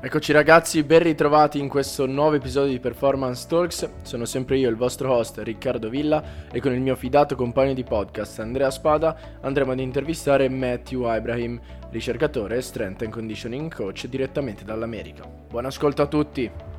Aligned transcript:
Eccoci 0.00 0.30
ragazzi, 0.30 0.84
ben 0.84 1.02
ritrovati 1.02 1.58
in 1.58 1.68
questo 1.68 2.06
nuovo 2.06 2.36
episodio 2.36 2.70
di 2.70 2.78
Performance 2.78 3.48
Talks. 3.48 3.90
Sono 4.02 4.26
sempre 4.26 4.56
io, 4.56 4.70
il 4.70 4.76
vostro 4.76 5.12
host 5.12 5.38
Riccardo 5.38 5.88
Villa 5.88 6.22
e 6.52 6.60
con 6.60 6.72
il 6.72 6.80
mio 6.80 6.94
fidato 6.94 7.34
compagno 7.34 7.74
di 7.74 7.82
podcast 7.82 8.38
Andrea 8.38 8.70
Spada 8.70 9.18
andremo 9.40 9.72
ad 9.72 9.80
intervistare 9.80 10.48
Matthew 10.48 11.12
Ibrahim, 11.12 11.60
ricercatore 11.90 12.58
e 12.58 12.62
strength 12.62 13.02
and 13.02 13.10
conditioning 13.10 13.74
coach 13.74 14.06
direttamente 14.06 14.64
dall'America. 14.64 15.24
Buon 15.48 15.64
ascolto 15.64 16.02
a 16.02 16.06
tutti! 16.06 16.77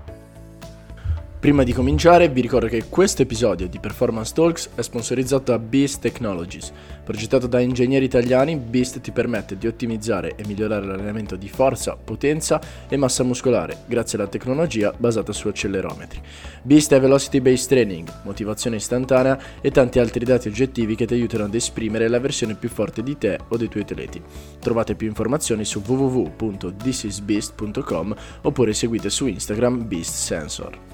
Prima 1.40 1.64
di 1.64 1.72
cominciare 1.72 2.28
vi 2.28 2.42
ricordo 2.42 2.68
che 2.68 2.90
questo 2.90 3.22
episodio 3.22 3.70
di 3.70 3.80
Performance 3.80 4.34
Talks 4.34 4.72
è 4.76 4.82
sponsorizzato 4.82 5.54
da 5.54 5.58
Beast 5.58 6.02
Technologies. 6.02 6.70
Progettato 7.06 7.48
da 7.48 7.62
ingegneri 7.62 8.04
italiani, 8.04 8.58
Beast 8.58 9.00
ti 9.00 9.12
permette 9.12 9.58
di 9.58 9.66
ottimizzare 9.66 10.36
e 10.36 10.46
migliorare 10.46 10.86
l'allenamento 10.86 11.38
di 11.38 11.48
forza, 11.48 11.96
potenza 11.96 12.60
e 12.90 12.98
massa 12.98 13.24
muscolare 13.24 13.84
grazie 13.86 14.18
alla 14.18 14.28
tecnologia 14.28 14.94
basata 14.96 15.32
su 15.32 15.48
accelerometri. 15.48 16.22
Beast 16.62 16.94
è 16.94 17.00
Velocity 17.00 17.40
Based 17.40 17.70
Training, 17.70 18.12
motivazione 18.24 18.76
istantanea 18.76 19.40
e 19.62 19.72
tanti 19.72 20.00
altri 20.00 20.26
dati 20.26 20.50
oggettivi 20.50 20.96
che 20.96 21.06
ti 21.06 21.14
aiutano 21.14 21.46
ad 21.46 21.56
esprimere 21.56 22.10
la 22.10 22.20
versione 22.20 22.56
più 22.56 22.68
forte 22.68 23.02
di 23.02 23.18
te 23.18 23.40
o 23.48 23.56
dei 23.56 23.70
tuoi 23.70 23.84
atleti. 23.84 24.22
Trovate 24.60 24.96
più 24.96 25.08
informazioni 25.08 25.64
su 25.64 25.82
www.thisisbeast.com 25.86 28.16
oppure 28.42 28.74
seguite 28.74 29.10
su 29.10 29.26
Instagram 29.26 29.88
Beast 29.88 30.16
Sensor. 30.16 30.89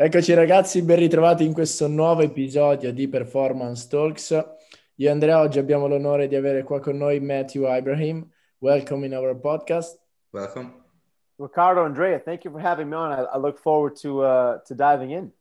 Eccoci 0.00 0.32
ragazzi, 0.32 0.80
ben 0.82 0.96
ritrovati 0.96 1.44
in 1.44 1.52
questo 1.52 1.88
nuovo 1.88 2.22
episodio 2.22 2.92
di 2.92 3.08
Performance 3.08 3.88
Talks. 3.88 4.30
Io 4.30 5.08
e 5.08 5.10
Andrea 5.10 5.40
oggi 5.40 5.58
abbiamo 5.58 5.88
l'onore 5.88 6.28
di 6.28 6.36
avere 6.36 6.62
qua 6.62 6.78
con 6.78 6.96
noi 6.96 7.18
Matthew 7.18 7.66
Ibrahim. 7.66 8.24
Welcome 8.58 9.04
in 9.06 9.16
our 9.16 9.36
podcast. 9.36 9.98
Welcome. 10.30 10.84
Ricardo, 11.34 11.82
Andrea, 11.82 12.20
thank 12.20 12.44
you 12.44 12.52
for 12.52 12.64
having 12.64 12.88
me 12.88 12.94
on. 12.94 13.10
I, 13.10 13.24
I 13.34 13.38
look 13.40 13.58
forward 13.58 13.96
to 14.02 14.22
uh, 14.22 14.62
to 14.68 14.74
diving 14.76 15.10
in. 15.10 15.32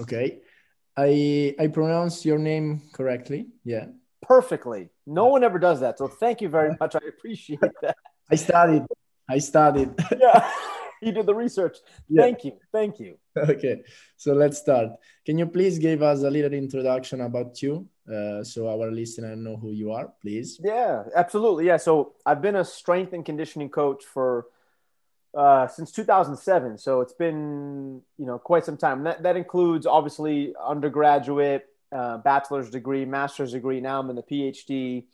Okay. 0.00 0.42
I 0.96 1.54
I 1.56 1.68
pronounce 1.68 2.24
your 2.24 2.40
name 2.40 2.90
correctly. 2.92 3.46
Yeah. 3.62 3.86
Perfectly. 4.20 4.90
No 5.04 5.26
one 5.26 5.44
ever 5.44 5.60
does 5.60 5.78
that. 5.78 5.96
So 5.98 6.08
thank 6.08 6.40
you 6.40 6.48
very 6.48 6.74
much. 6.80 6.96
I 6.96 7.06
appreciate 7.06 7.60
that. 7.82 7.96
I 8.28 8.34
studied. 8.34 8.84
I 9.28 9.38
studied. 9.38 9.94
yeah. 10.18 10.42
you 11.00 11.12
did 11.12 11.26
the 11.26 11.36
research. 11.36 11.78
Yeah. 12.08 12.22
Thank 12.22 12.42
you. 12.42 12.58
Thank 12.72 12.98
you. 12.98 13.18
Okay, 13.50 13.82
so 14.16 14.32
let's 14.32 14.58
start. 14.58 14.92
Can 15.24 15.36
you 15.38 15.46
please 15.46 15.78
give 15.78 16.02
us 16.02 16.22
a 16.22 16.30
little 16.30 16.52
introduction 16.52 17.20
about 17.20 17.60
you, 17.60 17.86
uh, 18.10 18.42
so 18.42 18.68
our 18.68 18.90
listener 18.90 19.36
know 19.36 19.56
who 19.56 19.72
you 19.72 19.92
are, 19.92 20.12
please? 20.22 20.58
Yeah, 20.62 21.04
absolutely. 21.14 21.66
Yeah, 21.66 21.76
so 21.76 22.14
I've 22.24 22.40
been 22.40 22.56
a 22.56 22.64
strength 22.64 23.12
and 23.12 23.24
conditioning 23.24 23.68
coach 23.68 24.04
for 24.04 24.46
uh, 25.36 25.66
since 25.68 25.92
2007. 25.92 26.78
So 26.78 27.02
it's 27.02 27.12
been 27.12 28.00
you 28.16 28.26
know 28.26 28.38
quite 28.38 28.64
some 28.64 28.78
time. 28.78 29.04
That 29.04 29.22
that 29.22 29.36
includes 29.36 29.86
obviously 29.86 30.54
undergraduate, 30.58 31.66
uh, 31.92 32.18
bachelor's 32.18 32.70
degree, 32.70 33.04
master's 33.04 33.52
degree. 33.52 33.80
Now 33.80 34.00
I'm 34.00 34.08
in 34.08 34.16
the 34.16 34.22
PhD. 34.22 35.04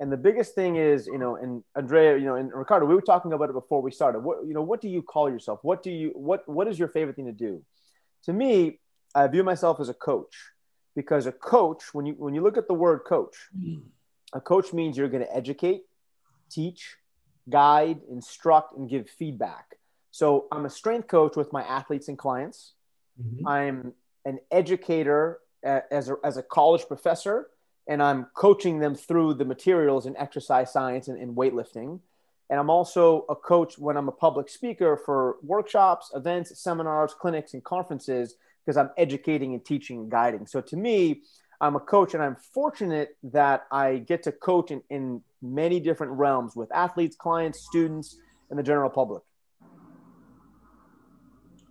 And 0.00 0.12
the 0.12 0.16
biggest 0.16 0.54
thing 0.54 0.76
is, 0.76 1.06
you 1.06 1.18
know, 1.18 1.36
and 1.36 1.64
Andrea, 1.76 2.16
you 2.16 2.24
know, 2.24 2.36
and 2.36 2.52
Riccardo, 2.52 2.86
we 2.86 2.94
were 2.94 3.00
talking 3.00 3.32
about 3.32 3.50
it 3.50 3.54
before 3.54 3.82
we 3.82 3.90
started. 3.90 4.20
What, 4.20 4.46
you 4.46 4.54
know, 4.54 4.62
what 4.62 4.80
do 4.80 4.88
you 4.88 5.02
call 5.02 5.28
yourself? 5.28 5.58
What 5.62 5.82
do 5.82 5.90
you, 5.90 6.12
what, 6.14 6.48
what 6.48 6.68
is 6.68 6.78
your 6.78 6.88
favorite 6.88 7.16
thing 7.16 7.26
to 7.26 7.32
do? 7.32 7.64
To 8.24 8.32
me, 8.32 8.78
I 9.14 9.26
view 9.26 9.42
myself 9.42 9.80
as 9.80 9.88
a 9.88 9.94
coach 9.94 10.34
because 10.94 11.26
a 11.26 11.32
coach, 11.32 11.82
when 11.92 12.06
you, 12.06 12.14
when 12.16 12.34
you 12.34 12.42
look 12.42 12.56
at 12.56 12.68
the 12.68 12.74
word 12.74 13.00
coach, 13.08 13.36
a 14.32 14.40
coach 14.40 14.72
means 14.72 14.96
you're 14.96 15.08
going 15.08 15.24
to 15.24 15.36
educate, 15.36 15.82
teach, 16.50 16.96
guide, 17.48 18.00
instruct, 18.10 18.76
and 18.76 18.88
give 18.88 19.08
feedback. 19.08 19.76
So 20.10 20.46
I'm 20.52 20.64
a 20.64 20.70
strength 20.70 21.08
coach 21.08 21.34
with 21.36 21.52
my 21.52 21.62
athletes 21.62 22.08
and 22.08 22.16
clients. 22.16 22.74
Mm-hmm. 23.20 23.46
I'm 23.46 23.92
an 24.24 24.38
educator 24.50 25.40
as 25.64 26.08
a, 26.08 26.16
as 26.22 26.36
a 26.36 26.42
college 26.42 26.86
professor 26.86 27.48
and 27.88 28.02
I'm 28.02 28.26
coaching 28.34 28.78
them 28.78 28.94
through 28.94 29.34
the 29.34 29.44
materials 29.46 30.06
in 30.06 30.16
exercise 30.16 30.72
science 30.72 31.08
and, 31.08 31.20
and 31.20 31.34
weightlifting. 31.34 32.00
And 32.50 32.60
I'm 32.60 32.70
also 32.70 33.24
a 33.28 33.34
coach 33.34 33.78
when 33.78 33.96
I'm 33.96 34.08
a 34.08 34.12
public 34.12 34.48
speaker 34.48 34.96
for 34.96 35.36
workshops, 35.42 36.12
events, 36.14 36.62
seminars, 36.62 37.14
clinics, 37.14 37.54
and 37.54 37.64
conferences 37.64 38.36
because 38.64 38.76
I'm 38.76 38.90
educating 38.98 39.54
and 39.54 39.64
teaching 39.64 40.00
and 40.00 40.10
guiding. 40.10 40.46
So 40.46 40.60
to 40.60 40.76
me, 40.76 41.22
I'm 41.60 41.76
a 41.76 41.80
coach 41.80 42.14
and 42.14 42.22
I'm 42.22 42.36
fortunate 42.36 43.16
that 43.24 43.66
I 43.72 43.96
get 43.96 44.22
to 44.24 44.32
coach 44.32 44.70
in, 44.70 44.82
in 44.90 45.22
many 45.42 45.80
different 45.80 46.12
realms 46.12 46.54
with 46.54 46.70
athletes, 46.72 47.16
clients, 47.16 47.66
students, 47.66 48.18
and 48.50 48.58
the 48.58 48.62
general 48.62 48.90
public. 48.90 49.22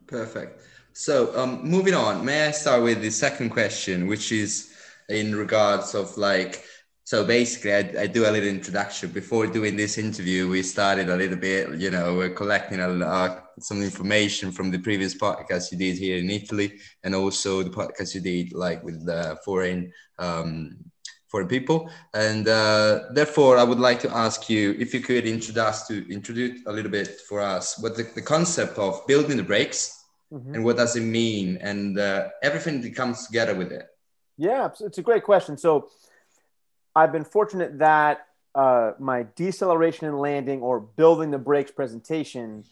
Perfect. 0.08 0.62
So 0.94 1.38
um, 1.40 1.64
moving 1.64 1.94
on, 1.94 2.26
may 2.26 2.48
I 2.48 2.52
start 2.52 2.82
with 2.82 3.02
the 3.02 3.12
second 3.12 3.50
question, 3.50 4.08
which 4.08 4.32
is 4.32 4.74
in 5.10 5.36
regards 5.36 5.96
of 5.96 6.18
like 6.18 6.64
so 7.04 7.24
basically 7.24 7.74
I, 7.74 8.02
I, 8.02 8.08
do 8.08 8.26
a 8.26 8.32
little 8.32 8.50
introduction. 8.50 9.12
Before 9.12 9.48
doing 9.48 9.78
this 9.78 9.98
interview 9.98 10.50
we 10.50 10.62
started 10.62 11.10
a 11.10 11.16
little 11.16 11.38
bit 11.38 11.80
you 11.80 11.90
know 11.90 12.16
we're 12.16 12.32
collecting 12.32 12.80
a, 12.82 12.90
uh, 12.90 13.40
some 13.60 13.82
information 13.82 14.52
from 14.52 14.72
the 14.72 14.80
previous 14.80 15.16
podcast 15.16 15.72
you 15.72 15.78
did 15.78 15.98
here 15.98 16.18
in 16.18 16.30
italy 16.30 16.80
and 17.04 17.16
also 17.16 17.64
the 17.64 17.70
podcast 17.70 18.14
you 18.14 18.22
did 18.22 18.54
like 18.54 18.84
with 18.84 19.06
the 19.06 19.38
foreign 19.46 19.92
um, 20.20 20.78
foreign 21.30 21.48
people. 21.48 21.90
And 22.14 22.48
uh, 22.48 23.06
therefore 23.14 23.58
i 23.58 23.64
would 23.64 23.80
like 23.80 24.00
to 24.02 24.12
ask 24.16 24.50
you 24.50 24.76
if 24.78 24.94
you 24.94 25.00
could 25.00 25.26
introduce 25.26 25.88
to 25.88 26.10
introduce 26.12 26.66
a 26.66 26.72
little 26.72 26.92
bit 26.92 27.22
for 27.28 27.40
us 27.42 27.80
what 27.82 27.96
the, 27.96 28.04
the 28.16 28.22
concept 28.22 28.78
of 28.78 29.06
building 29.08 29.38
the 29.38 29.44
brakes 29.44 30.04
mm-hmm. 30.32 30.56
and 30.56 30.64
what 30.64 30.78
does 30.78 30.96
it 30.96 31.02
mean 31.02 31.58
and 31.62 31.98
uh, 32.00 32.28
everything 32.44 32.82
that 32.82 32.96
comes 32.96 33.28
together 33.28 33.56
with 33.56 33.72
it 33.72 33.88
yeah, 34.38 34.70
it's 34.80 34.98
a 34.98 35.02
great 35.02 35.24
question. 35.24 35.58
So 35.58 35.90
I've 36.96 37.12
been 37.12 37.26
fortunate 37.26 37.80
that 37.80 38.28
uh, 38.58 38.94
my 39.00 39.28
deceleration 39.36 40.08
and 40.08 40.20
landing 40.20 40.62
or 40.62 40.80
building 40.80 41.30
the 41.30 41.38
brakes 41.38 41.72
presentation 41.72 42.64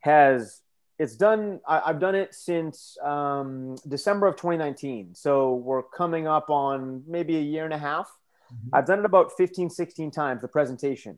has 0.00 0.60
it's 0.98 1.16
done 1.16 1.60
I, 1.66 1.80
have 1.86 1.98
done 1.98 2.14
it 2.14 2.34
since 2.34 2.98
um, 3.02 3.76
december 3.88 4.26
of 4.26 4.36
2019 4.36 5.14
so 5.14 5.54
we're 5.54 5.82
coming 5.82 6.26
up 6.28 6.50
on 6.50 7.02
maybe 7.06 7.36
a 7.38 7.40
year 7.40 7.64
and 7.64 7.72
a 7.72 7.78
half. 7.78 8.14
Mm-hmm. 8.52 8.74
i've 8.74 8.86
done 8.86 8.98
it 8.98 9.06
about 9.06 9.32
15 9.36 9.70
16 9.70 10.10
times 10.10 10.42
the 10.42 10.48
presentation. 10.48 11.16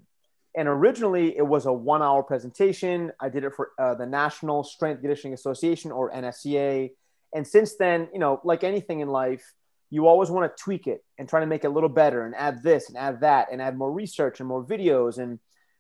And 0.55 0.69
originally 0.69 1.37
it 1.37 1.47
was 1.47 1.67
a 1.67 1.73
one 1.73 2.01
hour 2.01 2.23
presentation. 2.23 3.13
I 3.21 3.29
did 3.29 3.45
it 3.45 3.55
for 3.55 3.73
uh, 3.79 3.95
the 3.95 4.07
national 4.07 4.63
strength 4.63 5.01
conditioning 5.01 5.35
association 5.35 5.91
or 5.91 6.13
nsca 6.13 6.93
and 7.35 7.45
since 7.45 7.75
then 7.75 8.09
you 8.13 8.21
know 8.21 8.41
like 8.45 8.63
anything 8.63 9.01
in 9.01 9.09
life 9.09 9.53
you 9.97 10.07
always 10.07 10.29
want 10.29 10.45
to 10.45 10.63
tweak 10.63 10.87
it 10.87 11.03
and 11.17 11.27
try 11.27 11.41
to 11.41 11.47
make 11.47 11.65
it 11.65 11.69
a 11.69 11.71
little 11.71 11.89
better 11.89 12.27
and 12.27 12.35
add 12.35 12.63
this 12.63 12.89
and 12.89 12.99
add 12.99 13.23
that 13.23 13.49
and 13.51 13.63
add 13.63 13.79
more 13.79 13.91
research 13.91 14.41
and 14.41 14.47
more 14.47 14.63
videos. 14.63 15.17
And 15.17 15.39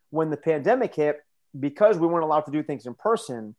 when 0.09 0.31
the 0.31 0.39
pandemic 0.39 0.95
hit, 0.95 1.21
because 1.61 1.99
we 1.99 2.07
weren't 2.07 2.25
allowed 2.25 2.47
to 2.47 2.51
do 2.51 2.63
things 2.63 2.87
in 2.87 2.95
person, 2.95 3.55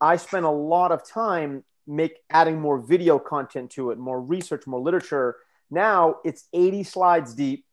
I 0.00 0.14
spent 0.14 0.44
a 0.44 0.50
lot 0.50 0.92
of 0.92 1.04
time 1.04 1.64
make 1.88 2.18
adding 2.30 2.60
more 2.60 2.78
video 2.78 3.18
content 3.18 3.72
to 3.72 3.90
it, 3.90 3.98
more 3.98 4.20
research, 4.20 4.64
more 4.68 4.78
literature. 4.78 5.34
Now 5.72 6.18
it's 6.24 6.44
80 6.52 6.84
slides 6.84 7.34
deep. 7.34 7.64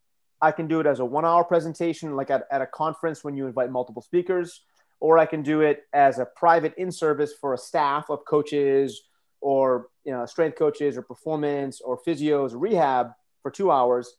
I 0.41 0.51
can 0.51 0.67
do 0.67 0.79
it 0.79 0.87
as 0.87 0.99
a 0.99 1.05
one 1.05 1.25
hour 1.25 1.43
presentation, 1.43 2.15
like 2.15 2.31
at, 2.31 2.47
at 2.49 2.63
a 2.63 2.65
conference 2.65 3.23
when 3.23 3.37
you 3.37 3.45
invite 3.45 3.69
multiple 3.69 4.01
speakers, 4.01 4.61
or 4.99 5.19
I 5.19 5.27
can 5.27 5.43
do 5.43 5.61
it 5.61 5.83
as 5.93 6.17
a 6.17 6.25
private 6.25 6.73
in 6.77 6.91
service 6.91 7.31
for 7.39 7.53
a 7.53 7.59
staff 7.59 8.09
of 8.09 8.25
coaches 8.25 9.03
or 9.43 9.87
you 10.05 10.11
know 10.11 10.25
strength 10.25 10.57
coaches 10.57 10.97
or 10.97 11.01
performance 11.01 11.81
or 11.81 11.99
physios 12.01 12.53
or 12.53 12.57
rehab 12.57 13.11
for 13.43 13.51
two 13.51 13.69
hours. 13.69 14.15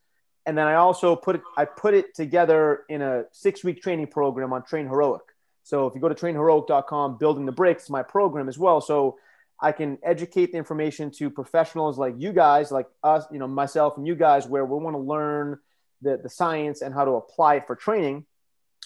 And 0.46 0.56
then 0.56 0.66
i 0.66 0.74
also 0.74 1.16
put 1.16 1.36
it 1.36 1.42
i 1.56 1.64
put 1.64 1.94
it 1.94 2.14
together 2.14 2.82
in 2.88 3.00
a 3.00 3.24
six 3.32 3.64
week 3.64 3.82
training 3.82 4.08
program 4.08 4.52
on 4.52 4.62
train 4.62 4.86
heroic. 4.86 5.22
So 5.62 5.86
if 5.86 5.94
you 5.94 6.00
go 6.00 6.10
to 6.10 6.14
trainheroic.com 6.14 7.16
building 7.18 7.46
the 7.46 7.52
brakes 7.52 7.88
my 7.88 8.02
program 8.02 8.48
as 8.48 8.58
well. 8.58 8.80
So 8.80 9.18
i 9.60 9.72
can 9.72 9.98
educate 10.02 10.52
the 10.52 10.58
information 10.58 11.10
to 11.12 11.30
professionals 11.30 11.96
like 11.96 12.14
you 12.18 12.32
guys 12.32 12.72
like 12.72 12.86
us 13.04 13.24
you 13.30 13.38
know 13.38 13.46
myself 13.46 13.96
and 13.96 14.06
you 14.06 14.16
guys 14.16 14.46
where 14.46 14.64
we 14.64 14.76
want 14.76 14.94
to 14.94 15.00
learn 15.00 15.58
the, 16.02 16.18
the 16.22 16.28
science 16.28 16.82
and 16.82 16.92
how 16.92 17.04
to 17.04 17.12
apply 17.12 17.54
it 17.54 17.66
for 17.66 17.74
training. 17.74 18.26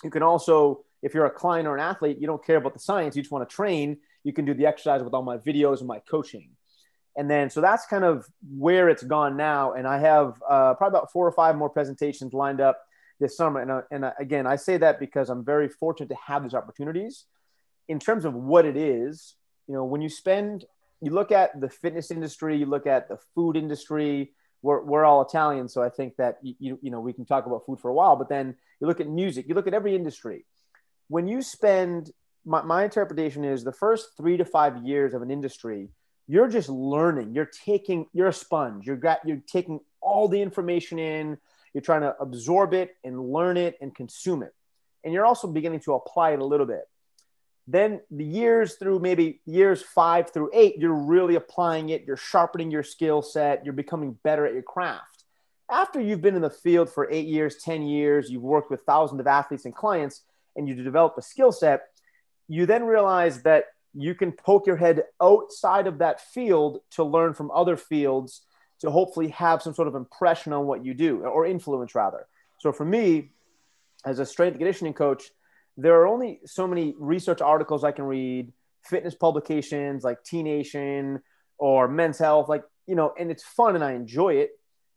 You 0.05 0.11
can 0.11 0.23
also 0.23 0.85
if 1.03 1.15
you're 1.15 1.27
a 1.27 1.31
client 1.31 1.67
or 1.67 1.75
an 1.75 1.81
athlete 1.81 2.19
you 2.21 2.29
don't 2.29 2.45
care 2.45 2.57
about 2.57 2.75
the 2.75 2.85
science 2.91 3.17
you 3.17 3.23
just 3.23 3.33
want 3.33 3.49
to 3.49 3.55
train 3.55 3.99
you 4.29 4.35
can 4.35 4.45
do 4.45 4.55
the 4.55 4.67
exercise 4.67 5.03
with 5.03 5.15
all 5.15 5.23
my 5.23 5.39
videos 5.39 5.79
and 5.79 5.89
my 5.89 6.01
coaching. 6.01 6.51
And 7.17 7.29
then, 7.29 7.49
so 7.49 7.61
that's 7.61 7.87
kind 7.87 8.05
of 8.05 8.27
where 8.67 8.91
it's 8.93 9.03
gone 9.03 9.39
now. 9.39 9.73
And 9.73 9.89
I 9.89 9.99
have 10.11 10.29
uh, 10.49 10.75
probably 10.75 10.99
about 10.99 11.11
four 11.11 11.27
or 11.27 11.33
five 11.33 11.57
more 11.57 11.71
presentations 11.71 12.35
lined 12.35 12.61
up 12.61 12.77
this 13.19 13.37
summer. 13.37 13.61
And, 13.61 13.71
uh, 13.71 13.83
and 13.91 14.05
uh, 14.05 14.13
again, 14.21 14.47
I 14.47 14.57
say 14.57 14.77
that 14.77 15.01
because 15.01 15.31
I'm 15.31 15.45
very 15.45 15.69
fortunate 15.69 16.11
to 16.11 16.19
have 16.27 16.43
these 16.43 16.53
opportunities. 16.53 17.25
In 17.89 17.99
terms 17.99 18.27
of 18.27 18.35
what 18.35 18.67
it 18.67 18.77
is, 18.77 19.35
you 19.67 19.75
know, 19.75 19.85
when 19.85 20.03
you 20.03 20.11
spend, 20.11 20.67
you 21.01 21.11
look 21.11 21.33
at 21.33 21.59
the 21.59 21.71
fitness 21.71 22.11
industry, 22.11 22.59
you 22.59 22.67
look 22.67 22.87
at 22.87 23.09
the 23.09 23.19
food 23.35 23.57
industry, 23.57 24.33
we're, 24.63 24.83
we're 24.83 25.05
all 25.05 25.23
Italian, 25.23 25.69
so 25.69 25.83
I 25.83 25.89
think 25.89 26.17
that 26.17 26.39
you, 26.43 26.79
you 26.83 26.91
know 26.91 27.01
we 27.01 27.13
can 27.13 27.25
talk 27.25 27.47
about 27.47 27.65
food 27.65 27.81
for 27.81 27.89
a 27.89 27.95
while. 27.95 28.17
But 28.17 28.29
then 28.29 28.57
you 28.81 28.87
look 28.87 29.01
at 29.01 29.09
music, 29.09 29.47
you 29.49 29.55
look 29.55 29.67
at 29.67 29.75
every 29.75 29.95
industry. 29.95 30.45
When 31.09 31.29
you 31.29 31.43
spend, 31.43 32.11
my, 32.49 32.63
my 32.63 32.85
interpretation 32.85 33.45
is 33.45 33.63
the 33.63 33.73
first 33.73 34.17
three 34.17 34.39
to 34.39 34.45
five 34.45 34.85
years 34.85 35.13
of 35.13 35.21
an 35.21 35.31
industry, 35.31 35.89
you're 36.27 36.49
just 36.49 36.69
learning. 36.69 37.35
You're 37.35 37.51
taking, 37.65 38.07
you're 38.13 38.29
a 38.29 38.33
sponge. 38.33 38.87
You're 38.87 38.97
got, 38.97 39.21
you're 39.25 39.43
taking 39.47 39.81
all 40.01 40.29
the 40.29 40.41
information 40.41 40.99
in. 40.99 41.39
You're 41.75 41.83
trying 41.83 42.01
to 42.01 42.17
absorb 42.19 42.73
it 42.73 42.97
and 43.05 43.33
learn 43.33 43.59
it 43.59 43.77
and 43.81 43.95
consume 43.95 44.43
it, 44.43 44.55
and 45.05 45.13
you're 45.13 45.27
also 45.27 45.47
beginning 45.47 45.81
to 45.81 45.93
apply 45.93 46.33
it 46.33 46.41
a 46.41 46.45
little 46.45 46.67
bit. 46.67 46.89
Then 47.67 48.01
the 48.11 48.25
years 48.25 48.77
through 48.77 49.01
maybe 49.01 49.43
years 49.45 49.83
five 49.83 50.31
through 50.31 50.51
eight, 50.55 50.79
you're 50.79 50.95
really 50.95 51.35
applying 51.35 51.91
it. 51.91 52.05
You're 52.07 52.17
sharpening 52.17 52.71
your 52.71 52.83
skill 52.83 53.21
set. 53.21 53.63
You're 53.65 53.75
becoming 53.75 54.19
better 54.25 54.47
at 54.47 54.55
your 54.55 54.63
craft. 54.63 55.25
After 55.71 56.01
you've 56.01 56.23
been 56.23 56.35
in 56.35 56.41
the 56.41 56.49
field 56.49 56.89
for 56.89 57.11
eight 57.11 57.27
years, 57.27 57.57
10 57.63 57.83
years, 57.83 58.31
you've 58.31 58.43
worked 58.43 58.71
with 58.71 58.81
thousands 58.81 59.21
of 59.21 59.27
athletes 59.27 59.67
and 59.67 59.75
clients, 59.75 60.23
and 60.57 60.67
you 60.67 60.75
develop 60.75 61.19
a 61.19 61.23
skill 61.23 61.53
set, 61.53 61.89
you 62.49 62.67
then 62.67 62.85
realize 62.85 63.43
that 63.43 63.67
you 63.95 64.15
can 64.15 64.33
poke 64.33 64.67
your 64.67 64.77
head 64.77 65.05
outside 65.21 65.87
of 65.87 65.99
that 65.99 66.21
field 66.21 66.81
to 66.91 67.05
learn 67.05 67.35
from 67.35 67.51
other 67.51 67.77
fields 67.77 68.43
to 68.81 68.91
hopefully 68.91 69.29
have 69.29 69.63
some 69.63 69.75
sort 69.75 69.89
of 69.89 69.95
impression 69.95 70.53
on 70.53 70.67
what 70.67 70.85
you 70.85 70.95
do 70.95 71.25
or 71.25 71.47
influence 71.47 71.95
rather. 71.95 72.27
So 72.59 72.73
for 72.73 72.85
me, 72.85 73.31
as 74.05 74.19
a 74.19 74.27
strength 74.27 74.57
conditioning 74.59 74.95
coach, 74.95 75.25
there 75.77 76.01
are 76.01 76.07
only 76.07 76.41
so 76.45 76.67
many 76.67 76.95
research 76.99 77.41
articles 77.41 77.85
I 77.85 77.93
can 77.93 78.05
read, 78.05 78.53
fitness 78.85 79.15
publications 79.15 80.05
like 80.05 80.23
T 80.25 80.43
Nation 80.43 81.21
or 81.59 81.89
Men's 81.89 82.19
Health, 82.19 82.49
like, 82.49 82.65
you 82.87 82.95
know, 82.95 83.13
and 83.19 83.31
it's 83.31 83.45
fun 83.45 83.75
and 83.75 83.85
I 83.85 83.93
enjoy 83.93 84.35
it. 84.35 84.51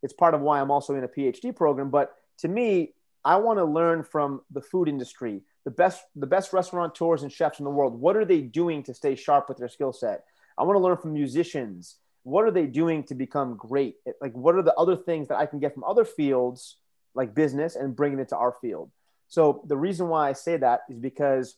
It's 0.03 0.13
part 0.13 0.33
of 0.33 0.41
why 0.41 0.59
I'm 0.59 0.71
also 0.71 0.95
in 0.95 1.03
a 1.03 1.07
PhD 1.07 1.55
program. 1.55 1.89
But 1.89 2.13
to 2.39 2.47
me, 2.47 2.93
I 3.23 3.37
want 3.37 3.59
to 3.59 3.65
learn 3.65 4.03
from 4.03 4.41
the 4.51 4.61
food 4.61 4.87
industry, 4.87 5.41
the 5.63 5.71
best, 5.71 6.03
the 6.15 6.27
best 6.27 6.53
restaurateurs 6.53 7.23
and 7.23 7.31
chefs 7.31 7.59
in 7.59 7.65
the 7.65 7.71
world. 7.71 7.99
What 7.99 8.17
are 8.17 8.25
they 8.25 8.41
doing 8.41 8.83
to 8.83 8.93
stay 8.93 9.15
sharp 9.15 9.49
with 9.49 9.57
their 9.57 9.69
skill 9.69 9.93
set? 9.93 10.23
I 10.57 10.63
want 10.63 10.75
to 10.75 10.81
learn 10.81 10.97
from 10.97 11.13
musicians. 11.13 11.97
What 12.23 12.45
are 12.45 12.51
they 12.51 12.67
doing 12.67 13.03
to 13.05 13.15
become 13.15 13.55
great? 13.57 13.95
Like, 14.19 14.33
what 14.33 14.55
are 14.55 14.61
the 14.61 14.75
other 14.75 14.95
things 14.95 15.27
that 15.29 15.37
I 15.37 15.45
can 15.45 15.59
get 15.59 15.73
from 15.73 15.83
other 15.83 16.05
fields, 16.05 16.77
like 17.15 17.33
business, 17.33 17.75
and 17.75 17.95
bringing 17.95 18.19
it 18.19 18.29
to 18.29 18.37
our 18.37 18.55
field? 18.61 18.91
So 19.27 19.63
the 19.65 19.77
reason 19.77 20.07
why 20.07 20.29
I 20.29 20.33
say 20.33 20.57
that 20.57 20.81
is 20.89 20.99
because 20.99 21.55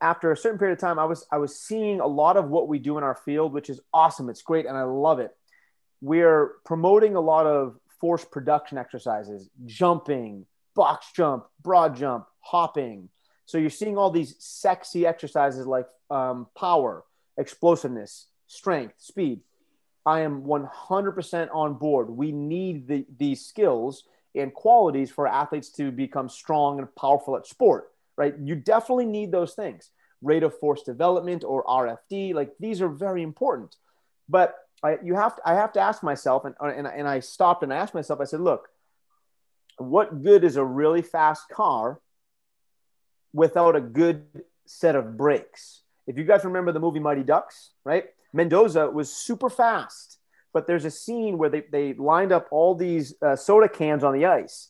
after 0.00 0.32
a 0.32 0.36
certain 0.36 0.58
period 0.58 0.74
of 0.74 0.80
time, 0.80 0.98
I 0.98 1.04
was 1.04 1.26
I 1.30 1.38
was 1.38 1.58
seeing 1.58 2.00
a 2.00 2.06
lot 2.06 2.36
of 2.36 2.48
what 2.48 2.68
we 2.68 2.78
do 2.78 2.98
in 2.98 3.04
our 3.04 3.14
field, 3.14 3.52
which 3.52 3.70
is 3.70 3.80
awesome. 3.92 4.28
It's 4.28 4.42
great, 4.42 4.66
and 4.66 4.76
I 4.76 4.82
love 4.82 5.20
it. 5.20 5.36
We're 6.00 6.52
promoting 6.64 7.14
a 7.14 7.20
lot 7.20 7.46
of 7.46 7.76
force 8.00 8.24
production 8.24 8.78
exercises, 8.78 9.48
jumping, 9.66 10.46
box 10.80 11.12
jump, 11.14 11.44
broad 11.60 11.94
jump, 11.94 12.24
hopping. 12.40 13.10
So 13.44 13.58
you're 13.58 13.68
seeing 13.68 13.98
all 13.98 14.10
these 14.10 14.34
sexy 14.38 15.06
exercises 15.06 15.66
like 15.66 15.86
um, 16.10 16.46
power, 16.56 17.04
explosiveness, 17.36 18.28
strength, 18.46 18.94
speed. 18.96 19.40
I 20.06 20.20
am 20.20 20.44
100% 20.44 21.48
on 21.52 21.74
board. 21.74 22.08
We 22.08 22.32
need 22.32 22.88
the, 22.88 23.04
these 23.18 23.44
skills 23.44 24.04
and 24.34 24.54
qualities 24.54 25.10
for 25.10 25.26
athletes 25.26 25.68
to 25.72 25.92
become 25.92 26.30
strong 26.30 26.78
and 26.78 26.88
powerful 26.96 27.36
at 27.36 27.46
sport, 27.46 27.90
right? 28.16 28.34
You 28.42 28.54
definitely 28.54 29.04
need 29.04 29.32
those 29.32 29.52
things. 29.52 29.90
Rate 30.22 30.44
of 30.44 30.58
force 30.58 30.82
development 30.82 31.44
or 31.44 31.62
RFD, 31.64 32.32
like 32.32 32.52
these 32.58 32.80
are 32.80 32.88
very 32.88 33.22
important. 33.22 33.76
But 34.30 34.54
I, 34.82 34.96
you 35.04 35.14
have 35.14 35.36
to, 35.36 35.42
I 35.44 35.56
have 35.56 35.74
to 35.74 35.80
ask 35.80 36.02
myself, 36.02 36.46
and, 36.46 36.54
and, 36.58 36.86
and 36.86 37.06
I 37.06 37.20
stopped 37.20 37.62
and 37.62 37.70
I 37.70 37.76
asked 37.76 37.92
myself, 37.92 38.18
I 38.22 38.24
said, 38.24 38.40
look, 38.40 38.70
what 39.80 40.22
good 40.22 40.44
is 40.44 40.56
a 40.56 40.64
really 40.64 41.02
fast 41.02 41.48
car 41.48 42.00
without 43.32 43.76
a 43.76 43.80
good 43.80 44.24
set 44.66 44.96
of 44.96 45.16
brakes? 45.16 45.82
If 46.06 46.18
you 46.18 46.24
guys 46.24 46.44
remember 46.44 46.72
the 46.72 46.80
movie 46.80 47.00
Mighty 47.00 47.22
Ducks, 47.22 47.70
right? 47.84 48.06
Mendoza 48.32 48.90
was 48.90 49.12
super 49.12 49.50
fast 49.50 50.20
but 50.52 50.66
there's 50.66 50.84
a 50.84 50.90
scene 50.90 51.38
where 51.38 51.48
they, 51.48 51.64
they 51.70 51.94
lined 51.94 52.32
up 52.32 52.48
all 52.50 52.74
these 52.74 53.14
uh, 53.22 53.36
soda 53.36 53.68
cans 53.68 54.04
on 54.04 54.14
the 54.14 54.26
ice 54.26 54.68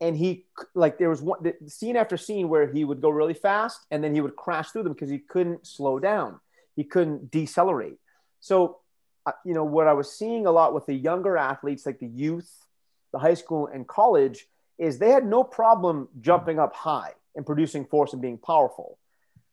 and 0.00 0.16
he 0.16 0.46
like 0.74 0.98
there 0.98 1.08
was 1.08 1.22
one 1.22 1.52
scene 1.68 1.96
after 1.96 2.16
scene 2.16 2.48
where 2.48 2.70
he 2.70 2.84
would 2.84 3.00
go 3.00 3.08
really 3.08 3.34
fast 3.34 3.86
and 3.90 4.02
then 4.02 4.14
he 4.14 4.20
would 4.20 4.36
crash 4.36 4.70
through 4.70 4.82
them 4.82 4.92
because 4.92 5.10
he 5.10 5.18
couldn't 5.18 5.66
slow 5.66 5.98
down 5.98 6.40
he 6.76 6.84
couldn't 6.84 7.30
decelerate 7.30 7.98
so 8.40 8.78
uh, 9.26 9.32
you 9.44 9.54
know 9.54 9.64
what 9.64 9.86
i 9.86 9.92
was 9.92 10.10
seeing 10.10 10.46
a 10.46 10.50
lot 10.50 10.74
with 10.74 10.86
the 10.86 10.94
younger 10.94 11.36
athletes 11.36 11.86
like 11.86 11.98
the 12.00 12.06
youth 12.06 12.66
the 13.12 13.18
high 13.18 13.34
school 13.34 13.68
and 13.68 13.86
college 13.86 14.48
is 14.82 14.98
they 14.98 15.10
had 15.10 15.26
no 15.26 15.42
problem 15.42 16.08
jumping 16.20 16.58
up 16.58 16.74
high 16.74 17.12
and 17.36 17.46
producing 17.46 17.84
force 17.84 18.12
and 18.12 18.20
being 18.20 18.38
powerful 18.38 18.98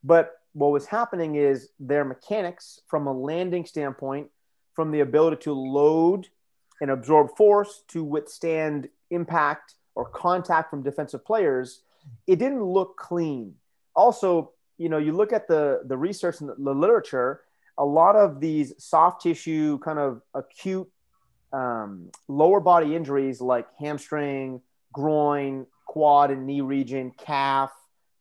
but 0.04 0.40
what 0.54 0.72
was 0.72 0.86
happening 0.86 1.36
is 1.36 1.70
their 1.80 2.04
mechanics 2.04 2.82
from 2.88 3.08
a 3.08 3.14
landing 3.14 3.66
standpoint 3.66 4.30
from 4.74 4.92
the 4.92 5.02
ability 5.02 5.38
to 5.38 5.54
load 5.54 6.28
and 6.82 6.90
absorb 6.92 7.36
force 7.36 7.84
to 7.90 8.04
withstand 8.04 8.90
impact 9.12 9.76
or 9.96 10.06
contact 10.06 10.70
from 10.70 10.82
defensive 10.82 11.26
players, 11.26 11.82
it 12.28 12.38
didn't 12.38 12.64
look 12.64 12.96
clean. 12.98 13.56
Also, 13.96 14.52
you 14.78 14.88
know, 14.88 14.98
you 14.98 15.12
look 15.12 15.34
at 15.34 15.48
the 15.48 15.82
the 15.86 15.98
research 15.98 16.40
and 16.40 16.50
the, 16.50 16.74
literature, 16.74 17.42
a 17.78 17.86
lot 17.86 18.16
of 18.16 18.40
these 18.40 18.74
soft 18.78 19.22
tissue 19.22 19.78
kind 19.80 20.00
of 20.00 20.22
acute 20.34 20.90
um, 21.52 22.10
lower 22.28 22.62
body 22.62 22.96
injuries 22.96 23.42
like 23.42 23.68
hamstring, 23.78 24.62
groin, 24.94 25.66
quad 25.86 26.32
and 26.32 26.46
knee 26.46 26.62
region, 26.62 27.12
calf, 27.18 27.72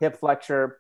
hip 0.00 0.18
flexor, 0.18 0.78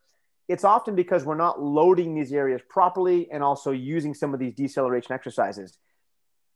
it's 0.48 0.64
often 0.64 0.94
because 0.94 1.24
we're 1.24 1.34
not 1.34 1.62
loading 1.62 2.14
these 2.14 2.32
areas 2.32 2.62
properly 2.68 3.30
and 3.30 3.42
also 3.42 3.70
using 3.70 4.14
some 4.14 4.32
of 4.32 4.40
these 4.40 4.54
deceleration 4.54 5.12
exercises 5.12 5.78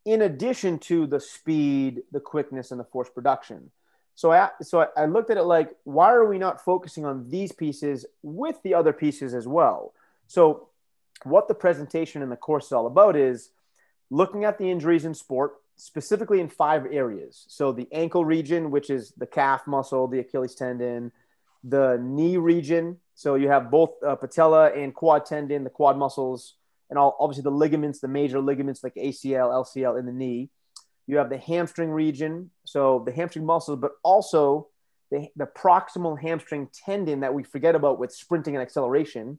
in 0.04 0.22
addition 0.22 0.78
to 0.78 1.06
the 1.06 1.20
speed 1.20 2.02
the 2.10 2.20
quickness 2.20 2.70
and 2.70 2.80
the 2.80 2.84
force 2.84 3.08
production. 3.08 3.70
So 4.14 4.32
i 4.32 4.50
so 4.62 4.86
i 4.96 5.06
looked 5.06 5.30
at 5.30 5.36
it 5.36 5.44
like 5.44 5.70
why 5.84 6.12
are 6.12 6.26
we 6.26 6.38
not 6.38 6.64
focusing 6.64 7.04
on 7.04 7.28
these 7.30 7.52
pieces 7.52 8.04
with 8.22 8.56
the 8.62 8.74
other 8.74 8.92
pieces 8.92 9.34
as 9.34 9.46
well? 9.46 9.92
So 10.26 10.68
what 11.24 11.48
the 11.48 11.54
presentation 11.54 12.22
and 12.22 12.32
the 12.32 12.36
course 12.36 12.66
is 12.66 12.72
all 12.72 12.86
about 12.86 13.16
is 13.16 13.50
looking 14.10 14.44
at 14.44 14.58
the 14.58 14.70
injuries 14.70 15.04
in 15.04 15.14
sport 15.14 15.52
specifically 15.82 16.40
in 16.40 16.48
five 16.48 16.86
areas 16.90 17.44
so 17.48 17.72
the 17.72 17.88
ankle 17.92 18.24
region 18.24 18.70
which 18.70 18.88
is 18.90 19.12
the 19.16 19.26
calf 19.26 19.66
muscle 19.66 20.06
the 20.06 20.20
achilles 20.20 20.54
tendon 20.54 21.10
the 21.64 21.98
knee 22.02 22.36
region 22.36 22.96
so 23.14 23.34
you 23.34 23.48
have 23.48 23.70
both 23.70 23.90
uh, 24.04 24.16
patella 24.16 24.72
and 24.72 24.94
quad 24.94 25.26
tendon, 25.26 25.64
the 25.64 25.70
quad 25.70 25.96
muscles, 25.96 26.54
and 26.90 26.98
all, 26.98 27.16
obviously 27.20 27.42
the 27.42 27.50
ligaments, 27.50 28.00
the 28.00 28.08
major 28.08 28.40
ligaments 28.40 28.82
like 28.82 28.94
ACL, 28.94 29.50
LCL 29.50 29.98
in 29.98 30.06
the 30.06 30.12
knee. 30.12 30.50
You 31.06 31.18
have 31.18 31.30
the 31.30 31.38
hamstring 31.38 31.90
region, 31.90 32.50
so 32.64 33.02
the 33.04 33.12
hamstring 33.12 33.44
muscles, 33.44 33.78
but 33.80 33.92
also 34.02 34.68
the, 35.10 35.28
the 35.36 35.46
proximal 35.46 36.20
hamstring 36.20 36.68
tendon 36.72 37.20
that 37.20 37.34
we 37.34 37.42
forget 37.42 37.74
about 37.74 37.98
with 37.98 38.12
sprinting 38.12 38.54
and 38.54 38.62
acceleration. 38.62 39.38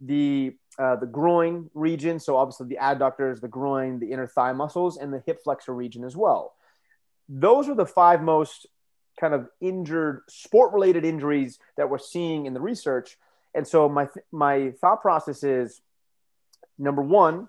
The 0.00 0.56
uh, 0.78 0.96
the 0.96 1.06
groin 1.06 1.70
region, 1.72 2.20
so 2.20 2.36
obviously 2.36 2.66
the 2.66 2.78
adductors, 2.80 3.40
the 3.40 3.48
groin, 3.48 3.98
the 3.98 4.12
inner 4.12 4.26
thigh 4.26 4.52
muscles, 4.52 4.98
and 4.98 5.12
the 5.12 5.22
hip 5.24 5.42
flexor 5.42 5.74
region 5.74 6.04
as 6.04 6.14
well. 6.14 6.54
Those 7.28 7.68
are 7.68 7.74
the 7.74 7.86
five 7.86 8.22
most 8.22 8.66
kind 9.18 9.32
of 9.32 9.48
injured 9.60 10.20
sport 10.28 10.74
related 10.74 11.04
injuries 11.04 11.58
that 11.76 11.88
we're 11.88 11.98
seeing 11.98 12.44
in 12.44 12.52
the 12.52 12.60
research. 12.60 13.16
And 13.54 13.66
so 13.66 13.88
my 13.88 14.08
my 14.30 14.72
thought 14.80 15.00
process 15.00 15.42
is 15.42 15.80
number 16.78 17.02
1, 17.02 17.48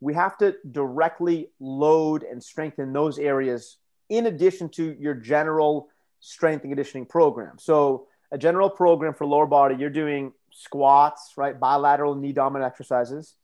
we 0.00 0.14
have 0.14 0.36
to 0.38 0.56
directly 0.70 1.48
load 1.58 2.22
and 2.22 2.42
strengthen 2.42 2.92
those 2.92 3.18
areas 3.18 3.78
in 4.08 4.26
addition 4.26 4.68
to 4.68 4.96
your 4.98 5.14
general 5.14 5.88
strength 6.20 6.62
and 6.64 6.70
conditioning 6.70 7.06
program. 7.06 7.58
So 7.58 8.07
a 8.30 8.38
general 8.38 8.70
program 8.70 9.14
for 9.14 9.26
lower 9.26 9.46
body, 9.46 9.76
you're 9.78 9.90
doing 9.90 10.32
squats, 10.52 11.34
right? 11.36 11.58
Bilateral 11.58 12.14
knee 12.14 12.32
dominant 12.32 12.70
exercises. 12.70 13.34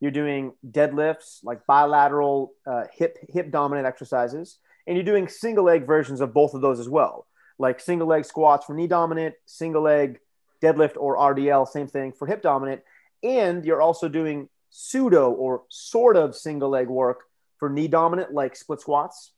You're 0.00 0.10
doing 0.10 0.52
deadlifts, 0.68 1.44
like 1.44 1.64
bilateral 1.66 2.52
uh, 2.66 2.84
hip 2.92 3.18
hip 3.28 3.50
dominant 3.50 3.86
exercises 3.86 4.58
and 4.86 4.96
you're 4.96 5.04
doing 5.04 5.28
single 5.28 5.64
leg 5.64 5.86
versions 5.86 6.20
of 6.20 6.34
both 6.34 6.54
of 6.54 6.60
those 6.60 6.80
as 6.80 6.88
well, 6.88 7.26
like 7.58 7.80
single 7.80 8.08
leg 8.08 8.24
squats 8.24 8.66
for 8.66 8.74
knee 8.74 8.86
dominant, 8.86 9.34
single 9.46 9.82
leg 9.82 10.18
deadlift 10.62 10.96
or 10.96 11.16
RDL, 11.16 11.66
same 11.68 11.88
thing 11.88 12.12
for 12.12 12.26
hip 12.26 12.42
dominant, 12.42 12.82
and 13.22 13.64
you're 13.64 13.82
also 13.82 14.08
doing 14.08 14.48
pseudo 14.70 15.30
or 15.30 15.62
sort 15.68 16.16
of 16.16 16.34
single 16.34 16.70
leg 16.70 16.88
work 16.88 17.24
for 17.58 17.68
knee 17.68 17.88
dominant, 17.88 18.32
like 18.32 18.56
split 18.56 18.80
squats, 18.80 19.32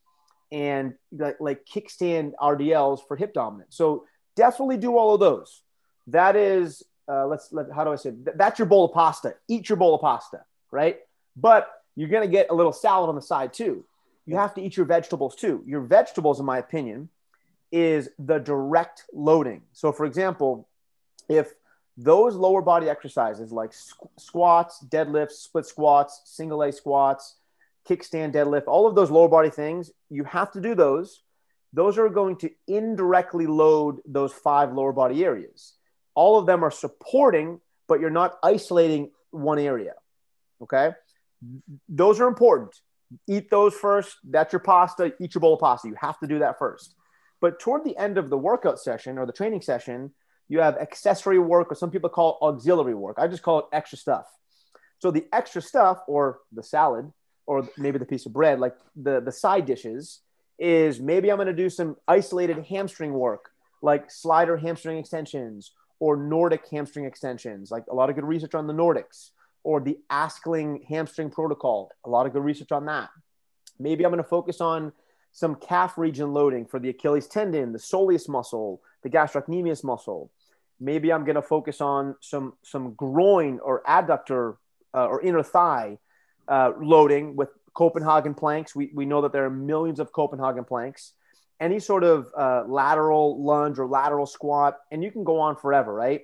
and 0.51 0.93
like, 1.11 1.37
like 1.39 1.65
kickstand 1.65 2.33
RDLs 2.41 2.99
for 3.07 3.17
hip 3.17 3.33
dominant. 3.33 3.73
So 3.73 4.05
definitely 4.35 4.77
do 4.77 4.97
all 4.97 5.13
of 5.13 5.19
those. 5.19 5.61
That 6.07 6.35
is, 6.35 6.83
uh, 7.07 7.27
let's 7.27 7.51
let, 7.51 7.71
how 7.71 7.83
do 7.83 7.91
I 7.91 7.95
say? 7.95 8.09
It? 8.09 8.37
That's 8.37 8.59
your 8.59 8.67
bowl 8.67 8.85
of 8.85 8.93
pasta. 8.93 9.35
Eat 9.47 9.69
your 9.69 9.77
bowl 9.77 9.95
of 9.95 10.01
pasta, 10.01 10.43
right? 10.71 10.99
But 11.35 11.69
you're 11.95 12.09
gonna 12.09 12.27
get 12.27 12.47
a 12.49 12.53
little 12.53 12.73
salad 12.73 13.09
on 13.09 13.15
the 13.15 13.21
side 13.21 13.53
too 13.53 13.85
you 14.25 14.35
have 14.35 14.53
to 14.55 14.61
eat 14.61 14.75
your 14.75 14.85
vegetables 14.85 15.35
too. 15.35 15.63
Your 15.65 15.81
vegetables, 15.81 16.39
in 16.39 16.45
my 16.45 16.57
opinion, 16.57 17.09
is 17.71 18.09
the 18.17 18.39
direct 18.39 19.03
loading. 19.13 19.61
So, 19.73 19.91
for 19.91 20.05
example, 20.05 20.67
if 21.29 21.53
those 21.97 22.35
lower 22.35 22.61
body 22.61 22.89
exercises 22.89 23.51
like 23.51 23.71
squats, 24.17 24.83
deadlifts, 24.89 25.33
split 25.33 25.65
squats, 25.65 26.21
single 26.25 26.63
A 26.63 26.71
squats, 26.71 27.35
kickstand 27.87 28.33
deadlift, 28.33 28.63
all 28.67 28.87
of 28.87 28.95
those 28.95 29.11
lower 29.11 29.29
body 29.29 29.49
things, 29.49 29.91
you 30.09 30.23
have 30.23 30.51
to 30.53 30.61
do 30.61 30.75
those. 30.75 31.21
Those 31.75 31.97
are 31.97 32.07
going 32.07 32.37
to 32.37 32.49
indirectly 32.67 33.47
load 33.47 33.99
those 34.05 34.31
five 34.31 34.71
lower 34.71 34.93
body 34.93 35.25
areas. 35.25 35.73
All 36.13 36.39
of 36.39 36.45
them 36.45 36.63
are 36.63 36.71
supporting, 36.71 37.59
but 37.89 37.99
you're 37.99 38.09
not 38.21 38.37
isolating 38.41 39.11
one 39.31 39.59
area. 39.59 39.93
Okay. 40.61 40.91
Those 41.89 42.21
are 42.21 42.29
important. 42.29 42.73
Eat 43.27 43.49
those 43.51 43.73
first. 43.73 44.15
That's 44.23 44.53
your 44.53 44.61
pasta. 44.61 45.13
Eat 45.19 45.35
your 45.35 45.41
bowl 45.41 45.55
of 45.55 45.59
pasta. 45.59 45.89
You 45.89 45.97
have 45.99 46.17
to 46.19 46.27
do 46.27 46.39
that 46.39 46.57
first. 46.57 46.95
But 47.41 47.59
toward 47.59 47.83
the 47.83 47.97
end 47.97 48.17
of 48.17 48.29
the 48.29 48.37
workout 48.37 48.79
session 48.79 49.17
or 49.17 49.25
the 49.25 49.33
training 49.33 49.61
session, 49.61 50.13
you 50.47 50.59
have 50.61 50.77
accessory 50.77 51.39
work, 51.39 51.71
or 51.71 51.75
some 51.75 51.91
people 51.91 52.09
call 52.09 52.37
auxiliary 52.41 52.95
work. 52.95 53.17
I 53.19 53.27
just 53.27 53.43
call 53.43 53.59
it 53.59 53.65
extra 53.73 53.97
stuff. 53.97 54.27
So 54.99 55.11
the 55.11 55.25
extra 55.33 55.61
stuff, 55.61 55.99
or 56.07 56.39
the 56.53 56.63
salad, 56.63 57.11
or 57.45 57.67
maybe 57.77 57.99
the 57.99 58.05
piece 58.05 58.25
of 58.25 58.31
bread, 58.31 58.59
like 58.59 58.75
the, 58.95 59.19
the 59.19 59.31
side 59.31 59.65
dishes, 59.65 60.21
is 60.57 60.99
maybe 60.99 61.31
I'm 61.31 61.37
going 61.37 61.47
to 61.47 61.53
do 61.53 61.69
some 61.69 61.97
isolated 62.07 62.65
hamstring 62.65 63.13
work, 63.13 63.51
like 63.81 64.09
slider 64.09 64.57
hamstring 64.57 64.97
extensions 64.97 65.71
or 65.99 66.17
Nordic 66.17 66.67
hamstring 66.69 67.05
extensions, 67.05 67.71
like 67.71 67.83
a 67.89 67.95
lot 67.95 68.09
of 68.09 68.15
good 68.15 68.25
research 68.25 68.55
on 68.55 68.67
the 68.67 68.73
Nordics, 68.73 69.31
or 69.63 69.79
the 69.79 69.97
Askling 70.11 70.85
hamstring 70.85 71.29
protocol, 71.29 71.91
a 72.05 72.09
lot 72.09 72.25
of 72.25 72.33
good 72.33 72.43
research 72.43 72.71
on 72.71 72.85
that. 72.85 73.09
Maybe 73.79 74.05
I'm 74.05 74.11
going 74.11 74.23
to 74.23 74.29
focus 74.29 74.61
on 74.61 74.93
some 75.31 75.55
calf 75.55 75.97
region 75.97 76.33
loading 76.33 76.65
for 76.65 76.79
the 76.79 76.89
Achilles 76.89 77.27
tendon, 77.27 77.73
the 77.73 77.79
soleus 77.79 78.29
muscle, 78.29 78.81
the 79.03 79.09
gastrocnemius 79.09 79.83
muscle. 79.83 80.31
Maybe 80.79 81.11
I'm 81.11 81.25
going 81.25 81.35
to 81.35 81.41
focus 81.41 81.81
on 81.81 82.15
some 82.21 82.53
some 82.63 82.93
groin 82.93 83.59
or 83.59 83.81
adductor 83.87 84.57
uh, 84.93 85.07
or 85.07 85.21
inner 85.21 85.43
thigh 85.43 85.97
uh, 86.47 86.71
loading 86.79 87.35
with 87.35 87.49
Copenhagen 87.75 88.33
planks. 88.33 88.75
We, 88.75 88.89
we 88.95 89.05
know 89.05 89.21
that 89.21 89.31
there 89.31 89.45
are 89.45 89.51
millions 89.51 89.99
of 89.99 90.11
Copenhagen 90.11 90.63
planks. 90.63 91.13
Any 91.59 91.79
sort 91.79 92.03
of 92.03 92.27
uh, 92.35 92.63
lateral 92.67 93.43
lunge 93.43 93.77
or 93.77 93.85
lateral 93.87 94.25
squat, 94.25 94.79
and 94.91 95.03
you 95.03 95.11
can 95.11 95.23
go 95.23 95.39
on 95.39 95.55
forever, 95.55 95.93
right? 95.93 96.21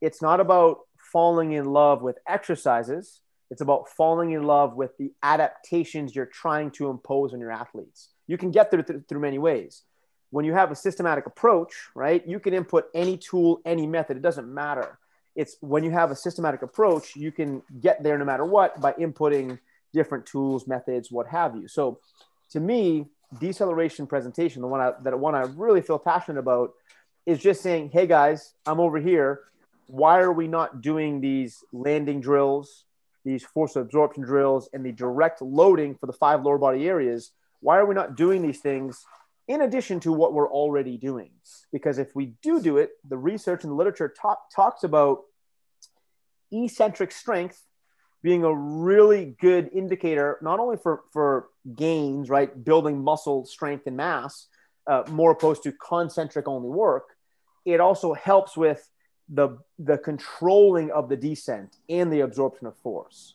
It's 0.00 0.22
not 0.22 0.38
about 0.38 0.78
falling 1.12 1.52
in 1.52 1.64
love 1.64 2.00
with 2.02 2.18
exercises. 2.28 3.20
It's 3.50 3.60
about 3.60 3.88
falling 3.88 4.30
in 4.30 4.44
love 4.44 4.76
with 4.76 4.96
the 4.98 5.12
adaptations 5.22 6.14
you're 6.14 6.26
trying 6.26 6.70
to 6.72 6.88
impose 6.88 7.34
on 7.34 7.40
your 7.40 7.50
athletes 7.50 8.10
you 8.26 8.38
can 8.38 8.50
get 8.50 8.70
there 8.70 8.82
th- 8.82 9.00
through 9.08 9.20
many 9.20 9.38
ways. 9.38 9.82
When 10.30 10.44
you 10.44 10.52
have 10.54 10.70
a 10.70 10.76
systematic 10.76 11.26
approach, 11.26 11.72
right, 11.94 12.26
you 12.26 12.40
can 12.40 12.52
input 12.54 12.86
any 12.94 13.16
tool, 13.16 13.60
any 13.64 13.86
method, 13.86 14.16
it 14.16 14.22
doesn't 14.22 14.52
matter. 14.52 14.98
It's 15.34 15.56
when 15.60 15.84
you 15.84 15.90
have 15.90 16.10
a 16.10 16.16
systematic 16.16 16.62
approach, 16.62 17.14
you 17.14 17.30
can 17.30 17.62
get 17.80 18.02
there 18.02 18.18
no 18.18 18.24
matter 18.24 18.44
what 18.44 18.80
by 18.80 18.92
inputting 18.92 19.58
different 19.96 20.26
tools, 20.26 20.66
methods, 20.66 21.10
what 21.10 21.26
have 21.26 21.56
you. 21.56 21.66
So 21.66 21.98
to 22.50 22.60
me, 22.60 23.06
deceleration 23.40 24.06
presentation, 24.06 24.62
the 24.62 24.68
one 24.68 24.80
I, 24.80 24.92
that 25.02 25.18
one 25.18 25.34
I 25.34 25.42
really 25.56 25.82
feel 25.82 25.98
passionate 25.98 26.38
about 26.38 26.74
is 27.26 27.40
just 27.40 27.62
saying, 27.62 27.90
hey 27.92 28.06
guys, 28.06 28.54
I'm 28.64 28.78
over 28.78 28.98
here. 29.00 29.40
Why 29.88 30.20
are 30.20 30.32
we 30.32 30.46
not 30.46 30.80
doing 30.80 31.20
these 31.20 31.64
landing 31.72 32.20
drills, 32.20 32.84
these 33.24 33.44
force 33.44 33.74
absorption 33.74 34.22
drills, 34.22 34.68
and 34.72 34.86
the 34.86 34.92
direct 34.92 35.42
loading 35.42 35.96
for 35.96 36.06
the 36.06 36.12
five 36.12 36.44
lower 36.44 36.58
body 36.58 36.88
areas 36.88 37.32
why 37.60 37.78
are 37.78 37.86
we 37.86 37.94
not 37.94 38.16
doing 38.16 38.42
these 38.42 38.60
things 38.60 39.04
in 39.48 39.60
addition 39.60 40.00
to 40.00 40.12
what 40.12 40.32
we're 40.32 40.50
already 40.50 40.96
doing? 40.96 41.30
Because 41.72 41.98
if 41.98 42.14
we 42.14 42.34
do 42.42 42.60
do 42.60 42.76
it, 42.78 42.90
the 43.08 43.16
research 43.16 43.64
and 43.64 43.72
the 43.72 43.76
literature 43.76 44.08
talk, 44.08 44.50
talks 44.54 44.84
about 44.84 45.22
eccentric 46.52 47.12
strength 47.12 47.62
being 48.22 48.44
a 48.44 48.54
really 48.54 49.36
good 49.40 49.70
indicator, 49.72 50.38
not 50.42 50.58
only 50.58 50.76
for, 50.76 51.02
for 51.12 51.48
gains, 51.74 52.28
right, 52.28 52.64
building 52.64 53.02
muscle 53.02 53.44
strength 53.44 53.86
and 53.86 53.96
mass, 53.96 54.48
uh, 54.86 55.02
more 55.10 55.30
opposed 55.30 55.62
to 55.64 55.72
concentric 55.72 56.48
only 56.48 56.68
work, 56.68 57.16
it 57.64 57.80
also 57.80 58.14
helps 58.14 58.56
with 58.56 58.88
the, 59.28 59.58
the 59.78 59.98
controlling 59.98 60.90
of 60.90 61.08
the 61.08 61.16
descent 61.16 61.76
and 61.88 62.12
the 62.12 62.20
absorption 62.20 62.66
of 62.66 62.76
force. 62.78 63.34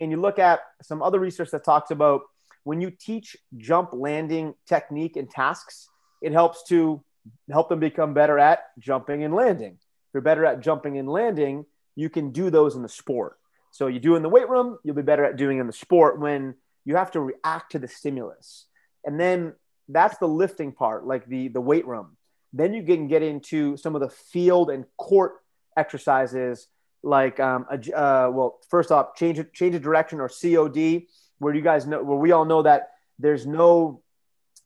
And 0.00 0.10
you 0.10 0.20
look 0.20 0.38
at 0.38 0.60
some 0.82 1.02
other 1.02 1.18
research 1.18 1.50
that 1.50 1.64
talks 1.64 1.90
about 1.90 2.22
when 2.64 2.80
you 2.80 2.90
teach 2.90 3.36
jump 3.56 3.90
landing 3.92 4.54
technique 4.66 5.16
and 5.16 5.30
tasks, 5.30 5.88
it 6.20 6.32
helps 6.32 6.64
to 6.64 7.02
help 7.50 7.68
them 7.68 7.80
become 7.80 8.14
better 8.14 8.38
at 8.38 8.64
jumping 8.78 9.24
and 9.24 9.34
landing. 9.34 9.72
If 9.72 10.14
you're 10.14 10.20
better 10.20 10.44
at 10.44 10.60
jumping 10.60 10.98
and 10.98 11.08
landing, 11.08 11.66
you 11.94 12.08
can 12.10 12.30
do 12.30 12.50
those 12.50 12.74
in 12.74 12.82
the 12.82 12.88
sport. 12.88 13.38
So 13.76 13.88
you 13.88 14.00
do 14.00 14.16
in 14.16 14.22
the 14.22 14.28
weight 14.30 14.48
room, 14.48 14.78
you'll 14.84 14.96
be 14.96 15.02
better 15.02 15.24
at 15.24 15.36
doing 15.36 15.58
in 15.58 15.66
the 15.66 15.72
sport 15.72 16.18
when 16.18 16.54
you 16.86 16.96
have 16.96 17.10
to 17.10 17.20
react 17.20 17.72
to 17.72 17.78
the 17.78 17.88
stimulus. 17.88 18.64
And 19.04 19.20
then 19.20 19.52
that's 19.88 20.16
the 20.16 20.26
lifting 20.26 20.72
part, 20.72 21.06
like 21.06 21.26
the 21.26 21.48
the 21.48 21.60
weight 21.60 21.86
room. 21.86 22.16
Then 22.54 22.72
you 22.72 22.82
can 22.82 23.06
get 23.06 23.22
into 23.22 23.76
some 23.76 23.94
of 23.94 24.00
the 24.00 24.08
field 24.08 24.70
and 24.70 24.86
court 24.96 25.34
exercises, 25.76 26.68
like 27.02 27.38
um, 27.38 27.66
a, 27.70 27.74
uh, 27.76 28.30
well, 28.30 28.58
first 28.70 28.90
off, 28.90 29.14
change 29.14 29.44
change 29.52 29.74
of 29.74 29.82
direction 29.82 30.20
or 30.20 30.30
COD 30.30 31.06
where 31.38 31.54
you 31.54 31.60
guys 31.60 31.86
know 31.86 32.02
where 32.02 32.16
we 32.16 32.32
all 32.32 32.46
know 32.46 32.62
that 32.62 32.92
there's 33.18 33.46
no 33.46 34.00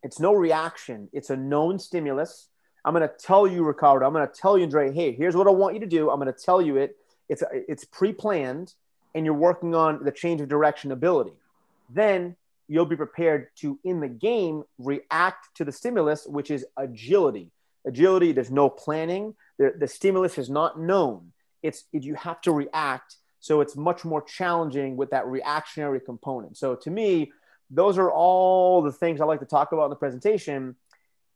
it's 0.05 0.21
no 0.21 0.35
reaction. 0.35 1.09
It's 1.13 1.31
a 1.31 1.37
known 1.37 1.81
stimulus. 1.81 2.49
I'm 2.85 2.95
going 2.95 3.07
to 3.07 3.15
tell 3.15 3.47
you 3.47 3.65
riccardo 3.65 4.07
i'm 4.07 4.15
going 4.15 4.27
to 4.27 4.33
tell 4.33 4.57
you 4.57 4.65
andre 4.65 4.91
hey 4.91 5.13
here's 5.13 5.37
what 5.37 5.47
i 5.47 5.51
want 5.51 5.75
you 5.75 5.81
to 5.81 5.87
do. 5.87 6.11
I'm 6.11 6.21
going 6.21 6.33
to 6.33 6.41
tell 6.41 6.63
you 6.63 6.77
it. 6.77 6.97
It's 7.29 7.43
it's 7.53 7.85
pre-planned 7.85 8.73
and 9.15 9.25
you're 9.25 9.35
working 9.35 9.75
on 9.75 10.05
the 10.05 10.13
change 10.13 10.41
of 10.41 10.49
direction 10.49 10.93
ability 10.93 11.33
then 11.89 12.37
you'll 12.69 12.87
be 12.87 12.97
prepared 12.97 13.49
to 13.57 13.79
in 13.85 14.01
the 14.01 14.09
game 14.09 14.63
react 14.79 15.55
to 15.55 15.65
the 15.65 15.73
stimulus 15.73 16.27
which 16.27 16.51
is 16.51 16.65
agility 16.77 17.51
agility 17.87 18.33
there's 18.33 18.51
no 18.51 18.69
planning 18.69 19.35
the, 19.59 19.75
the 19.79 19.89
stimulus 19.89 20.39
is 20.39 20.51
not 20.51 20.79
known 20.79 21.33
it's 21.63 21.85
it, 21.93 22.05
you 22.05 22.15
have 22.15 22.41
to 22.41 22.53
react 22.53 23.17
so 23.41 23.63
it's 23.63 23.75
much 23.75 24.05
more 24.05 24.23
challenging 24.23 24.97
with 24.97 25.11
that 25.11 25.27
reactionary 25.27 25.99
component. 25.99 26.59
So 26.59 26.77
to 26.77 26.91
me, 26.91 27.33
those 27.71 27.99
are 27.99 28.11
all 28.11 28.83
the 28.83 28.93
things 28.93 29.21
I 29.21 29.25
like 29.25 29.41
to 29.41 29.47
talk 29.47 29.73
about 29.73 29.85
in 29.85 29.91
the 29.91 29.97
presentation. 29.97 30.77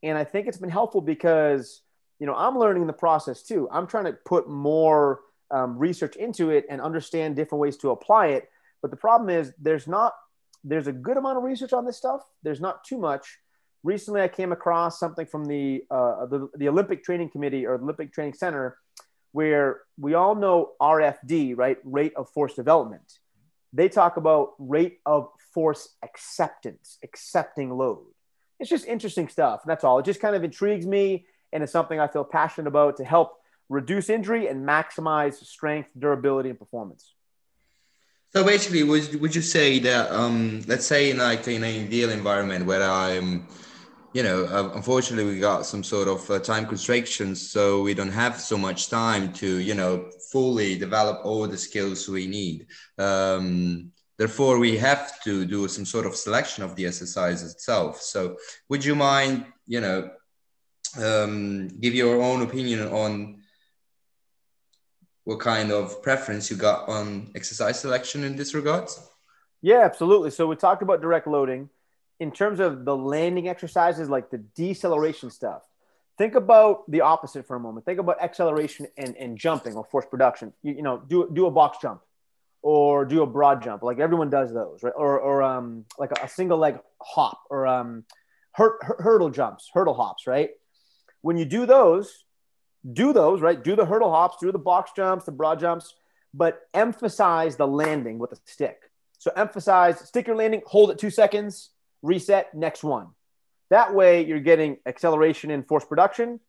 And 0.02 0.18
I 0.18 0.24
think 0.24 0.46
it's 0.46 0.58
been 0.58 0.70
helpful 0.70 1.00
because, 1.00 1.80
you 2.20 2.26
know, 2.26 2.34
I'm 2.34 2.58
learning 2.58 2.86
the 2.86 2.92
process 2.92 3.42
too. 3.42 3.68
I'm 3.72 3.86
trying 3.86 4.04
to 4.04 4.12
put 4.12 4.48
more 4.48 5.20
um, 5.50 5.78
research 5.78 6.16
into 6.16 6.50
it 6.50 6.66
and 6.68 6.80
understand 6.80 7.36
different 7.36 7.60
ways 7.60 7.76
to 7.78 7.90
apply 7.90 8.28
it. 8.28 8.48
But 8.82 8.90
the 8.90 8.96
problem 8.96 9.30
is 9.30 9.52
there's 9.60 9.86
not, 9.86 10.14
there's 10.62 10.86
a 10.86 10.92
good 10.92 11.16
amount 11.16 11.38
of 11.38 11.44
research 11.44 11.72
on 11.72 11.84
this 11.84 11.96
stuff. 11.96 12.22
There's 12.42 12.60
not 12.60 12.84
too 12.84 12.98
much. 12.98 13.38
Recently, 13.82 14.22
I 14.22 14.28
came 14.28 14.52
across 14.52 14.98
something 14.98 15.26
from 15.26 15.44
the, 15.44 15.84
uh, 15.90 16.26
the, 16.26 16.48
the 16.56 16.68
Olympic 16.68 17.04
Training 17.04 17.30
Committee 17.30 17.66
or 17.66 17.74
Olympic 17.74 18.12
Training 18.12 18.34
Center 18.34 18.78
where 19.34 19.80
we 19.98 20.14
all 20.14 20.36
know 20.36 20.74
RFD, 20.80 21.56
right? 21.56 21.76
Rate 21.82 22.12
of 22.14 22.30
force 22.30 22.54
development. 22.54 23.18
They 23.72 23.88
talk 23.88 24.16
about 24.16 24.52
rate 24.60 25.00
of 25.04 25.28
force 25.52 25.88
acceptance, 26.04 26.98
accepting 27.02 27.70
load. 27.70 28.06
It's 28.60 28.70
just 28.70 28.86
interesting 28.86 29.28
stuff. 29.28 29.62
That's 29.66 29.82
all. 29.82 29.98
It 29.98 30.04
just 30.04 30.20
kind 30.20 30.36
of 30.36 30.44
intrigues 30.44 30.86
me. 30.86 31.26
And 31.52 31.64
it's 31.64 31.72
something 31.72 31.98
I 31.98 32.06
feel 32.06 32.22
passionate 32.22 32.68
about 32.68 32.98
to 32.98 33.04
help 33.04 33.32
reduce 33.68 34.10
injury 34.10 34.48
and 34.48 34.66
maximize 34.66 35.34
strength, 35.44 35.90
durability, 35.98 36.50
and 36.50 36.58
performance. 36.58 37.14
So 38.32 38.44
basically, 38.44 38.82
would, 38.82 39.20
would 39.20 39.34
you 39.34 39.42
say 39.42 39.78
that, 39.80 40.10
um, 40.10 40.62
let's 40.66 40.86
say 40.86 41.10
in 41.10 41.18
like 41.18 41.46
in 41.46 41.62
an 41.62 41.84
ideal 41.84 42.10
environment 42.10 42.66
where 42.66 42.82
I'm 42.82 43.46
you 44.14 44.22
know, 44.22 44.44
uh, 44.44 44.70
unfortunately, 44.76 45.34
we 45.34 45.40
got 45.40 45.66
some 45.66 45.82
sort 45.82 46.06
of 46.06 46.30
uh, 46.30 46.38
time 46.38 46.66
constrictions, 46.66 47.50
so 47.50 47.82
we 47.82 47.94
don't 47.94 48.12
have 48.12 48.40
so 48.40 48.56
much 48.56 48.88
time 48.88 49.32
to, 49.32 49.58
you 49.58 49.74
know, 49.74 50.08
fully 50.30 50.78
develop 50.78 51.26
all 51.26 51.48
the 51.48 51.58
skills 51.58 52.08
we 52.08 52.28
need. 52.28 52.68
Um, 52.96 53.90
therefore, 54.16 54.60
we 54.60 54.76
have 54.76 55.20
to 55.24 55.44
do 55.44 55.66
some 55.66 55.84
sort 55.84 56.06
of 56.06 56.14
selection 56.14 56.62
of 56.62 56.76
the 56.76 56.86
exercise 56.86 57.42
itself. 57.42 58.00
So, 58.00 58.36
would 58.68 58.84
you 58.84 58.94
mind, 58.94 59.46
you 59.66 59.80
know, 59.80 60.10
um, 60.96 61.66
give 61.80 61.94
your 61.94 62.22
own 62.22 62.42
opinion 62.42 62.86
on 62.92 63.42
what 65.24 65.40
kind 65.40 65.72
of 65.72 66.02
preference 66.02 66.50
you 66.50 66.56
got 66.56 66.88
on 66.88 67.30
exercise 67.34 67.80
selection 67.80 68.24
in 68.24 68.36
this 68.36 68.54
regard? 68.54 68.88
Yeah, 69.62 69.80
absolutely. 69.80 70.30
So 70.30 70.46
we 70.46 70.56
talked 70.56 70.82
about 70.82 71.00
direct 71.00 71.26
loading 71.26 71.70
in 72.20 72.30
terms 72.30 72.60
of 72.60 72.84
the 72.84 72.96
landing 72.96 73.48
exercises, 73.48 74.08
like 74.08 74.30
the 74.30 74.38
deceleration 74.38 75.30
stuff, 75.30 75.62
think 76.16 76.34
about 76.34 76.88
the 76.90 77.00
opposite 77.00 77.46
for 77.46 77.56
a 77.56 77.60
moment. 77.60 77.86
Think 77.86 77.98
about 77.98 78.20
acceleration 78.22 78.86
and, 78.96 79.16
and 79.16 79.36
jumping 79.36 79.74
or 79.74 79.84
force 79.84 80.06
production. 80.06 80.52
You, 80.62 80.74
you 80.74 80.82
know, 80.82 81.02
do, 81.06 81.30
do 81.32 81.46
a 81.46 81.50
box 81.50 81.78
jump 81.82 82.02
or 82.62 83.04
do 83.04 83.22
a 83.22 83.26
broad 83.26 83.62
jump. 83.62 83.82
Like 83.82 83.98
everyone 83.98 84.30
does 84.30 84.52
those, 84.52 84.82
right? 84.82 84.94
Or, 84.96 85.18
or 85.18 85.42
um, 85.42 85.84
like 85.98 86.12
a, 86.12 86.28
single 86.28 86.58
leg 86.58 86.78
hop 87.00 87.42
or 87.50 87.66
um, 87.66 88.04
hur- 88.52 88.78
hurdle 88.98 89.30
jumps, 89.30 89.70
hurdle 89.72 89.94
hops, 89.94 90.26
right? 90.26 90.50
When 91.20 91.36
you 91.36 91.44
do 91.44 91.66
those, 91.66 92.23
do 92.92 93.12
those, 93.12 93.40
right? 93.40 93.62
Do 93.62 93.76
the 93.76 93.86
hurdle 93.86 94.10
hops, 94.10 94.36
do 94.40 94.52
the 94.52 94.58
box 94.58 94.92
jumps, 94.94 95.24
the 95.24 95.32
broad 95.32 95.60
jumps, 95.60 95.94
but 96.32 96.62
emphasize 96.74 97.56
the 97.56 97.66
landing 97.66 98.18
with 98.18 98.32
a 98.32 98.36
stick. 98.44 98.90
So 99.18 99.30
emphasize 99.34 100.00
stick 100.00 100.26
your 100.26 100.36
landing, 100.36 100.62
hold 100.66 100.90
it 100.90 100.98
two 100.98 101.10
seconds, 101.10 101.70
reset, 102.02 102.54
next 102.54 102.84
one. 102.84 103.08
That 103.70 103.94
way 103.94 104.24
you're 104.24 104.40
getting 104.40 104.78
acceleration 104.86 105.50
in 105.50 105.62
force 105.62 105.84
production, 105.84 106.40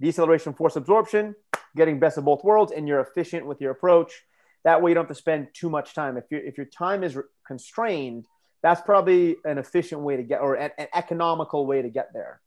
deceleration, 0.00 0.54
force 0.54 0.76
absorption, 0.76 1.36
getting 1.76 2.00
best 2.00 2.18
of 2.18 2.24
both 2.24 2.42
worlds, 2.42 2.72
and 2.72 2.88
you're 2.88 3.00
efficient 3.00 3.46
with 3.46 3.60
your 3.60 3.70
approach. 3.70 4.24
That 4.64 4.82
way 4.82 4.90
you 4.90 4.94
don't 4.94 5.04
have 5.04 5.14
to 5.16 5.20
spend 5.20 5.48
too 5.54 5.70
much 5.70 5.94
time. 5.94 6.16
If, 6.16 6.24
if 6.30 6.56
your 6.56 6.66
time 6.66 7.04
is 7.04 7.16
constrained, 7.46 8.26
that's 8.62 8.80
probably 8.80 9.36
an 9.44 9.58
efficient 9.58 10.00
way 10.00 10.16
to 10.16 10.24
get 10.24 10.40
or 10.40 10.54
an, 10.54 10.72
an 10.76 10.88
economical 10.92 11.66
way 11.66 11.82
to 11.82 11.88
get 11.88 12.12
there. 12.12 12.40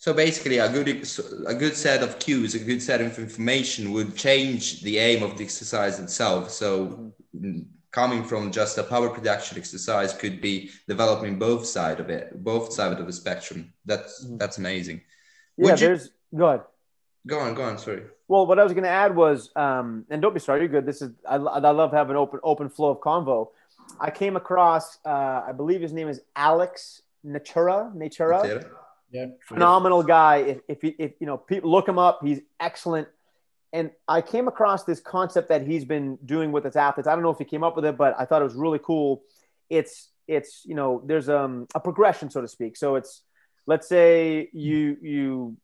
So 0.00 0.14
basically, 0.14 0.56
a 0.56 0.68
good 0.72 0.88
a 1.46 1.54
good 1.54 1.76
set 1.76 2.02
of 2.02 2.18
cues, 2.18 2.54
a 2.54 2.58
good 2.58 2.82
set 2.82 3.02
of 3.02 3.18
information 3.18 3.92
would 3.92 4.16
change 4.16 4.80
the 4.80 4.96
aim 4.96 5.22
of 5.22 5.36
the 5.36 5.44
exercise 5.44 6.00
itself. 6.00 6.50
So, 6.50 7.12
coming 7.90 8.24
from 8.24 8.50
just 8.50 8.78
a 8.78 8.82
power 8.82 9.10
production 9.10 9.58
exercise 9.58 10.14
could 10.14 10.40
be 10.40 10.70
developing 10.88 11.38
both 11.38 11.66
side 11.66 12.00
of 12.00 12.08
it, 12.08 12.42
both 12.42 12.72
side 12.72 12.98
of 12.98 13.06
the 13.06 13.12
spectrum. 13.12 13.74
That's 13.84 14.24
mm-hmm. 14.24 14.38
that's 14.38 14.56
amazing. 14.56 15.02
Yeah, 15.58 15.72
would 15.72 15.78
there's 15.78 16.04
you, 16.32 16.38
go 16.38 16.46
ahead. 16.46 16.62
Go 17.26 17.38
on, 17.38 17.52
go 17.52 17.64
on. 17.64 17.76
Sorry. 17.76 18.04
Well, 18.26 18.46
what 18.46 18.58
I 18.58 18.64
was 18.64 18.72
going 18.72 18.84
to 18.84 18.96
add 19.04 19.14
was, 19.14 19.50
um, 19.54 20.06
and 20.08 20.22
don't 20.22 20.32
be 20.32 20.40
sorry, 20.40 20.60
you're 20.60 20.68
good. 20.68 20.86
This 20.86 21.02
is 21.02 21.10
I, 21.28 21.34
I 21.36 21.72
love 21.72 21.92
having 21.92 22.16
open 22.16 22.40
open 22.42 22.70
flow 22.70 22.88
of 22.88 23.00
convo. 23.00 23.48
I 24.00 24.10
came 24.10 24.36
across, 24.36 24.96
uh, 25.04 25.42
I 25.46 25.52
believe 25.54 25.82
his 25.82 25.92
name 25.92 26.08
is 26.08 26.22
Alex 26.34 27.02
Natera. 27.22 27.92
Natera. 27.94 28.42
Natera. 28.42 28.79
Yeah. 29.10 29.26
Phenomenal 29.46 30.02
guy. 30.02 30.36
If, 30.36 30.58
if, 30.68 30.78
if 30.98 31.12
you 31.20 31.26
know, 31.26 31.42
look 31.62 31.88
him 31.88 31.98
up. 31.98 32.20
He's 32.22 32.40
excellent. 32.58 33.08
And 33.72 33.90
I 34.08 34.20
came 34.20 34.48
across 34.48 34.84
this 34.84 35.00
concept 35.00 35.48
that 35.48 35.66
he's 35.66 35.84
been 35.84 36.18
doing 36.24 36.52
with 36.52 36.64
his 36.64 36.76
athletes. 36.76 37.06
I 37.06 37.14
don't 37.14 37.22
know 37.22 37.30
if 37.30 37.38
he 37.38 37.44
came 37.44 37.62
up 37.62 37.76
with 37.76 37.84
it, 37.84 37.96
but 37.96 38.14
I 38.18 38.24
thought 38.24 38.40
it 38.40 38.44
was 38.44 38.54
really 38.54 38.80
cool. 38.82 39.22
It's 39.68 40.08
it's 40.26 40.62
you 40.64 40.74
know 40.74 41.02
there's 41.04 41.28
um, 41.28 41.66
a 41.74 41.80
progression 41.80 42.30
so 42.30 42.40
to 42.40 42.48
speak. 42.48 42.76
So 42.76 42.96
it's 42.96 43.22
let's 43.66 43.88
say 43.88 44.48
you 44.52 44.96
you 45.00 45.56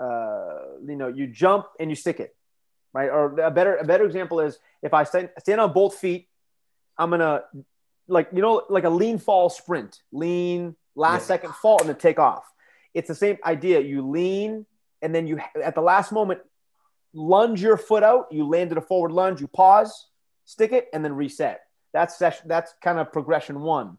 uh, 0.00 0.78
you 0.86 0.96
know 0.96 1.08
you 1.08 1.28
jump 1.28 1.66
and 1.78 1.90
you 1.90 1.96
stick 1.96 2.18
it, 2.18 2.34
right? 2.92 3.08
Or 3.08 3.38
a 3.40 3.50
better 3.50 3.76
a 3.76 3.84
better 3.84 4.04
example 4.04 4.40
is 4.40 4.58
if 4.82 4.92
I 4.92 5.04
stand 5.04 5.30
stand 5.38 5.60
on 5.60 5.72
both 5.72 5.94
feet, 5.96 6.28
I'm 6.96 7.10
gonna 7.10 7.42
like 8.08 8.28
you 8.32 8.42
know 8.42 8.64
like 8.68 8.84
a 8.84 8.90
lean 8.90 9.18
fall 9.18 9.48
sprint, 9.48 10.00
lean 10.10 10.74
last 10.96 11.22
yeah. 11.22 11.26
second 11.26 11.54
fall 11.54 11.80
and 11.80 11.88
then 11.88 11.96
take 11.96 12.18
off. 12.18 12.44
It's 12.94 13.08
the 13.08 13.14
same 13.14 13.38
idea. 13.44 13.80
You 13.80 14.06
lean 14.06 14.66
and 15.02 15.14
then 15.14 15.26
you 15.26 15.40
at 15.62 15.74
the 15.74 15.80
last 15.80 16.12
moment 16.12 16.40
lunge 17.12 17.62
your 17.62 17.76
foot 17.76 18.02
out. 18.02 18.26
You 18.30 18.46
landed 18.46 18.78
a 18.78 18.80
forward 18.80 19.12
lunge. 19.12 19.40
You 19.40 19.48
pause, 19.48 20.08
stick 20.44 20.72
it, 20.72 20.88
and 20.92 21.04
then 21.04 21.14
reset. 21.14 21.62
That's 21.92 22.18
session. 22.18 22.48
That's 22.48 22.72
kind 22.82 22.98
of 22.98 23.12
progression 23.12 23.60
one. 23.60 23.98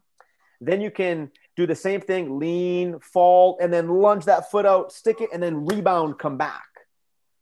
Then 0.60 0.80
you 0.80 0.90
can 0.90 1.30
do 1.56 1.66
the 1.66 1.74
same 1.74 2.00
thing, 2.00 2.38
lean, 2.38 3.00
fall, 3.00 3.58
and 3.60 3.72
then 3.72 3.88
lunge 3.88 4.26
that 4.26 4.50
foot 4.50 4.66
out, 4.66 4.92
stick 4.92 5.20
it, 5.20 5.30
and 5.32 5.42
then 5.42 5.66
rebound, 5.66 6.18
come 6.18 6.36
back. 6.36 6.64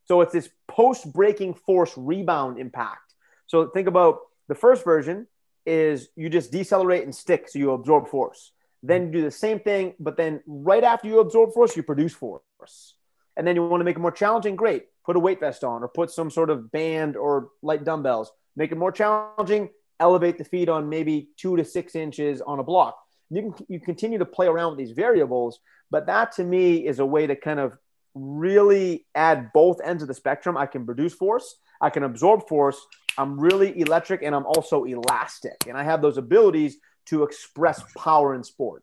So 0.06 0.20
it's 0.22 0.32
this 0.32 0.48
post 0.66 1.12
braking 1.12 1.54
force 1.54 1.92
rebound 1.96 2.58
impact. 2.58 3.14
So 3.46 3.66
think 3.66 3.88
about 3.88 4.20
the 4.48 4.54
first 4.54 4.84
version 4.84 5.26
is 5.66 6.08
you 6.16 6.30
just 6.30 6.50
decelerate 6.50 7.04
and 7.04 7.14
stick 7.14 7.48
so 7.48 7.58
you 7.58 7.72
absorb 7.72 8.08
force. 8.08 8.52
Then 8.82 9.06
you 9.06 9.12
do 9.12 9.22
the 9.22 9.30
same 9.30 9.60
thing, 9.60 9.94
but 9.98 10.16
then 10.16 10.40
right 10.46 10.84
after 10.84 11.08
you 11.08 11.20
absorb 11.20 11.52
force, 11.52 11.76
you 11.76 11.82
produce 11.82 12.14
force. 12.14 12.94
And 13.36 13.46
then 13.46 13.56
you 13.56 13.66
want 13.66 13.80
to 13.80 13.84
make 13.84 13.96
it 13.96 14.00
more 14.00 14.12
challenging, 14.12 14.56
great. 14.56 14.86
Put 15.04 15.16
a 15.16 15.20
weight 15.20 15.40
vest 15.40 15.64
on 15.64 15.82
or 15.82 15.88
put 15.88 16.10
some 16.10 16.30
sort 16.30 16.50
of 16.50 16.70
band 16.70 17.16
or 17.16 17.50
light 17.62 17.84
dumbbells. 17.84 18.30
Make 18.56 18.72
it 18.72 18.78
more 18.78 18.92
challenging, 18.92 19.70
elevate 20.00 20.38
the 20.38 20.44
feet 20.44 20.68
on 20.68 20.88
maybe 20.88 21.28
two 21.36 21.56
to 21.56 21.64
six 21.64 21.94
inches 21.94 22.40
on 22.40 22.58
a 22.58 22.64
block. 22.64 22.98
You 23.30 23.42
can 23.42 23.66
you 23.68 23.80
continue 23.80 24.18
to 24.18 24.24
play 24.24 24.46
around 24.46 24.70
with 24.70 24.78
these 24.78 24.92
variables, 24.92 25.60
but 25.90 26.06
that 26.06 26.32
to 26.32 26.44
me 26.44 26.86
is 26.86 26.98
a 26.98 27.06
way 27.06 27.26
to 27.26 27.36
kind 27.36 27.60
of 27.60 27.76
really 28.14 29.06
add 29.14 29.52
both 29.52 29.80
ends 29.84 30.02
of 30.02 30.08
the 30.08 30.14
spectrum. 30.14 30.56
I 30.56 30.66
can 30.66 30.84
produce 30.84 31.14
force, 31.14 31.56
I 31.80 31.90
can 31.90 32.02
absorb 32.02 32.48
force. 32.48 32.80
I'm 33.16 33.38
really 33.38 33.80
electric 33.80 34.22
and 34.22 34.34
I'm 34.34 34.46
also 34.46 34.84
elastic. 34.84 35.64
And 35.66 35.76
I 35.76 35.82
have 35.82 36.00
those 36.00 36.18
abilities 36.18 36.76
to 37.08 37.22
express 37.22 37.82
power 37.96 38.34
in 38.34 38.44
sport. 38.44 38.82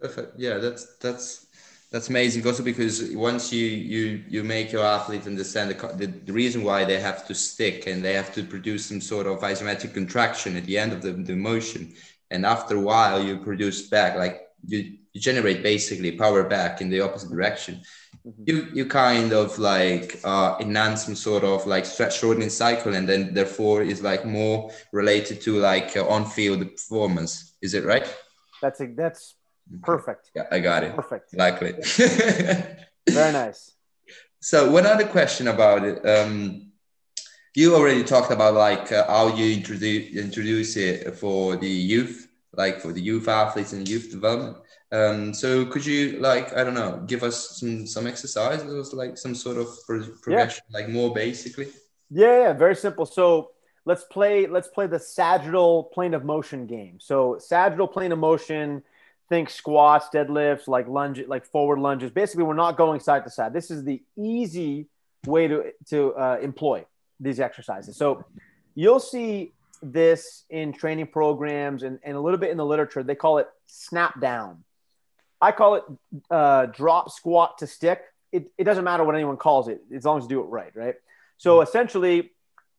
Perfect. 0.00 0.38
Yeah, 0.38 0.58
that's 0.58 0.96
that's 0.96 1.46
that's 1.92 2.08
amazing. 2.08 2.46
Also, 2.46 2.62
because 2.62 3.10
once 3.14 3.52
you 3.52 3.66
you 3.66 4.24
you 4.28 4.44
make 4.44 4.72
your 4.72 4.84
athlete 4.84 5.26
understand 5.26 5.70
the, 5.70 6.06
the, 6.06 6.32
reason 6.32 6.62
why 6.62 6.84
they 6.84 7.00
have 7.00 7.26
to 7.26 7.34
stick 7.34 7.86
and 7.86 8.02
they 8.02 8.14
have 8.14 8.32
to 8.34 8.44
produce 8.44 8.86
some 8.86 9.00
sort 9.00 9.26
of 9.26 9.40
isometric 9.40 9.92
contraction 9.92 10.56
at 10.56 10.64
the 10.64 10.78
end 10.78 10.92
of 10.92 11.02
the, 11.02 11.12
the 11.12 11.34
motion, 11.34 11.92
and 12.30 12.46
after 12.46 12.76
a 12.76 12.80
while 12.80 13.22
you 13.22 13.38
produce 13.38 13.88
back 13.88 14.16
like 14.16 14.48
you, 14.66 14.98
you 15.12 15.20
generate 15.20 15.62
basically 15.62 16.12
power 16.12 16.44
back 16.44 16.80
in 16.80 16.88
the 16.88 17.00
opposite 17.00 17.30
direction. 17.30 17.80
Mm-hmm. 18.26 18.42
You 18.46 18.68
you 18.74 18.86
kind 18.86 19.32
of 19.32 19.58
like 19.58 20.20
uh, 20.24 20.56
enhance 20.60 21.04
some 21.04 21.14
sort 21.14 21.44
of 21.44 21.66
like 21.66 21.86
stretch 21.86 22.18
shortening 22.20 22.50
cycle, 22.50 22.94
and 22.94 23.08
then 23.08 23.34
therefore 23.34 23.82
is 23.82 24.02
like 24.02 24.24
more 24.24 24.70
related 24.92 25.40
to 25.42 25.58
like 25.58 25.96
uh, 25.96 26.06
on 26.06 26.24
field 26.26 26.60
performance. 26.60 27.54
Is 27.62 27.74
it 27.74 27.84
right? 27.84 28.06
That's 28.62 28.80
a, 28.80 28.86
that's 28.86 29.34
perfect. 29.82 30.30
Yeah, 30.34 30.46
I 30.50 30.60
got 30.60 30.84
it. 30.84 30.94
Perfect. 30.94 31.34
Likely. 31.36 31.72
Very 33.08 33.32
nice. 33.32 33.72
So 34.40 34.70
one 34.70 34.86
other 34.86 35.06
question 35.06 35.48
about 35.48 35.84
it. 35.84 36.06
Um, 36.06 36.70
you 37.54 37.74
already 37.74 38.04
talked 38.04 38.30
about 38.30 38.54
like 38.54 38.92
uh, 38.92 39.06
how 39.06 39.34
you 39.34 39.54
introduce 39.54 40.16
introduce 40.16 40.76
it 40.76 41.14
for 41.16 41.56
the 41.56 41.68
youth, 41.68 42.28
like 42.52 42.80
for 42.80 42.92
the 42.92 43.00
youth 43.00 43.28
athletes 43.28 43.72
and 43.72 43.88
youth 43.88 44.10
development. 44.10 44.56
Um, 44.92 45.32
so 45.32 45.64
could 45.66 45.86
you 45.86 46.18
like 46.18 46.52
I 46.56 46.64
don't 46.64 46.74
know, 46.74 47.02
give 47.06 47.22
us 47.22 47.60
some 47.60 47.86
some 47.86 48.06
exercises, 48.06 48.92
like 48.92 49.16
some 49.16 49.34
sort 49.34 49.56
of 49.56 49.68
progression, 49.86 50.64
yeah. 50.68 50.78
like 50.78 50.88
more 50.88 51.14
basically? 51.14 51.68
Yeah, 52.10 52.38
yeah, 52.40 52.52
very 52.52 52.74
simple. 52.74 53.06
So 53.06 53.52
let's 53.84 54.04
play 54.04 54.46
let's 54.46 54.68
play 54.68 54.88
the 54.88 54.98
sagittal 54.98 55.84
plane 55.84 56.14
of 56.14 56.24
motion 56.24 56.66
game. 56.66 56.98
So 57.00 57.38
sagittal 57.38 57.86
plane 57.86 58.10
of 58.10 58.18
motion, 58.18 58.82
think 59.28 59.48
squats, 59.48 60.08
deadlifts, 60.12 60.66
like 60.66 60.88
lunge, 60.88 61.22
like 61.28 61.46
forward 61.46 61.78
lunges. 61.78 62.10
Basically, 62.10 62.42
we're 62.42 62.54
not 62.54 62.76
going 62.76 62.98
side 62.98 63.24
to 63.24 63.30
side. 63.30 63.52
This 63.52 63.70
is 63.70 63.84
the 63.84 64.02
easy 64.16 64.86
way 65.24 65.46
to 65.46 65.72
to 65.90 66.14
uh, 66.14 66.38
employ 66.42 66.84
these 67.20 67.38
exercises. 67.38 67.96
So 67.96 68.24
you'll 68.74 69.00
see 69.00 69.52
this 69.82 70.44
in 70.50 70.72
training 70.72 71.06
programs 71.06 71.82
and, 71.84 71.98
and 72.02 72.16
a 72.16 72.20
little 72.20 72.38
bit 72.38 72.50
in 72.50 72.56
the 72.56 72.64
literature. 72.64 73.02
They 73.02 73.14
call 73.14 73.38
it 73.38 73.48
snap 73.66 74.20
down. 74.20 74.64
I 75.40 75.52
call 75.52 75.74
it 75.76 75.84
uh, 76.30 76.66
drop 76.66 77.10
squat 77.10 77.58
to 77.58 77.66
stick. 77.66 78.02
It, 78.32 78.50
it 78.58 78.64
doesn't 78.64 78.84
matter 78.84 79.04
what 79.04 79.14
anyone 79.14 79.36
calls 79.36 79.68
it 79.68 79.82
as 79.94 80.04
long 80.04 80.18
as 80.18 80.24
you 80.24 80.28
do 80.28 80.40
it 80.40 80.44
right, 80.44 80.74
right? 80.74 80.94
So 81.38 81.56
mm-hmm. 81.56 81.68
essentially, 81.68 82.30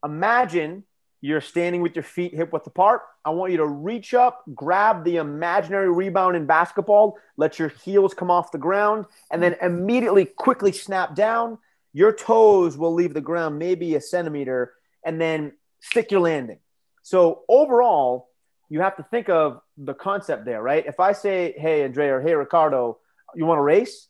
imagine 0.04 0.84
you're 1.22 1.42
standing 1.42 1.82
with 1.82 1.96
your 1.96 2.04
feet 2.04 2.34
hip 2.34 2.52
width 2.52 2.66
apart. 2.66 3.02
I 3.24 3.30
want 3.30 3.52
you 3.52 3.58
to 3.58 3.68
reach 3.68 4.14
up, 4.16 4.44
grab 4.56 5.04
the 5.04 5.18
imaginary 5.18 5.92
rebound 5.92 6.36
in 6.36 6.48
basketball, 6.48 7.18
let 7.38 7.60
your 7.60 7.70
heels 7.70 8.16
come 8.16 8.32
off 8.32 8.52
the 8.52 8.58
ground, 8.58 9.06
and 9.30 9.42
then 9.42 9.56
immediately 9.62 10.26
quickly 10.26 10.72
snap 10.72 11.14
down. 11.14 11.60
Your 11.94 12.12
toes 12.12 12.78
will 12.78 12.94
leave 12.94 13.14
the 13.14 13.22
ground 13.22 13.60
maybe 13.60 13.94
a 13.96 14.02
centimeter, 14.02 14.74
and 15.06 15.22
then 15.22 15.54
stick 15.80 16.12
your 16.12 16.22
landing. 16.22 16.60
So 17.04 17.44
overall, 17.48 18.30
you 18.72 18.80
have 18.80 18.96
to 18.96 19.04
think 19.04 19.28
of 19.28 19.60
the 19.78 19.94
concept 19.94 20.46
there, 20.46 20.64
right? 20.64 20.86
If 20.88 21.02
I 21.02 21.12
say, 21.12 21.54
hey, 21.58 21.84
Andre, 21.84 22.08
or 22.08 22.22
hey, 22.22 22.34
Riccardo, 22.36 23.00
you 23.36 23.46
want 23.46 23.58
to 23.58 23.64
race? 23.64 24.08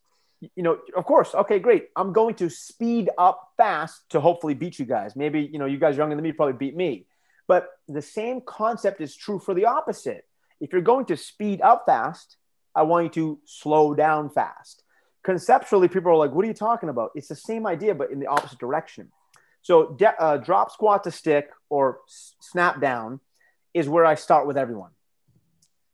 You 0.56 0.62
know, 0.62 0.78
of 0.96 1.04
course. 1.04 1.34
Okay, 1.34 1.58
great. 1.58 1.88
I'm 1.96 2.14
going 2.14 2.36
to 2.36 2.48
speed 2.48 3.10
up 3.18 3.54
fast 3.58 4.04
to 4.12 4.20
hopefully 4.20 4.54
beat 4.54 4.78
you 4.78 4.86
guys. 4.86 5.16
Maybe, 5.16 5.50
you 5.52 5.58
know, 5.58 5.66
you 5.66 5.80
guys 5.80 5.98
younger 5.98 6.16
than 6.16 6.22
me 6.24 6.32
probably 6.32 6.54
beat 6.54 6.76
me. 6.76 7.08
But 7.48 7.70
the 7.88 8.04
same 8.04 8.40
concept 8.46 9.02
is 9.02 9.16
true 9.16 9.40
for 9.40 9.56
the 9.56 9.66
opposite. 9.66 10.26
If 10.60 10.72
you're 10.74 10.82
going 10.82 11.06
to 11.06 11.18
speed 11.18 11.60
up 11.62 11.86
fast, 11.88 12.38
I 12.76 12.84
want 12.84 13.06
you 13.06 13.10
to 13.14 13.40
slow 13.46 13.96
down 13.96 14.30
fast. 14.30 14.84
Conceptually, 15.24 15.88
people 15.88 16.12
are 16.12 16.18
like, 16.18 16.34
what 16.34 16.46
are 16.46 16.48
you 16.48 16.54
talking 16.54 16.90
about? 16.90 17.10
It's 17.16 17.30
the 17.30 17.36
same 17.36 17.66
idea, 17.66 17.96
but 17.96 18.12
in 18.12 18.20
the 18.20 18.28
opposite 18.28 18.60
direction. 18.60 19.12
So, 19.64 19.94
de- 19.94 20.22
uh, 20.22 20.38
drop 20.38 20.72
squat 20.72 21.04
to 21.06 21.12
stick 21.12 21.50
or 21.70 22.02
s- 22.08 22.36
snap 22.40 22.80
down 22.80 23.22
is 23.74 23.88
where 23.88 24.06
I 24.06 24.16
start 24.16 24.48
with 24.48 24.58
everyone. 24.58 24.92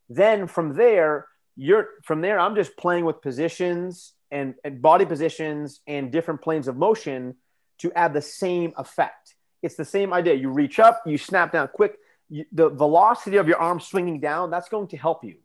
Then 0.10 0.48
from 0.48 0.76
there, 0.76 1.28
you're 1.56 1.90
from 2.04 2.22
there, 2.22 2.40
I'm 2.40 2.56
just 2.56 2.78
playing 2.78 3.06
with 3.06 3.22
positions 3.22 4.14
and, 4.32 4.56
and 4.64 4.82
body 4.82 5.06
positions 5.06 5.82
and 5.88 6.12
different 6.12 6.42
planes 6.42 6.68
of 6.68 6.78
motion 6.78 7.36
to 7.80 7.92
add 7.94 8.14
the 8.14 8.22
same 8.22 8.74
effect. 8.78 9.36
It's 9.62 9.76
the 9.76 9.86
same 9.86 10.14
idea. 10.14 10.36
You 10.36 10.50
reach 10.50 10.80
up, 10.80 11.02
you 11.06 11.18
snap 11.18 11.52
down 11.52 11.68
quick. 11.70 11.98
You, 12.30 12.46
the 12.52 12.70
velocity 12.70 13.38
of 13.38 13.48
your 13.48 13.58
arm 13.58 13.80
swinging 13.80 14.20
down, 14.20 14.52
that's 14.52 14.70
going 14.70 14.88
to 14.90 14.98
help 14.98 15.24
you 15.24 15.38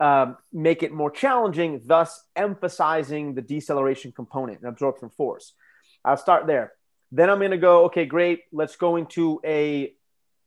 um, 0.00 0.36
make 0.52 0.82
it 0.82 0.92
more 0.92 1.10
challenging, 1.10 1.80
thus 1.84 2.22
emphasizing 2.34 3.34
the 3.34 3.42
deceleration 3.42 4.12
component 4.12 4.60
and 4.60 4.68
absorption 4.68 5.10
force. 5.10 5.52
I'll 6.04 6.16
start 6.16 6.46
there. 6.46 6.72
Then 7.12 7.30
I'm 7.30 7.38
going 7.38 7.52
to 7.52 7.58
go, 7.58 7.84
okay, 7.84 8.06
great. 8.06 8.40
Let's 8.52 8.76
go 8.76 8.96
into 8.96 9.40
a, 9.44 9.94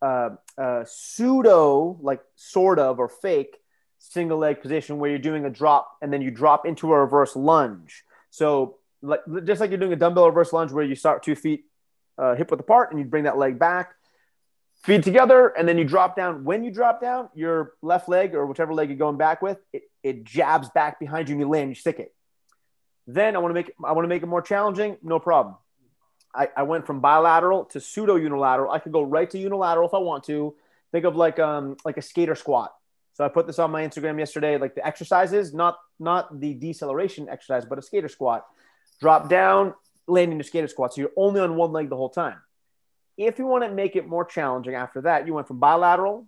uh, 0.02 0.30
a 0.58 0.86
pseudo, 0.88 1.98
like 2.02 2.22
sort 2.36 2.80
of 2.80 3.00
or 3.00 3.10
fake 3.10 3.58
single 4.00 4.38
leg 4.38 4.62
position 4.62 5.00
where 5.00 5.10
you're 5.10 5.20
doing 5.20 5.46
a 5.46 5.50
drop 5.50 5.98
and 6.02 6.14
then 6.14 6.22
you 6.22 6.32
drop 6.32 6.66
into 6.66 6.92
a 6.92 7.00
reverse 7.00 7.36
lunge. 7.36 8.04
So, 8.30 8.78
like 9.02 9.22
just 9.44 9.62
like 9.62 9.70
you're 9.70 9.80
doing 9.80 9.94
a 9.94 9.98
dumbbell 9.98 10.28
reverse 10.28 10.54
lunge 10.54 10.72
where 10.72 10.84
you 10.84 10.96
start 10.96 11.24
two 11.24 11.36
feet 11.36 11.66
uh, 12.18 12.36
hip 12.36 12.50
width 12.50 12.60
apart 12.60 12.92
and 12.92 13.00
you 13.00 13.06
bring 13.06 13.26
that 13.26 13.38
leg 13.38 13.60
back, 13.60 13.94
feet 14.84 15.04
together, 15.04 15.48
and 15.50 15.68
then 15.68 15.78
you 15.78 15.84
drop 15.84 16.16
down. 16.16 16.44
When 16.44 16.64
you 16.64 16.72
drop 16.72 17.02
down, 17.02 17.30
your 17.36 17.74
left 17.82 18.10
leg 18.10 18.34
or 18.34 18.46
whichever 18.46 18.74
leg 18.74 18.90
you're 18.90 18.98
going 18.98 19.18
back 19.18 19.42
with, 19.42 19.60
it, 19.72 19.84
it 20.04 20.24
jabs 20.24 20.70
back 20.70 21.00
behind 21.00 21.30
you 21.30 21.34
and 21.34 21.42
you 21.42 21.48
land, 21.48 21.70
you 21.70 21.76
stick 21.76 22.00
it. 22.00 22.14
Then 23.06 23.36
I 23.36 23.40
want 23.40 23.52
to 23.52 23.54
make 23.54 23.72
I 23.84 23.94
want 23.94 24.04
to 24.04 24.10
make 24.10 24.24
it 24.24 24.28
more 24.28 24.42
challenging. 24.42 24.98
No 25.02 25.20
problem. 25.20 25.56
I, 26.38 26.50
I 26.56 26.64
went 26.64 26.86
from 26.86 27.00
bilateral 27.00 27.66
to 27.66 27.80
pseudo 27.80 28.16
unilateral. 28.16 28.72
I 28.72 28.80
could 28.80 28.92
go 28.92 29.02
right 29.02 29.30
to 29.32 29.38
unilateral 29.38 29.88
if 29.88 29.94
I 29.94 29.98
want 29.98 30.24
to. 30.26 30.56
Think 30.92 31.06
of 31.06 31.16
like 31.16 31.40
um 31.40 31.76
like 31.84 31.98
a 31.98 32.02
skater 32.02 32.36
squat. 32.36 32.74
So 33.14 33.26
I 33.26 33.30
put 33.30 33.48
this 33.48 33.58
on 33.58 33.72
my 33.72 33.82
Instagram 33.82 34.20
yesterday, 34.20 34.58
like 34.58 34.76
the 34.76 34.86
exercises, 34.86 35.54
not 35.54 35.78
not 36.00 36.40
the 36.40 36.54
deceleration 36.54 37.28
exercise, 37.28 37.66
but 37.66 37.80
a 37.80 37.82
skater 37.82 38.08
squat. 38.08 38.46
Drop 39.02 39.28
down, 39.28 39.74
landing 40.08 40.40
a 40.40 40.44
skater 40.44 40.68
squat. 40.68 40.94
So 40.94 41.02
you're 41.02 41.12
only 41.18 41.42
on 41.42 41.56
one 41.56 41.72
leg 41.72 41.90
the 41.90 41.98
whole 41.98 42.10
time. 42.10 42.38
If 43.18 43.40
you 43.40 43.48
want 43.48 43.64
to 43.64 43.72
make 43.72 43.96
it 43.96 44.08
more 44.08 44.24
challenging 44.24 44.76
after 44.76 45.02
that, 45.02 45.26
you 45.26 45.34
went 45.34 45.48
from 45.48 45.60
bilateral 45.60 46.28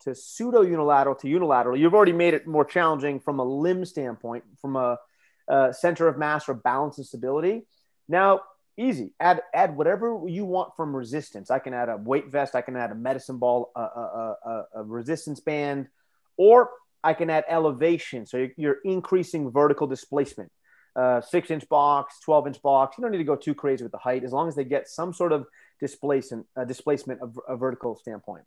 to 0.00 0.14
pseudo 0.14 0.62
unilateral 0.62 1.14
to 1.16 1.28
unilateral. 1.28 1.76
You've 1.76 1.94
already 1.94 2.12
made 2.12 2.32
it 2.32 2.46
more 2.46 2.64
challenging 2.64 3.20
from 3.20 3.38
a 3.38 3.44
limb 3.44 3.84
standpoint, 3.84 4.44
from 4.60 4.76
a, 4.76 4.98
a 5.46 5.74
center 5.74 6.08
of 6.08 6.16
mass 6.16 6.48
or 6.48 6.54
balance 6.54 6.96
and 6.96 7.06
stability. 7.06 7.66
Now 8.08 8.40
Easy. 8.76 9.12
Add 9.20 9.42
add 9.52 9.76
whatever 9.76 10.22
you 10.26 10.44
want 10.44 10.74
from 10.76 10.94
resistance. 10.96 11.50
I 11.50 11.58
can 11.58 11.74
add 11.74 11.88
a 11.88 11.96
weight 11.96 12.28
vest. 12.28 12.54
I 12.54 12.62
can 12.62 12.76
add 12.76 12.90
a 12.90 12.94
medicine 12.94 13.38
ball, 13.38 13.72
a, 13.76 13.80
a, 13.80 14.36
a, 14.44 14.64
a 14.76 14.82
resistance 14.84 15.40
band, 15.40 15.88
or 16.36 16.70
I 17.02 17.14
can 17.14 17.30
add 17.30 17.44
elevation. 17.48 18.26
So 18.26 18.48
you're, 18.56 18.78
increasing 18.84 19.50
vertical 19.50 19.86
displacement. 19.86 20.50
Uh, 20.96 21.20
six 21.20 21.50
inch 21.50 21.68
box, 21.68 22.18
12 22.24 22.48
inch 22.48 22.62
box. 22.62 22.98
You 22.98 23.02
don't 23.02 23.12
need 23.12 23.18
to 23.18 23.24
go 23.24 23.36
too 23.36 23.54
crazy 23.54 23.84
with 23.84 23.92
the 23.92 23.98
height 23.98 24.24
as 24.24 24.32
long 24.32 24.48
as 24.48 24.56
they 24.56 24.64
get 24.64 24.88
some 24.88 25.12
sort 25.12 25.32
of 25.32 25.46
displacement, 25.78 26.46
uh, 26.56 26.64
displacement 26.64 27.20
of 27.22 27.38
a 27.48 27.56
vertical 27.56 27.96
standpoint. 27.96 28.44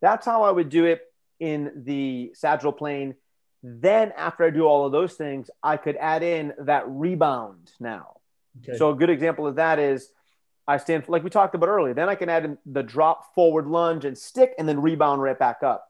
That's 0.00 0.24
how 0.24 0.42
I 0.42 0.50
would 0.50 0.68
do 0.68 0.86
it 0.86 1.02
in 1.38 1.82
the 1.84 2.32
sagittal 2.34 2.72
plane. 2.72 3.14
Then, 3.62 4.12
after 4.16 4.44
I 4.44 4.50
do 4.50 4.64
all 4.64 4.86
of 4.86 4.92
those 4.92 5.14
things, 5.14 5.50
I 5.62 5.76
could 5.76 5.96
add 5.96 6.22
in 6.22 6.52
that 6.58 6.84
rebound 6.88 7.70
now. 7.78 8.16
Okay. 8.58 8.76
So 8.76 8.90
a 8.90 8.94
good 8.94 9.10
example 9.10 9.46
of 9.46 9.56
that 9.56 9.78
is 9.78 10.10
I 10.66 10.76
stand 10.76 11.08
like 11.08 11.24
we 11.24 11.30
talked 11.30 11.54
about 11.54 11.68
earlier. 11.68 11.94
Then 11.94 12.08
I 12.08 12.14
can 12.14 12.28
add 12.28 12.44
in 12.44 12.58
the 12.66 12.82
drop 12.82 13.34
forward 13.34 13.66
lunge 13.66 14.04
and 14.04 14.16
stick 14.16 14.54
and 14.58 14.68
then 14.68 14.80
rebound 14.80 15.22
right 15.22 15.38
back 15.38 15.62
up. 15.62 15.88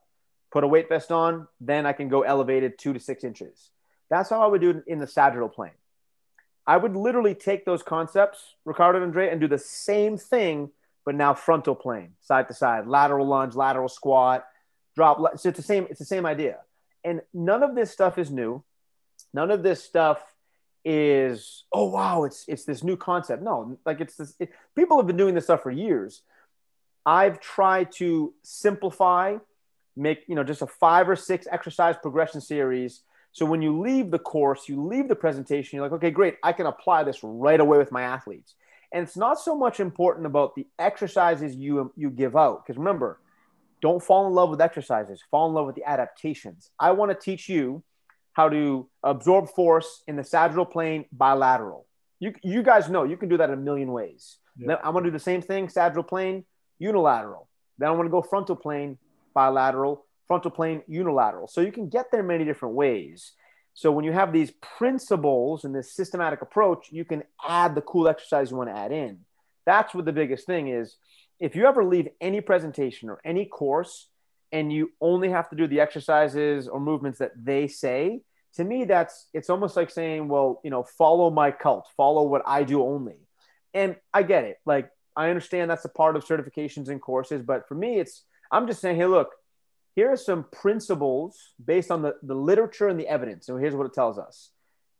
Put 0.51 0.63
a 0.63 0.67
weight 0.67 0.87
vest 0.89 1.11
on, 1.11 1.47
then 1.59 1.85
I 1.85 1.93
can 1.93 2.09
go 2.09 2.21
elevated 2.21 2.77
two 2.77 2.93
to 2.93 2.99
six 2.99 3.23
inches. 3.23 3.71
That's 4.09 4.29
how 4.29 4.41
I 4.41 4.47
would 4.47 4.61
do 4.61 4.69
it 4.71 4.83
in 4.87 4.99
the 4.99 5.07
sagittal 5.07 5.49
plane. 5.49 5.71
I 6.65 6.77
would 6.77 6.95
literally 6.95 7.35
take 7.35 7.65
those 7.65 7.83
concepts, 7.83 8.55
Riccardo 8.63 8.99
and 8.99 9.05
Andre, 9.05 9.29
and 9.29 9.41
do 9.41 9.47
the 9.47 9.57
same 9.57 10.17
thing, 10.17 10.69
but 11.05 11.15
now 11.15 11.33
frontal 11.33 11.75
plane, 11.75 12.13
side 12.21 12.47
to 12.47 12.53
side, 12.53 12.87
lateral 12.87 13.27
lunge, 13.27 13.55
lateral 13.55 13.89
squat, 13.89 14.45
drop. 14.95 15.19
So 15.37 15.49
it's 15.49 15.57
the 15.57 15.63
same. 15.63 15.87
It's 15.89 15.99
the 15.99 16.05
same 16.05 16.25
idea. 16.25 16.59
And 17.03 17.21
none 17.33 17.63
of 17.63 17.75
this 17.75 17.91
stuff 17.91 18.17
is 18.17 18.31
new. 18.31 18.63
None 19.33 19.51
of 19.51 19.63
this 19.63 19.83
stuff 19.83 20.19
is 20.85 21.63
oh 21.71 21.87
wow 21.89 22.23
it's 22.23 22.45
it's 22.47 22.65
this 22.65 22.83
new 22.83 22.97
concept. 22.97 23.41
No 23.41 23.77
like 23.85 24.01
it's 24.01 24.15
this 24.15 24.35
it, 24.39 24.51
people 24.75 24.97
have 24.97 25.07
been 25.07 25.17
doing 25.17 25.35
this 25.35 25.45
stuff 25.45 25.63
for 25.63 25.71
years. 25.71 26.21
I've 27.05 27.39
tried 27.39 27.91
to 27.93 28.33
simplify 28.43 29.37
make 29.95 30.23
you 30.27 30.35
know 30.35 30.43
just 30.43 30.61
a 30.61 30.67
five 30.67 31.07
or 31.07 31.15
six 31.15 31.47
exercise 31.49 31.95
progression 32.01 32.41
series. 32.41 33.01
So 33.31 33.45
when 33.45 33.61
you 33.61 33.79
leave 33.79 34.11
the 34.11 34.19
course 34.19 34.67
you 34.67 34.85
leave 34.85 35.07
the 35.07 35.15
presentation 35.15 35.77
you're 35.77 35.85
like 35.85 35.93
okay 35.93 36.11
great 36.11 36.35
i 36.43 36.53
can 36.53 36.67
apply 36.67 37.03
this 37.03 37.23
right 37.23 37.59
away 37.59 37.77
with 37.77 37.91
my 37.91 38.03
athletes. 38.03 38.55
And 38.91 39.07
it's 39.07 39.17
not 39.17 39.39
so 39.39 39.55
much 39.55 39.79
important 39.79 40.27
about 40.27 40.53
the 40.55 40.67
exercises 40.77 41.55
you 41.55 41.91
you 41.95 42.09
give 42.09 42.35
out 42.35 42.65
because 42.65 42.77
remember 42.77 43.19
don't 43.81 44.03
fall 44.03 44.27
in 44.27 44.33
love 44.33 44.49
with 44.49 44.61
exercises 44.61 45.23
fall 45.31 45.47
in 45.47 45.53
love 45.53 45.65
with 45.65 45.75
the 45.75 45.85
adaptations. 45.85 46.71
I 46.79 46.91
want 46.91 47.11
to 47.11 47.15
teach 47.15 47.47
you 47.47 47.83
how 48.33 48.49
to 48.49 48.89
absorb 49.03 49.49
force 49.49 50.03
in 50.07 50.15
the 50.15 50.23
sagittal 50.23 50.65
plane 50.65 51.05
bilateral. 51.11 51.85
You, 52.19 52.33
you 52.43 52.63
guys 52.63 52.89
know 52.89 53.03
you 53.03 53.17
can 53.17 53.29
do 53.29 53.37
that 53.37 53.49
a 53.49 53.55
million 53.55 53.91
ways. 53.91 54.37
Yeah. 54.57 54.77
I'm 54.83 54.93
to 54.95 55.01
do 55.03 55.11
the 55.11 55.19
same 55.19 55.41
thing, 55.41 55.69
sagittal 55.69 56.03
plane, 56.03 56.45
unilateral. 56.79 57.47
Then 57.77 57.89
I'm 57.89 57.97
to 58.01 58.09
go 58.09 58.21
frontal 58.21 58.55
plane, 58.55 58.97
bilateral, 59.33 60.05
frontal 60.27 60.51
plane, 60.51 60.83
unilateral. 60.87 61.47
So 61.47 61.61
you 61.61 61.71
can 61.71 61.89
get 61.89 62.11
there 62.11 62.23
many 62.23 62.45
different 62.45 62.75
ways. 62.75 63.33
So 63.73 63.91
when 63.91 64.05
you 64.05 64.11
have 64.11 64.31
these 64.31 64.51
principles 64.51 65.63
and 65.63 65.75
this 65.75 65.93
systematic 65.93 66.41
approach, 66.41 66.89
you 66.91 67.05
can 67.05 67.23
add 67.47 67.73
the 67.73 67.81
cool 67.81 68.07
exercise 68.07 68.51
you 68.51 68.57
want 68.57 68.69
to 68.69 68.77
add 68.77 68.91
in. 68.91 69.19
That's 69.65 69.93
what 69.93 70.05
the 70.05 70.13
biggest 70.13 70.45
thing 70.45 70.67
is. 70.67 70.95
If 71.39 71.55
you 71.55 71.65
ever 71.65 71.83
leave 71.83 72.09
any 72.21 72.41
presentation 72.41 73.09
or 73.09 73.19
any 73.25 73.45
course 73.45 74.07
and 74.53 74.71
you 74.71 74.91
only 75.01 75.29
have 75.29 75.49
to 75.49 75.55
do 75.55 75.67
the 75.67 75.81
exercises 75.81 76.67
or 76.69 76.79
movements 76.79 77.19
that 77.19 77.31
they 77.35 77.67
say 77.67 78.21
to 78.53 78.63
me 78.63 78.85
that's 78.85 79.27
it's 79.33 79.49
almost 79.49 79.75
like 79.75 79.89
saying 79.89 80.27
well 80.29 80.61
you 80.63 80.69
know 80.69 80.83
follow 80.83 81.29
my 81.29 81.51
cult 81.51 81.87
follow 81.97 82.23
what 82.23 82.43
i 82.45 82.63
do 82.63 82.81
only. 82.81 83.17
And 83.73 83.97
i 84.13 84.23
get 84.23 84.45
it. 84.45 84.57
Like 84.65 84.89
i 85.17 85.29
understand 85.29 85.69
that's 85.69 85.85
a 85.85 85.89
part 85.89 86.15
of 86.15 86.23
certifications 86.23 86.87
and 86.87 87.01
courses 87.01 87.41
but 87.41 87.67
for 87.67 87.75
me 87.75 87.99
it's 87.99 88.23
i'm 88.51 88.67
just 88.67 88.79
saying 88.79 88.95
hey 88.95 89.05
look 89.05 89.31
here 89.95 90.11
are 90.11 90.17
some 90.17 90.45
principles 90.45 91.53
based 91.63 91.91
on 91.91 92.01
the, 92.01 92.15
the 92.23 92.33
literature 92.33 92.87
and 92.87 92.99
the 92.99 93.07
evidence. 93.07 93.45
So 93.45 93.57
here's 93.57 93.75
what 93.75 93.85
it 93.85 93.93
tells 93.93 94.17
us. 94.17 94.49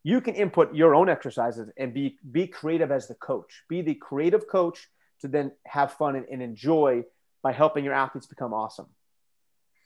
You 0.03 0.21
can 0.21 0.35
input 0.35 0.75
your 0.75 0.93
own 0.93 1.09
exercises 1.09 1.69
and 1.77 1.93
be 1.93 2.17
be 2.29 2.45
creative 2.45 2.91
as 2.91 3.07
the 3.07 3.15
coach. 3.15 3.63
Be 3.69 3.81
the 3.81 3.95
creative 3.95 4.47
coach 4.47 4.87
to 5.21 5.27
then 5.27 5.51
have 5.65 5.93
fun 5.93 6.15
and, 6.15 6.27
and 6.31 6.43
enjoy 6.43 7.05
by 7.41 7.53
helping 7.53 7.83
your 7.83 7.93
athletes 7.93 8.27
become 8.27 8.53
awesome 8.53 8.87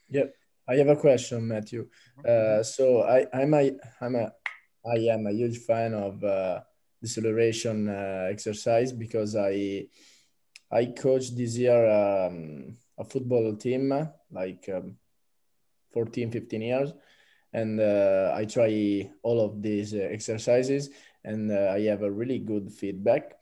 Yep. 0.10 0.36
I 0.70 0.76
have 0.76 0.90
a 0.90 0.96
question, 0.96 1.48
Matthew. 1.48 1.88
Uh, 2.28 2.62
so 2.62 3.04
I, 3.04 3.26
I'm 3.34 3.54
a, 3.54 3.72
I'm 4.02 4.16
a, 4.16 4.32
I 4.86 4.96
am 5.14 5.28
a 5.28 5.32
huge 5.32 5.60
fan 5.60 5.94
of 5.94 6.24
uh, 6.24 6.62
deceleration 7.02 7.90
uh, 7.90 8.28
exercise 8.30 8.92
because 8.92 9.36
I, 9.36 9.88
I 10.72 10.88
coached 10.88 11.38
this 11.38 11.58
year 11.58 11.90
um, 11.90 12.76
a 12.98 13.04
football 13.06 13.56
team 13.56 13.94
like 14.32 14.70
um, 14.74 14.98
14, 15.94 16.32
15 16.32 16.62
years, 16.62 16.94
and 17.54 17.80
uh, 17.80 18.34
I 18.36 18.46
try 18.46 19.10
all 19.24 19.40
of 19.40 19.62
these 19.62 19.94
uh, 19.94 19.98
exercises, 20.12 20.90
and 21.24 21.52
uh, 21.52 21.72
I 21.74 21.82
have 21.82 22.04
a 22.04 22.12
really 22.12 22.40
good 22.40 22.72
feedback 22.72 23.37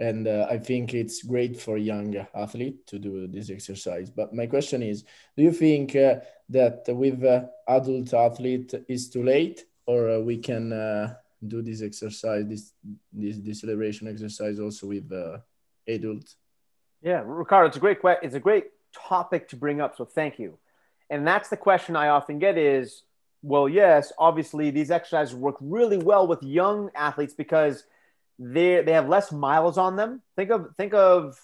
and 0.00 0.26
uh, 0.26 0.46
i 0.50 0.56
think 0.58 0.94
it's 0.94 1.22
great 1.22 1.60
for 1.60 1.76
young 1.76 2.16
athlete 2.34 2.86
to 2.86 2.98
do 2.98 3.26
this 3.28 3.50
exercise. 3.50 4.10
But 4.10 4.34
my 4.34 4.46
question 4.46 4.82
is 4.82 5.04
do 5.36 5.42
you 5.42 5.52
think 5.52 5.94
uh, 5.94 6.16
that 6.48 6.84
with 6.88 7.22
uh, 7.22 7.44
adult 7.68 8.12
athlete 8.14 8.74
is 8.88 9.10
too 9.10 9.22
late 9.22 9.66
or 9.86 10.10
uh, 10.10 10.18
we 10.18 10.38
can 10.38 10.72
uh, 10.72 11.14
do 11.46 11.62
this 11.62 11.82
exercise 11.82 12.46
this 12.46 12.72
this 13.12 13.36
deceleration 13.36 14.08
exercise 14.08 14.58
also 14.58 14.88
with 14.88 15.12
uh, 15.12 15.38
adult 15.86 16.34
yeah 17.02 17.22
riccardo 17.24 17.68
it's 17.68 17.76
a 17.76 17.80
great 17.80 18.00
question 18.00 18.24
it's 18.24 18.34
a 18.34 18.40
great 18.40 18.66
topic 18.92 19.48
to 19.48 19.56
bring 19.56 19.80
up 19.80 19.96
so 19.96 20.04
thank 20.04 20.38
you. 20.38 20.58
And 21.10 21.26
that's 21.26 21.48
the 21.48 21.56
question 21.56 21.94
i 21.94 22.08
often 22.08 22.38
get 22.38 22.56
is 22.56 23.02
well 23.42 23.68
yes 23.68 24.12
obviously 24.18 24.70
these 24.70 24.90
exercises 24.90 25.34
work 25.34 25.56
really 25.60 25.98
well 25.98 26.26
with 26.26 26.42
young 26.42 26.90
athletes 26.94 27.34
because 27.34 27.84
they 28.40 28.82
they 28.82 28.92
have 28.92 29.08
less 29.08 29.30
miles 29.30 29.76
on 29.76 29.96
them. 29.96 30.22
Think 30.34 30.50
of 30.50 30.68
think 30.76 30.94
of 30.94 31.38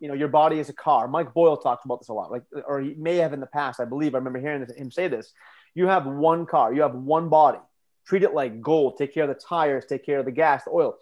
you 0.00 0.08
know 0.08 0.14
your 0.14 0.28
body 0.28 0.58
as 0.58 0.70
a 0.70 0.72
car. 0.72 1.06
Mike 1.06 1.34
Boyle 1.34 1.58
talked 1.58 1.84
about 1.84 2.00
this 2.00 2.08
a 2.08 2.14
lot, 2.14 2.32
like 2.32 2.42
or 2.66 2.80
he 2.80 2.94
may 2.94 3.16
have 3.16 3.34
in 3.34 3.40
the 3.40 3.46
past. 3.46 3.80
I 3.80 3.84
believe 3.84 4.14
I 4.14 4.18
remember 4.18 4.40
hearing 4.40 4.66
him 4.74 4.90
say 4.90 5.08
this. 5.08 5.32
You 5.74 5.86
have 5.88 6.06
one 6.06 6.46
car, 6.46 6.72
you 6.72 6.82
have 6.82 6.94
one 6.94 7.28
body. 7.28 7.58
Treat 8.06 8.22
it 8.22 8.32
like 8.32 8.62
gold. 8.62 8.96
Take 8.96 9.12
care 9.12 9.24
of 9.24 9.28
the 9.28 9.34
tires, 9.34 9.84
take 9.84 10.06
care 10.06 10.18
of 10.18 10.24
the 10.24 10.32
gas, 10.32 10.64
the 10.64 10.70
oil. 10.70 10.96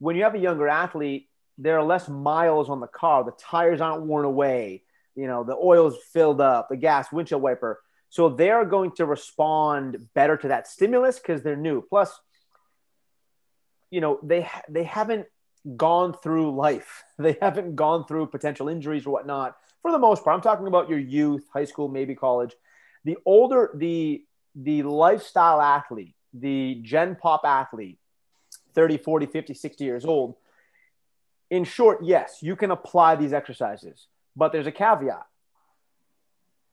When 0.00 0.16
you 0.16 0.24
have 0.24 0.34
a 0.34 0.38
younger 0.38 0.66
athlete, 0.66 1.28
there 1.56 1.78
are 1.78 1.84
less 1.84 2.08
miles 2.08 2.68
on 2.68 2.80
the 2.80 2.88
car. 2.88 3.22
The 3.22 3.32
tires 3.38 3.80
aren't 3.80 4.02
worn 4.02 4.24
away. 4.24 4.82
You 5.14 5.28
know 5.28 5.44
the 5.44 5.56
oil's 5.56 5.96
filled 6.12 6.40
up, 6.40 6.68
the 6.68 6.76
gas, 6.76 7.12
windshield 7.12 7.42
wiper. 7.42 7.80
So 8.08 8.28
they're 8.28 8.64
going 8.64 8.92
to 8.92 9.06
respond 9.06 10.08
better 10.14 10.36
to 10.36 10.48
that 10.48 10.66
stimulus 10.66 11.18
because 11.18 11.42
they're 11.42 11.56
new. 11.56 11.82
Plus, 11.82 12.16
you 13.94 14.00
know 14.00 14.18
they 14.22 14.48
they 14.68 14.82
haven't 14.82 15.26
gone 15.76 16.14
through 16.22 16.54
life. 16.56 17.04
They 17.18 17.36
haven't 17.40 17.76
gone 17.76 18.06
through 18.06 18.26
potential 18.26 18.68
injuries 18.68 19.06
or 19.06 19.12
whatnot. 19.12 19.56
For 19.82 19.92
the 19.92 20.00
most 20.00 20.24
part, 20.24 20.34
I'm 20.34 20.42
talking 20.42 20.66
about 20.66 20.88
your 20.88 20.98
youth, 20.98 21.46
high 21.52 21.64
school, 21.64 21.88
maybe 21.88 22.14
college. 22.16 22.54
The 23.04 23.16
older 23.24 23.70
the 23.74 24.24
the 24.56 24.82
lifestyle 24.82 25.60
athlete, 25.60 26.16
the 26.32 26.80
gen 26.82 27.14
pop 27.14 27.42
athlete, 27.44 27.98
30, 28.74 28.98
40, 28.98 29.26
50, 29.26 29.54
60 29.54 29.84
years 29.84 30.04
old, 30.04 30.34
in 31.50 31.62
short, 31.64 31.98
yes, 32.02 32.38
you 32.40 32.56
can 32.56 32.70
apply 32.72 33.14
these 33.14 33.32
exercises, 33.32 34.08
but 34.34 34.50
there's 34.52 34.66
a 34.66 34.72
caveat. 34.72 35.26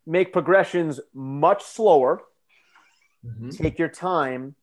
Make 0.08 0.34
progressions 0.34 1.00
much 1.14 1.64
slower, 1.64 2.22
mm-hmm. 3.24 3.50
take 3.50 3.78
your 3.78 3.90
time, 3.90 4.56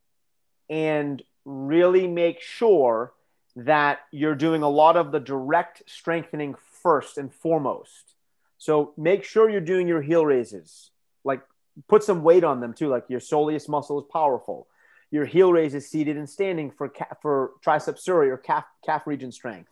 and 0.68 1.22
really 1.48 2.06
make 2.06 2.42
sure 2.42 3.14
that 3.56 4.00
you're 4.12 4.34
doing 4.34 4.62
a 4.62 4.68
lot 4.68 4.96
of 4.96 5.12
the 5.12 5.18
direct 5.18 5.82
strengthening 5.86 6.54
first 6.82 7.16
and 7.16 7.32
foremost. 7.32 8.14
So 8.58 8.92
make 8.98 9.24
sure 9.24 9.48
you're 9.48 9.60
doing 9.60 9.88
your 9.88 10.02
heel 10.02 10.26
raises. 10.26 10.90
Like 11.24 11.40
put 11.88 12.04
some 12.04 12.22
weight 12.22 12.44
on 12.44 12.60
them 12.60 12.74
too. 12.74 12.88
Like 12.88 13.06
your 13.08 13.20
soleus 13.20 13.68
muscle 13.68 13.98
is 13.98 14.04
powerful. 14.12 14.68
Your 15.10 15.24
heel 15.24 15.50
raises 15.50 15.88
seated 15.88 16.18
and 16.18 16.28
standing 16.28 16.70
for 16.70 16.90
ca- 16.90 17.16
for 17.22 17.52
triceps 17.62 18.06
surae 18.06 18.28
or 18.28 18.36
calf 18.36 18.64
calf 18.84 19.06
region 19.06 19.32
strength. 19.32 19.70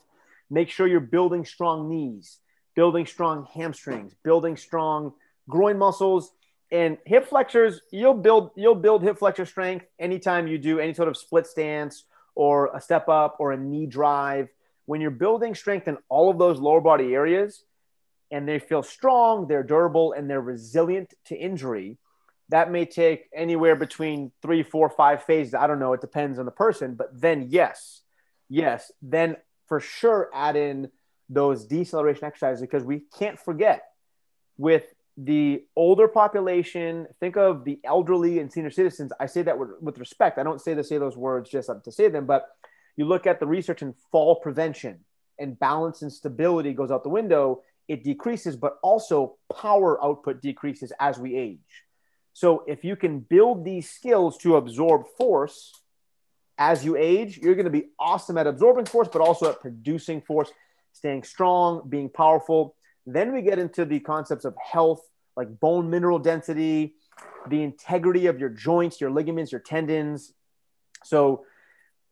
Make 0.48 0.70
sure 0.70 0.86
you're 0.86 1.00
building 1.00 1.44
strong 1.44 1.90
knees, 1.90 2.38
building 2.74 3.04
strong 3.04 3.46
hamstrings, 3.52 4.14
building 4.22 4.56
strong 4.56 5.12
groin 5.48 5.76
muscles 5.76 6.32
and 6.70 6.98
hip 7.06 7.28
flexors. 7.28 7.80
You'll 7.90 8.14
build 8.14 8.50
you'll 8.56 8.74
build 8.74 9.02
hip 9.02 9.18
flexor 9.18 9.46
strength 9.46 9.86
anytime 9.98 10.46
you 10.46 10.58
do 10.58 10.78
any 10.78 10.94
sort 10.94 11.08
of 11.08 11.16
split 11.16 11.46
stance 11.46 12.04
or 12.34 12.70
a 12.74 12.80
step 12.80 13.08
up 13.08 13.36
or 13.38 13.52
a 13.52 13.56
knee 13.56 13.86
drive. 13.86 14.48
When 14.86 15.00
you're 15.00 15.10
building 15.10 15.54
strength 15.54 15.88
in 15.88 15.98
all 16.08 16.30
of 16.30 16.38
those 16.38 16.60
lower 16.60 16.80
body 16.80 17.14
areas, 17.14 17.64
and 18.30 18.48
they 18.48 18.58
feel 18.58 18.82
strong, 18.82 19.46
they're 19.46 19.62
durable, 19.62 20.12
and 20.12 20.28
they're 20.28 20.40
resilient 20.40 21.14
to 21.26 21.36
injury. 21.36 21.98
That 22.48 22.70
may 22.70 22.84
take 22.84 23.28
anywhere 23.34 23.74
between 23.74 24.30
three, 24.42 24.62
four, 24.62 24.88
five 24.88 25.24
phases. 25.24 25.54
I 25.54 25.66
don't 25.66 25.80
know. 25.80 25.92
It 25.92 26.00
depends 26.00 26.38
on 26.38 26.44
the 26.44 26.52
person. 26.52 26.94
But 26.94 27.20
then, 27.20 27.46
yes, 27.48 28.02
yes, 28.48 28.92
then 29.02 29.36
for 29.66 29.80
sure 29.80 30.30
add 30.32 30.54
in 30.54 30.90
those 31.28 31.64
deceleration 31.64 32.24
exercises 32.24 32.60
because 32.60 32.84
we 32.84 33.02
can't 33.18 33.38
forget 33.38 33.82
with 34.56 34.84
the 35.16 35.64
older 35.74 36.08
population, 36.08 37.06
think 37.20 37.36
of 37.36 37.64
the 37.64 37.80
elderly 37.84 38.38
and 38.38 38.52
senior 38.52 38.70
citizens. 38.70 39.12
I 39.18 39.26
say 39.26 39.42
that 39.42 39.58
with, 39.58 39.98
respect. 39.98 40.38
I 40.38 40.42
don't 40.42 40.60
say 40.60 40.74
to 40.74 40.84
say 40.84 40.98
those 40.98 41.16
words 41.16 41.48
just 41.48 41.70
to 41.84 41.92
say 41.92 42.08
them, 42.08 42.26
but 42.26 42.46
you 42.96 43.06
look 43.06 43.26
at 43.26 43.40
the 43.40 43.46
research 43.46 43.82
in 43.82 43.94
fall 44.12 44.36
prevention 44.36 45.00
and 45.38 45.58
balance 45.58 46.02
and 46.02 46.12
stability 46.12 46.72
goes 46.72 46.90
out 46.90 47.02
the 47.02 47.08
window, 47.08 47.62
it 47.88 48.04
decreases, 48.04 48.56
but 48.56 48.78
also 48.82 49.36
power 49.54 50.02
output 50.04 50.42
decreases 50.42 50.92
as 51.00 51.18
we 51.18 51.36
age. 51.36 51.84
So 52.32 52.64
if 52.66 52.84
you 52.84 52.96
can 52.96 53.20
build 53.20 53.64
these 53.64 53.88
skills 53.88 54.36
to 54.38 54.56
absorb 54.56 55.06
force 55.16 55.72
as 56.58 56.84
you 56.84 56.96
age, 56.96 57.38
you're 57.38 57.54
going 57.54 57.64
to 57.64 57.70
be 57.70 57.88
awesome 57.98 58.36
at 58.38 58.46
absorbing 58.46 58.86
force, 58.86 59.08
but 59.10 59.22
also 59.22 59.48
at 59.50 59.60
producing 59.60 60.20
force, 60.20 60.50
staying 60.92 61.22
strong, 61.22 61.88
being 61.88 62.08
powerful. 62.08 62.74
Then 63.06 63.32
we 63.32 63.42
get 63.42 63.58
into 63.58 63.84
the 63.84 64.00
concepts 64.00 64.44
of 64.44 64.54
health, 64.56 65.00
like 65.36 65.60
bone 65.60 65.88
mineral 65.88 66.18
density, 66.18 66.94
the 67.48 67.62
integrity 67.62 68.26
of 68.26 68.38
your 68.38 68.48
joints, 68.48 69.00
your 69.00 69.10
ligaments, 69.10 69.52
your 69.52 69.60
tendons. 69.60 70.32
So 71.04 71.44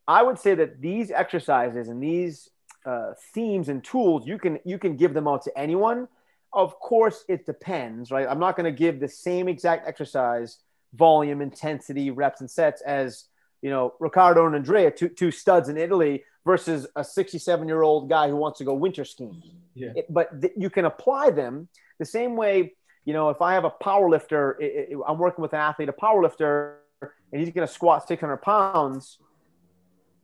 I 0.07 0.22
would 0.22 0.38
say 0.38 0.54
that 0.54 0.80
these 0.80 1.11
exercises 1.11 1.88
and 1.88 2.02
these 2.02 2.48
uh, 2.87 3.12
themes 3.33 3.68
and 3.68 3.83
tools, 3.83 4.26
you 4.26 4.38
can 4.38 4.59
you 4.64 4.78
can 4.78 4.96
give 4.96 5.14
them 5.14 5.26
out 5.26 5.42
to 5.42 5.59
anyone 5.59 6.09
of 6.54 6.78
course, 6.78 7.24
it 7.28 7.44
depends, 7.44 8.12
right? 8.12 8.28
I'm 8.28 8.38
not 8.38 8.57
going 8.57 8.72
to 8.72 8.78
give 8.78 9.00
the 9.00 9.09
same 9.09 9.48
exact 9.48 9.88
exercise 9.88 10.59
volume, 10.94 11.42
intensity, 11.42 12.12
reps, 12.12 12.40
and 12.40 12.50
sets 12.50 12.80
as 12.83 13.24
you 13.64 13.70
know 13.70 13.94
Riccardo 13.98 14.44
and 14.44 14.55
Andrea, 14.55 14.90
two, 14.90 15.09
two 15.09 15.31
studs 15.31 15.70
in 15.70 15.79
Italy, 15.79 16.22
versus 16.44 16.87
a 16.94 17.03
67 17.03 17.66
year 17.66 17.81
old 17.81 18.11
guy 18.11 18.29
who 18.29 18.37
wants 18.37 18.59
to 18.59 18.64
go 18.64 18.74
winter 18.74 19.07
skiing. 19.07 19.42
Yeah. 19.74 19.92
It, 19.96 20.07
but 20.12 20.38
th- 20.42 20.53
you 20.55 20.68
can 20.68 20.85
apply 20.85 21.31
them 21.31 21.68
the 21.98 22.05
same 22.05 22.37
way. 22.37 22.74
You 23.07 23.14
know, 23.14 23.31
if 23.31 23.40
I 23.40 23.55
have 23.55 23.64
a 23.64 23.70
power 23.70 24.11
lifter, 24.11 24.59
it, 24.61 24.90
it, 24.90 24.98
I'm 25.09 25.16
working 25.16 25.40
with 25.40 25.55
an 25.55 25.61
athlete, 25.61 25.88
a 25.88 25.94
power 25.94 26.22
lifter, 26.22 26.81
and 27.00 27.40
he's 27.40 27.50
going 27.55 27.66
to 27.66 27.72
squat 27.72 28.07
600 28.07 28.37
pounds. 28.37 29.18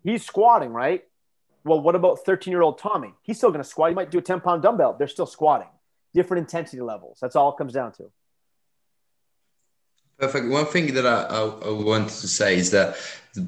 He's 0.05 0.25
squatting, 0.25 0.71
right? 0.71 1.03
Well, 1.65 1.81
what 1.81 1.95
about 1.95 2.21
13 2.27 2.53
year 2.53 2.61
old 2.61 2.79
Tommy? 2.79 3.15
He's 3.23 3.39
still 3.39 3.51
going 3.51 3.63
to 3.63 3.69
squat. 3.69 3.89
He 3.89 3.95
might 3.95 4.11
do 4.11 4.19
a 4.19 4.23
10 4.23 4.41
pound 4.41 4.63
dumbbell. 4.63 4.97
They're 4.99 5.09
still 5.09 5.27
squatting 5.27 5.69
different 6.13 6.43
intensity 6.43 6.83
levels. 6.83 7.19
That's 7.23 7.37
all 7.37 7.53
it 7.53 7.57
comes 7.57 7.73
down 7.73 7.93
to. 7.93 8.11
Perfect. 10.21 10.49
One 10.49 10.67
thing 10.67 10.93
that 10.95 11.07
I, 11.07 11.23
I, 11.23 11.41
I, 11.41 11.71
wanted 11.71 12.11
to 12.11 12.29
say 12.29 12.59
is 12.59 12.71
that 12.73 12.97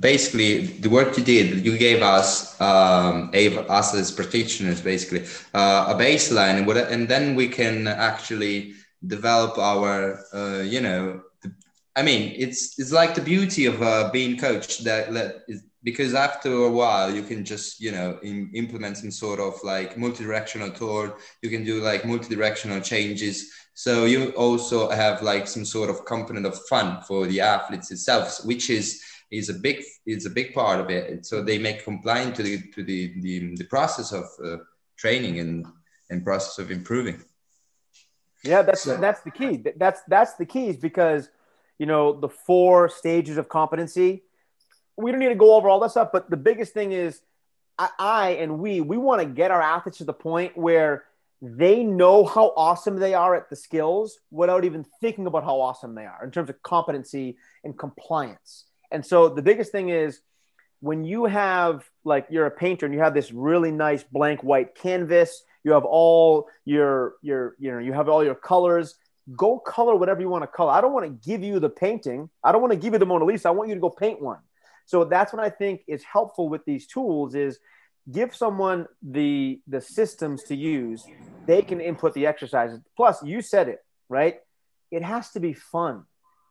basically 0.00 0.66
the 0.80 0.88
work 0.88 1.18
you 1.18 1.22
did, 1.22 1.66
you 1.66 1.76
gave 1.76 2.00
us, 2.00 2.58
um, 2.62 3.30
us 3.68 3.94
as 3.94 4.10
practitioners, 4.10 4.80
basically 4.80 5.26
uh, 5.52 5.92
a 5.92 5.94
baseline, 5.94 6.56
and, 6.56 6.66
what, 6.66 6.78
and 6.78 7.08
then 7.08 7.34
we 7.34 7.48
can 7.48 7.86
actually 7.86 8.72
develop 9.06 9.58
our, 9.58 10.24
uh, 10.32 10.62
you 10.62 10.80
know, 10.80 11.20
I 11.94 12.02
mean, 12.02 12.34
it's 12.38 12.78
it's 12.78 12.90
like 12.90 13.14
the 13.14 13.20
beauty 13.20 13.66
of 13.66 13.82
uh, 13.82 14.08
being 14.10 14.38
coached 14.38 14.84
that, 14.84 15.12
that 15.12 15.42
is, 15.46 15.62
because 15.84 16.14
after 16.14 16.50
a 16.50 16.70
while 16.70 17.14
you 17.14 17.22
can 17.22 17.44
just 17.44 17.80
you 17.80 17.92
know 17.92 18.18
in, 18.22 18.50
implement 18.54 18.96
some 18.96 19.10
sort 19.10 19.40
of 19.40 19.58
like 19.64 19.98
multi-directional 19.98 20.70
turn 20.70 21.12
you 21.42 21.50
can 21.50 21.64
do 21.64 21.82
like 21.82 22.06
multi-directional 22.06 22.80
changes 22.80 23.52
so 23.74 24.04
you 24.04 24.30
also 24.30 24.90
have 24.90 25.22
like 25.22 25.46
some 25.46 25.64
sort 25.64 25.90
of 25.90 26.04
component 26.04 26.46
of 26.46 26.58
fun 26.66 27.00
for 27.02 27.26
the 27.26 27.40
athletes 27.40 27.90
itself 27.90 28.44
which 28.44 28.70
is 28.70 29.02
is 29.32 29.48
a 29.48 29.54
big 29.54 29.82
is 30.06 30.26
a 30.26 30.30
big 30.30 30.54
part 30.54 30.78
of 30.78 30.90
it. 30.90 31.26
So 31.26 31.42
they 31.42 31.58
make 31.58 31.84
compliant 31.84 32.36
to 32.36 32.42
the 32.42 32.62
to 32.74 32.84
the 32.84 33.20
the, 33.20 33.56
the 33.56 33.64
process 33.64 34.12
of 34.12 34.24
uh, 34.44 34.58
training 34.96 35.40
and 35.40 35.66
and 36.10 36.22
process 36.22 36.58
of 36.58 36.70
improving. 36.70 37.24
Yeah 38.44 38.62
that's 38.62 38.82
so, 38.82 38.98
that's 38.98 39.22
the 39.22 39.30
key. 39.30 39.64
That's 39.76 40.02
that's 40.06 40.34
the 40.34 40.44
keys 40.44 40.76
because 40.76 41.30
you 41.78 41.86
know 41.86 42.12
the 42.12 42.28
four 42.28 42.88
stages 42.90 43.38
of 43.38 43.48
competency 43.48 44.22
we 44.96 45.10
don't 45.10 45.20
need 45.20 45.30
to 45.30 45.34
go 45.34 45.56
over 45.56 45.70
all 45.70 45.80
that 45.80 45.90
stuff, 45.90 46.10
but 46.12 46.28
the 46.28 46.36
biggest 46.36 46.74
thing 46.74 46.92
is 46.92 47.22
I, 47.78 47.88
I 47.98 48.30
and 48.32 48.58
we 48.58 48.82
we 48.82 48.98
want 48.98 49.22
to 49.22 49.26
get 49.26 49.50
our 49.50 49.62
athletes 49.62 49.98
to 49.98 50.04
the 50.04 50.12
point 50.12 50.56
where 50.56 51.04
they 51.42 51.82
know 51.82 52.24
how 52.24 52.52
awesome 52.56 52.96
they 52.96 53.14
are 53.14 53.34
at 53.34 53.50
the 53.50 53.56
skills 53.56 54.20
without 54.30 54.64
even 54.64 54.86
thinking 55.00 55.26
about 55.26 55.42
how 55.42 55.60
awesome 55.60 55.96
they 55.96 56.06
are 56.06 56.22
in 56.22 56.30
terms 56.30 56.48
of 56.48 56.62
competency 56.62 57.36
and 57.64 57.76
compliance. 57.76 58.66
And 58.92 59.04
so 59.04 59.28
the 59.28 59.42
biggest 59.42 59.72
thing 59.72 59.88
is 59.88 60.20
when 60.78 61.04
you 61.04 61.24
have 61.24 61.84
like 62.04 62.26
you're 62.30 62.46
a 62.46 62.50
painter 62.50 62.86
and 62.86 62.94
you 62.94 63.00
have 63.00 63.12
this 63.12 63.32
really 63.32 63.72
nice 63.72 64.04
blank 64.04 64.44
white 64.44 64.76
canvas, 64.76 65.42
you 65.64 65.72
have 65.72 65.84
all 65.84 66.48
your 66.64 67.14
your 67.22 67.56
you 67.58 67.72
know 67.72 67.78
you 67.78 67.92
have 67.92 68.08
all 68.08 68.24
your 68.24 68.36
colors. 68.36 68.94
Go 69.36 69.58
color 69.58 69.96
whatever 69.96 70.20
you 70.20 70.28
want 70.28 70.42
to 70.44 70.48
color. 70.48 70.70
I 70.70 70.80
don't 70.80 70.92
want 70.92 71.06
to 71.06 71.28
give 71.28 71.42
you 71.42 71.58
the 71.58 71.70
painting. 71.70 72.30
I 72.44 72.52
don't 72.52 72.60
want 72.60 72.72
to 72.72 72.78
give 72.78 72.92
you 72.92 72.98
the 73.00 73.06
Mona 73.06 73.24
Lisa. 73.24 73.48
I 73.48 73.52
want 73.52 73.68
you 73.68 73.74
to 73.74 73.80
go 73.80 73.90
paint 73.90 74.20
one. 74.22 74.38
So 74.86 75.04
that's 75.04 75.32
what 75.32 75.42
I 75.42 75.50
think 75.50 75.82
is 75.88 76.04
helpful 76.04 76.48
with 76.48 76.64
these 76.64 76.86
tools 76.86 77.34
is 77.34 77.58
give 78.10 78.34
someone 78.34 78.86
the 79.02 79.60
the 79.66 79.80
systems 79.80 80.42
to 80.44 80.56
use. 80.56 81.04
They 81.46 81.62
can 81.62 81.80
input 81.80 82.14
the 82.14 82.26
exercises. 82.26 82.80
Plus, 82.96 83.22
you 83.24 83.42
said 83.42 83.68
it, 83.68 83.84
right? 84.08 84.40
It 84.90 85.02
has 85.02 85.30
to 85.30 85.40
be 85.40 85.52
fun. 85.52 86.04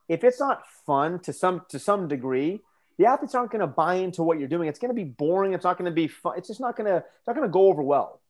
If 0.08 0.24
it's 0.24 0.40
not 0.40 0.64
fun 0.86 1.20
to 1.22 1.34
some 1.34 1.64
to 1.70 1.80
some 1.80 2.08
degree, 2.08 2.62
the 2.98 3.06
athletes 3.06 3.36
aren't 3.36 3.52
going 3.52 3.62
to 3.62 3.68
buy 3.68 3.96
into 3.96 4.24
what 4.24 4.40
you're 4.40 4.48
doing. 4.48 4.68
It's 4.68 4.80
going 4.80 4.90
to 4.90 4.96
be 4.96 5.04
boring. 5.04 5.54
It's 5.54 5.64
not 5.64 5.78
going 5.78 5.90
to 5.90 5.96
be 5.96 6.08
fun. 6.08 6.38
It's 6.38 6.48
just 6.48 6.60
not 6.60 6.76
going 6.76 6.90
to 6.90 6.98
it's 6.98 7.28
not 7.28 7.36
going 7.36 7.48
to 7.48 7.52
go 7.52 7.68
over 7.68 7.82
well. 7.82 8.22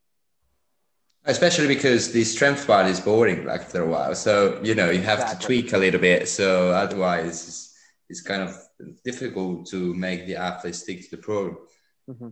Especially 1.26 1.68
because 1.68 2.12
the 2.12 2.24
strength 2.24 2.66
part 2.66 2.88
is 2.88 3.00
boring 3.00 3.48
after 3.48 3.84
a 3.84 3.88
while. 3.88 4.16
So 4.16 4.60
you 4.64 4.76
know 4.76 4.90
you 4.90 5.02
have 5.02 5.20
exactly. 5.20 5.40
to 5.40 5.46
tweak 5.46 5.74
a 5.74 5.78
little 5.78 6.02
bit. 6.02 6.28
So 6.28 6.72
otherwise, 6.72 7.48
it's, 7.48 7.78
it's 8.10 8.22
kind 8.22 8.42
of 8.42 8.56
difficult 9.06 9.68
to 9.68 9.94
make 9.94 10.26
the 10.26 10.36
athlete 10.36 10.76
stick 10.76 11.04
to 11.04 11.16
the 11.16 11.22
program. 11.22 11.58
Mm-hmm. 12.10 12.30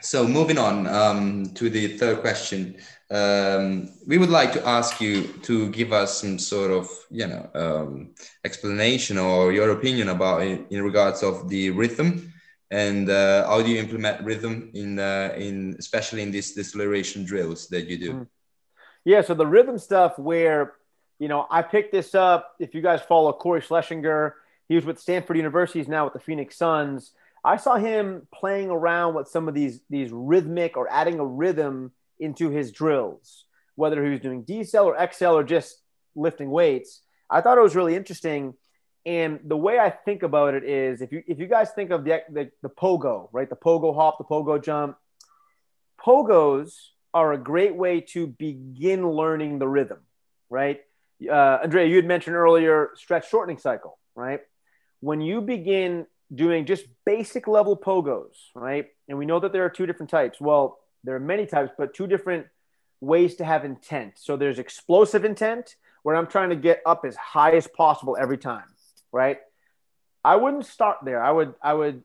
So 0.00 0.26
moving 0.26 0.58
on 0.58 0.86
um, 0.86 1.46
to 1.54 1.70
the 1.70 1.96
third 1.96 2.20
question, 2.20 2.76
um, 3.10 3.90
we 4.06 4.18
would 4.18 4.30
like 4.30 4.52
to 4.52 4.66
ask 4.66 5.00
you 5.00 5.24
to 5.42 5.70
give 5.70 5.92
us 5.92 6.20
some 6.20 6.38
sort 6.38 6.70
of 6.70 6.88
you 7.10 7.26
know 7.26 7.48
um, 7.54 8.14
explanation 8.44 9.18
or 9.18 9.52
your 9.52 9.70
opinion 9.70 10.08
about 10.08 10.42
in, 10.42 10.66
in 10.70 10.82
regards 10.82 11.22
of 11.22 11.48
the 11.48 11.70
rhythm 11.70 12.32
and 12.70 13.08
uh, 13.08 13.46
how 13.46 13.62
do 13.62 13.70
you 13.70 13.78
implement 13.78 14.24
rhythm 14.24 14.70
in 14.74 14.98
uh, 14.98 15.32
in 15.36 15.76
especially 15.78 16.22
in 16.22 16.30
these 16.30 16.52
deceleration 16.52 17.24
drills 17.24 17.68
that 17.68 17.86
you 17.86 17.98
do. 17.98 18.12
Mm-hmm. 18.12 18.22
Yeah, 19.04 19.22
so 19.22 19.34
the 19.34 19.46
rhythm 19.46 19.78
stuff 19.78 20.18
where 20.18 20.74
you 21.18 21.28
know 21.28 21.46
I 21.50 21.62
picked 21.62 21.92
this 21.92 22.14
up. 22.14 22.56
If 22.58 22.74
you 22.74 22.82
guys 22.82 23.00
follow 23.02 23.32
Corey 23.32 23.60
Schlesinger 23.60 24.34
he 24.68 24.74
was 24.74 24.84
with 24.84 24.98
Stanford 24.98 25.36
University. 25.36 25.78
He's 25.78 25.88
now 25.88 26.04
with 26.04 26.12
the 26.12 26.20
Phoenix 26.20 26.56
Suns. 26.56 27.12
I 27.46 27.58
saw 27.58 27.76
him 27.76 28.26
playing 28.34 28.70
around 28.70 29.14
with 29.14 29.28
some 29.28 29.46
of 29.46 29.54
these 29.54 29.80
these 29.88 30.10
rhythmic 30.12 30.76
or 30.76 30.88
adding 30.90 31.20
a 31.20 31.24
rhythm 31.24 31.92
into 32.18 32.50
his 32.50 32.72
drills, 32.72 33.44
whether 33.76 34.04
he 34.04 34.10
was 34.10 34.20
doing 34.20 34.44
decel 34.44 34.86
or 34.86 34.96
accel 34.96 35.34
or 35.34 35.44
just 35.44 35.80
lifting 36.16 36.50
weights. 36.50 37.02
I 37.30 37.40
thought 37.40 37.56
it 37.56 37.62
was 37.62 37.76
really 37.76 37.94
interesting. 37.94 38.54
And 39.04 39.38
the 39.44 39.56
way 39.56 39.78
I 39.78 39.90
think 39.90 40.24
about 40.24 40.54
it 40.54 40.64
is, 40.64 41.00
if 41.00 41.12
you 41.12 41.22
if 41.28 41.38
you 41.38 41.46
guys 41.46 41.70
think 41.70 41.92
of 41.92 42.04
the 42.04 42.22
the, 42.28 42.50
the 42.62 42.68
pogo, 42.68 43.28
right, 43.32 43.48
the 43.48 43.56
pogo 43.56 43.94
hop, 43.94 44.18
the 44.18 44.24
pogo 44.24 44.62
jump, 44.62 44.96
pogos 46.04 46.72
are 47.14 47.32
a 47.32 47.38
great 47.38 47.76
way 47.76 48.00
to 48.00 48.26
begin 48.26 49.08
learning 49.08 49.60
the 49.60 49.68
rhythm, 49.68 50.00
right? 50.50 50.80
Uh, 51.22 51.60
Andrea, 51.62 51.86
you 51.86 51.96
had 51.96 52.06
mentioned 52.06 52.34
earlier 52.34 52.90
stretch 52.96 53.30
shortening 53.30 53.58
cycle, 53.58 53.98
right? 54.16 54.40
When 54.98 55.20
you 55.20 55.40
begin 55.40 56.06
doing 56.34 56.66
just 56.66 56.84
basic 57.04 57.46
level 57.46 57.76
pogos, 57.76 58.34
right? 58.54 58.86
And 59.08 59.18
we 59.18 59.26
know 59.26 59.40
that 59.40 59.52
there 59.52 59.64
are 59.64 59.70
two 59.70 59.86
different 59.86 60.10
types. 60.10 60.40
Well, 60.40 60.78
there 61.04 61.14
are 61.14 61.20
many 61.20 61.46
types, 61.46 61.70
but 61.78 61.94
two 61.94 62.06
different 62.06 62.46
ways 63.00 63.36
to 63.36 63.44
have 63.44 63.64
intent. 63.64 64.14
So 64.16 64.36
there's 64.36 64.58
explosive 64.58 65.24
intent, 65.24 65.76
where 66.02 66.14
I'm 66.14 66.28
trying 66.28 66.50
to 66.50 66.56
get 66.56 66.82
up 66.86 67.04
as 67.04 67.16
high 67.16 67.56
as 67.56 67.66
possible 67.66 68.16
every 68.20 68.38
time, 68.38 68.66
right? 69.10 69.38
I 70.24 70.36
wouldn't 70.36 70.66
start 70.66 70.98
there. 71.04 71.20
I 71.22 71.32
would, 71.32 71.54
I 71.60 71.74
would, 71.74 72.04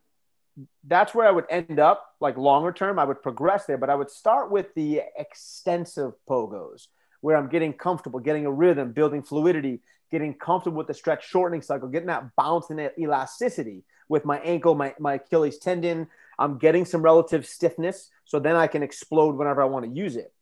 that's 0.86 1.14
where 1.14 1.28
I 1.28 1.32
would 1.32 1.46
end 1.50 1.80
up, 1.80 2.06
like 2.20 2.36
longer 2.36 2.72
term. 2.72 2.98
I 2.98 3.04
would 3.04 3.22
progress 3.22 3.66
there, 3.66 3.78
but 3.78 3.92
I 3.92 3.96
would 3.96 4.10
start 4.10 4.52
with 4.52 4.74
the 4.76 5.02
extensive 5.18 6.14
pogos 6.28 6.88
where 7.22 7.38
I'm 7.38 7.48
getting 7.48 7.74
comfortable, 7.74 8.20
getting 8.20 8.48
a 8.48 8.52
rhythm, 8.52 8.92
building 8.92 9.22
fluidity, 9.22 9.82
getting 10.12 10.34
comfortable 10.34 10.78
with 10.78 10.88
the 10.88 10.94
stretch 10.94 11.28
shortening 11.28 11.62
cycle, 11.62 11.88
getting 11.88 12.08
that 12.08 12.36
bounce 12.36 12.70
and 12.70 12.92
elasticity 13.00 13.84
with 14.10 14.26
my 14.26 14.40
ankle, 14.40 14.76
my, 14.76 14.94
my 15.00 15.14
Achilles 15.16 15.58
tendon. 15.58 16.08
I'm 16.38 16.58
getting 16.58 16.86
some 16.86 17.02
relative 17.02 17.46
stiffness. 17.46 18.10
So 18.26 18.40
then 18.40 18.56
I 18.56 18.68
can 18.68 18.84
explode 18.84 19.36
whenever 19.36 19.62
I 19.62 19.66
want 19.66 19.86
to 19.86 19.92
use 19.92 20.16
it. 20.16 20.34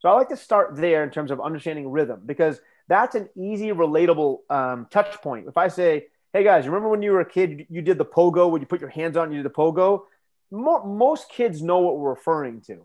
So 0.00 0.08
I 0.08 0.12
like 0.14 0.28
to 0.30 0.36
start 0.36 0.76
there 0.76 1.04
in 1.04 1.10
terms 1.10 1.30
of 1.30 1.40
understanding 1.40 1.90
rhythm 1.90 2.22
because 2.26 2.60
that's 2.88 3.14
an 3.14 3.28
easy, 3.36 3.68
relatable 3.68 4.38
um, 4.50 4.88
touch 4.90 5.20
point. 5.22 5.46
If 5.46 5.56
I 5.56 5.68
say, 5.68 6.06
hey 6.32 6.42
guys, 6.42 6.66
remember 6.66 6.88
when 6.88 7.02
you 7.02 7.12
were 7.12 7.20
a 7.20 7.28
kid, 7.28 7.66
you 7.70 7.82
did 7.82 7.98
the 7.98 8.04
pogo, 8.04 8.50
when 8.50 8.60
you 8.60 8.66
put 8.66 8.80
your 8.80 8.90
hands 8.90 9.16
on, 9.16 9.30
you 9.30 9.42
did 9.42 9.46
the 9.46 9.54
pogo? 9.54 10.02
More, 10.50 10.84
most 10.84 11.30
kids 11.30 11.62
know 11.62 11.78
what 11.78 11.98
we're 11.98 12.10
referring 12.10 12.60
to. 12.62 12.84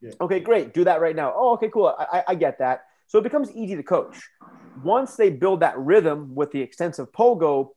Yeah. 0.00 0.12
Okay, 0.20 0.40
great. 0.40 0.74
Do 0.74 0.84
that 0.84 1.00
right 1.00 1.16
now. 1.16 1.32
Oh, 1.34 1.54
okay, 1.54 1.68
cool. 1.68 1.94
I, 1.98 2.22
I 2.28 2.34
get 2.34 2.58
that. 2.58 2.84
So 3.08 3.18
it 3.18 3.22
becomes 3.22 3.50
easy 3.52 3.74
to 3.74 3.82
coach. 3.82 4.28
Once 4.82 5.16
they 5.16 5.30
build 5.30 5.60
that 5.60 5.76
rhythm 5.78 6.34
with 6.34 6.52
the 6.52 6.60
extensive 6.60 7.10
pogo, 7.10 7.70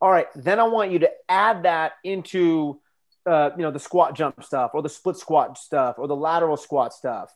all 0.00 0.10
right, 0.10 0.28
then 0.34 0.58
I 0.58 0.64
want 0.64 0.90
you 0.90 1.00
to 1.00 1.10
add 1.28 1.64
that 1.64 1.92
into, 2.04 2.80
uh, 3.26 3.50
you 3.56 3.62
know, 3.62 3.70
the 3.70 3.78
squat 3.78 4.14
jump 4.14 4.42
stuff 4.42 4.70
or 4.72 4.80
the 4.80 4.88
split 4.88 5.16
squat 5.16 5.58
stuff 5.58 5.96
or 5.98 6.08
the 6.08 6.16
lateral 6.16 6.56
squat 6.56 6.94
stuff. 6.94 7.34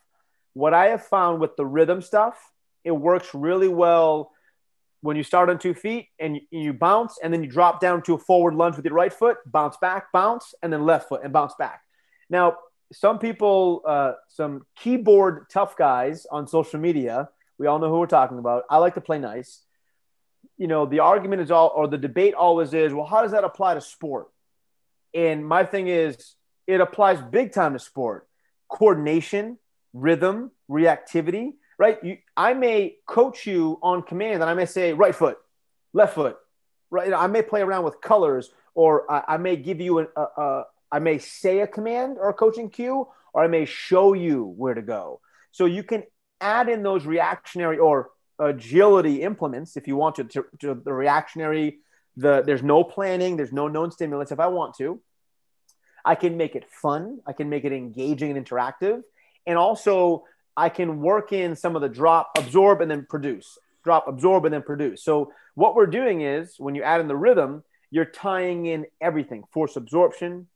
What 0.54 0.72
I 0.72 0.86
have 0.86 1.04
found 1.04 1.40
with 1.40 1.56
the 1.56 1.66
rhythm 1.66 2.00
stuff, 2.00 2.38
it 2.84 2.92
works 2.92 3.34
really 3.34 3.68
well 3.68 4.30
when 5.00 5.16
you 5.16 5.22
start 5.22 5.50
on 5.50 5.58
two 5.58 5.74
feet 5.74 6.08
and 6.18 6.40
you, 6.50 6.72
bounce 6.72 7.18
and 7.22 7.30
then 7.30 7.42
you 7.42 7.50
drop 7.50 7.78
down 7.80 8.00
to 8.02 8.14
a 8.14 8.18
forward 8.18 8.54
lunge 8.54 8.76
with 8.76 8.86
your 8.86 8.94
right 8.94 9.12
foot, 9.12 9.36
bounce 9.44 9.76
back, 9.76 10.10
bounce, 10.12 10.54
and 10.62 10.72
then 10.72 10.86
left 10.86 11.08
foot 11.08 11.20
and 11.22 11.32
bounce 11.32 11.52
back. 11.58 11.82
Now, 12.30 12.56
some 12.94 13.18
people, 13.18 13.82
uh, 13.86 14.12
some 14.28 14.64
keyboard 14.76 15.46
tough 15.50 15.76
guys 15.76 16.26
on 16.30 16.46
social 16.46 16.78
media, 16.78 17.28
we 17.58 17.66
all 17.66 17.78
know 17.78 17.88
who 17.90 17.98
we're 17.98 18.06
talking 18.06 18.38
about. 18.38 18.64
I 18.70 18.78
like 18.78 18.94
to 18.94 19.00
play 19.00 19.18
nice. 19.18 19.62
You 20.56 20.68
know, 20.68 20.86
the 20.86 21.00
argument 21.00 21.42
is 21.42 21.50
all, 21.50 21.72
or 21.74 21.88
the 21.88 21.98
debate 21.98 22.34
always 22.34 22.72
is, 22.72 22.94
well, 22.94 23.06
how 23.06 23.22
does 23.22 23.32
that 23.32 23.44
apply 23.44 23.74
to 23.74 23.80
sport? 23.80 24.28
And 25.12 25.46
my 25.46 25.64
thing 25.64 25.88
is, 25.88 26.34
it 26.66 26.80
applies 26.80 27.20
big 27.20 27.52
time 27.52 27.72
to 27.72 27.78
sport. 27.78 28.28
Coordination, 28.68 29.58
rhythm, 29.92 30.52
reactivity, 30.70 31.54
right? 31.78 32.02
You, 32.02 32.18
I 32.36 32.54
may 32.54 32.96
coach 33.06 33.46
you 33.46 33.78
on 33.82 34.02
command 34.02 34.34
and 34.34 34.44
I 34.44 34.54
may 34.54 34.66
say 34.66 34.92
right 34.92 35.14
foot, 35.14 35.38
left 35.92 36.14
foot, 36.14 36.36
right? 36.90 37.12
I 37.12 37.26
may 37.26 37.42
play 37.42 37.62
around 37.62 37.84
with 37.84 38.00
colors 38.00 38.50
or 38.74 39.10
I, 39.10 39.34
I 39.34 39.36
may 39.36 39.56
give 39.56 39.80
you 39.80 40.00
a, 40.00 40.06
a, 40.16 40.22
a, 40.22 40.64
I 40.94 41.00
may 41.00 41.18
say 41.18 41.58
a 41.58 41.66
command 41.66 42.18
or 42.20 42.28
a 42.28 42.34
coaching 42.34 42.70
cue, 42.70 43.08
or 43.32 43.42
I 43.42 43.48
may 43.48 43.64
show 43.64 44.12
you 44.12 44.44
where 44.44 44.74
to 44.74 44.82
go. 44.96 45.20
So 45.50 45.64
you 45.66 45.82
can 45.82 46.04
add 46.40 46.68
in 46.68 46.84
those 46.84 47.04
reactionary 47.04 47.78
or 47.78 48.10
agility 48.38 49.22
implements 49.22 49.76
if 49.76 49.88
you 49.88 49.96
want 49.96 50.14
to, 50.16 50.24
to, 50.24 50.44
to 50.60 50.68
the 50.74 50.92
reactionary. 50.92 51.78
The 52.16 52.42
there's 52.46 52.62
no 52.62 52.84
planning, 52.84 53.36
there's 53.36 53.52
no 53.52 53.66
known 53.66 53.90
stimulus. 53.90 54.30
If 54.30 54.38
I 54.38 54.46
want 54.46 54.76
to, 54.76 55.00
I 56.04 56.14
can 56.14 56.36
make 56.36 56.54
it 56.54 56.64
fun. 56.70 57.18
I 57.26 57.32
can 57.32 57.48
make 57.48 57.64
it 57.64 57.72
engaging 57.72 58.30
and 58.30 58.46
interactive, 58.46 59.02
and 59.48 59.58
also 59.58 60.24
I 60.56 60.68
can 60.68 61.00
work 61.00 61.32
in 61.32 61.56
some 61.56 61.74
of 61.74 61.82
the 61.82 61.88
drop, 61.88 62.38
absorb, 62.38 62.80
and 62.82 62.88
then 62.88 63.04
produce. 63.10 63.58
Drop, 63.82 64.06
absorb, 64.06 64.44
and 64.44 64.54
then 64.54 64.62
produce. 64.62 65.02
So 65.02 65.32
what 65.56 65.74
we're 65.74 65.94
doing 66.00 66.20
is 66.20 66.54
when 66.58 66.76
you 66.76 66.84
add 66.84 67.00
in 67.00 67.08
the 67.08 67.16
rhythm, 67.16 67.64
you're 67.90 68.12
tying 68.26 68.66
in 68.66 68.86
everything: 69.00 69.42
force 69.52 69.74
absorption, 69.74 70.46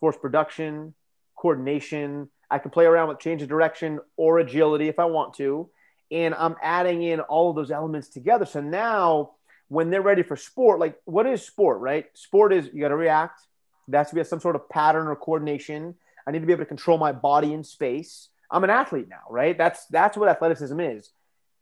force 0.00 0.16
production, 0.16 0.94
coordination. 1.36 2.28
I 2.50 2.58
can 2.58 2.70
play 2.70 2.86
around 2.86 3.08
with 3.08 3.18
change 3.18 3.42
of 3.42 3.48
direction 3.48 4.00
or 4.16 4.38
agility 4.38 4.88
if 4.88 4.98
I 4.98 5.04
want 5.04 5.34
to. 5.34 5.68
And 6.10 6.34
I'm 6.34 6.56
adding 6.62 7.02
in 7.02 7.20
all 7.20 7.50
of 7.50 7.56
those 7.56 7.70
elements 7.70 8.08
together. 8.08 8.46
So 8.46 8.60
now 8.60 9.32
when 9.68 9.90
they're 9.90 10.02
ready 10.02 10.22
for 10.22 10.36
sport, 10.36 10.80
like 10.80 10.98
what 11.04 11.26
is 11.26 11.46
sport, 11.46 11.80
right? 11.80 12.06
Sport 12.14 12.52
is 12.52 12.70
you 12.72 12.80
got 12.80 12.88
to 12.88 12.96
react. 12.96 13.42
That's 13.86 14.10
to 14.10 14.16
be 14.16 14.24
some 14.24 14.40
sort 14.40 14.56
of 14.56 14.68
pattern 14.68 15.06
or 15.06 15.16
coordination. 15.16 15.94
I 16.26 16.30
need 16.30 16.40
to 16.40 16.46
be 16.46 16.52
able 16.52 16.64
to 16.64 16.68
control 16.68 16.98
my 16.98 17.12
body 17.12 17.52
in 17.52 17.64
space. 17.64 18.28
I'm 18.50 18.64
an 18.64 18.70
athlete 18.70 19.08
now, 19.08 19.22
right? 19.30 19.56
That's 19.56 19.86
that's 19.86 20.16
what 20.16 20.28
athleticism 20.28 20.78
is. 20.80 21.10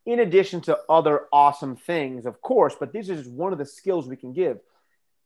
In 0.04 0.20
addition 0.20 0.60
to 0.62 0.78
other 0.88 1.22
awesome 1.32 1.74
things, 1.74 2.26
of 2.26 2.40
course, 2.40 2.76
but 2.78 2.92
this 2.92 3.08
is 3.08 3.26
one 3.26 3.52
of 3.52 3.58
the 3.58 3.66
skills 3.66 4.06
we 4.06 4.16
can 4.16 4.32
give. 4.32 4.58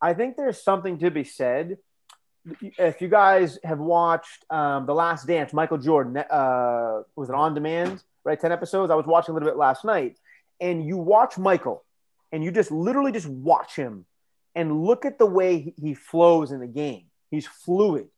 I 0.00 0.14
think 0.14 0.36
there's 0.36 0.62
something 0.62 0.98
to 0.98 1.10
be 1.10 1.24
said 1.24 1.76
if 2.78 3.00
you 3.00 3.08
guys 3.08 3.58
have 3.64 3.78
watched 3.78 4.44
um, 4.50 4.86
The 4.86 4.94
Last 4.94 5.26
Dance, 5.26 5.52
Michael 5.52 5.78
Jordan, 5.78 6.16
uh, 6.16 7.02
was 7.16 7.28
it 7.28 7.34
on 7.34 7.54
demand, 7.54 8.02
right? 8.24 8.40
10 8.40 8.52
episodes. 8.52 8.90
I 8.90 8.94
was 8.94 9.06
watching 9.06 9.32
a 9.32 9.34
little 9.34 9.48
bit 9.48 9.58
last 9.58 9.84
night. 9.84 10.16
And 10.60 10.84
you 10.86 10.96
watch 10.96 11.38
Michael 11.38 11.84
and 12.32 12.44
you 12.44 12.50
just 12.50 12.70
literally 12.70 13.12
just 13.12 13.26
watch 13.26 13.76
him 13.76 14.04
and 14.54 14.84
look 14.84 15.04
at 15.04 15.18
the 15.18 15.26
way 15.26 15.74
he 15.80 15.94
flows 15.94 16.52
in 16.52 16.60
the 16.60 16.66
game. 16.66 17.04
He's 17.30 17.46
fluid. 17.46 18.08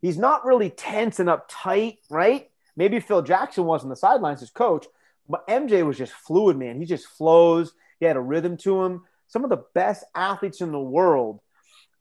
He's 0.00 0.18
not 0.18 0.44
really 0.44 0.70
tense 0.70 1.20
and 1.20 1.28
uptight, 1.28 1.98
right? 2.10 2.50
Maybe 2.76 2.98
Phil 3.00 3.22
Jackson 3.22 3.64
was 3.64 3.82
on 3.82 3.90
the 3.90 3.96
sidelines 3.96 4.42
as 4.42 4.50
coach, 4.50 4.86
but 5.28 5.46
MJ 5.46 5.86
was 5.86 5.98
just 5.98 6.12
fluid, 6.12 6.56
man. 6.56 6.80
He 6.80 6.86
just 6.86 7.06
flows. 7.06 7.72
He 8.00 8.06
had 8.06 8.16
a 8.16 8.20
rhythm 8.20 8.56
to 8.58 8.82
him. 8.82 9.04
Some 9.28 9.44
of 9.44 9.50
the 9.50 9.64
best 9.74 10.04
athletes 10.14 10.60
in 10.60 10.72
the 10.72 10.80
world, 10.80 11.40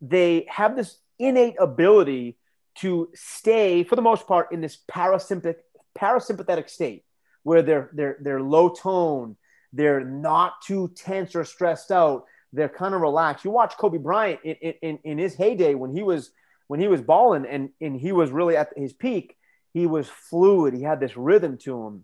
they 0.02 0.48
have 0.50 0.76
this 0.76 0.98
innate 1.22 1.56
ability 1.60 2.38
to 2.80 3.10
stay, 3.14 3.84
for 3.84 3.96
the 3.96 4.02
most 4.02 4.28
part, 4.28 4.52
in 4.52 4.62
this 4.62 4.78
parasympathetic 4.90 5.56
parasympathetic 5.98 6.70
state 6.70 7.04
where 7.44 7.62
they're 7.62 7.90
they're 7.94 8.18
they're 8.22 8.42
low 8.42 8.70
tone, 8.70 9.36
they're 9.74 10.04
not 10.04 10.62
too 10.62 10.92
tense 10.96 11.36
or 11.36 11.44
stressed 11.44 11.92
out, 11.92 12.26
they're 12.54 12.70
kind 12.70 12.94
of 12.94 13.02
relaxed. 13.02 13.46
You 13.46 13.52
watch 13.52 13.78
Kobe 13.78 13.98
Bryant 13.98 14.40
in, 14.44 14.74
in, 14.82 15.00
in 15.04 15.18
his 15.18 15.36
heyday 15.36 15.76
when 15.76 15.94
he 15.96 16.04
was 16.04 16.32
when 16.68 16.80
he 16.80 16.88
was 16.88 17.02
balling 17.02 17.46
and, 17.46 17.70
and 17.82 18.00
he 18.00 18.14
was 18.14 18.32
really 18.32 18.56
at 18.56 18.70
his 18.78 18.94
peak, 18.94 19.36
he 19.74 19.86
was 19.88 20.08
fluid. 20.08 20.74
He 20.74 20.84
had 20.84 21.02
this 21.02 21.18
rhythm 21.18 21.58
to 21.60 21.86
him. 21.86 22.04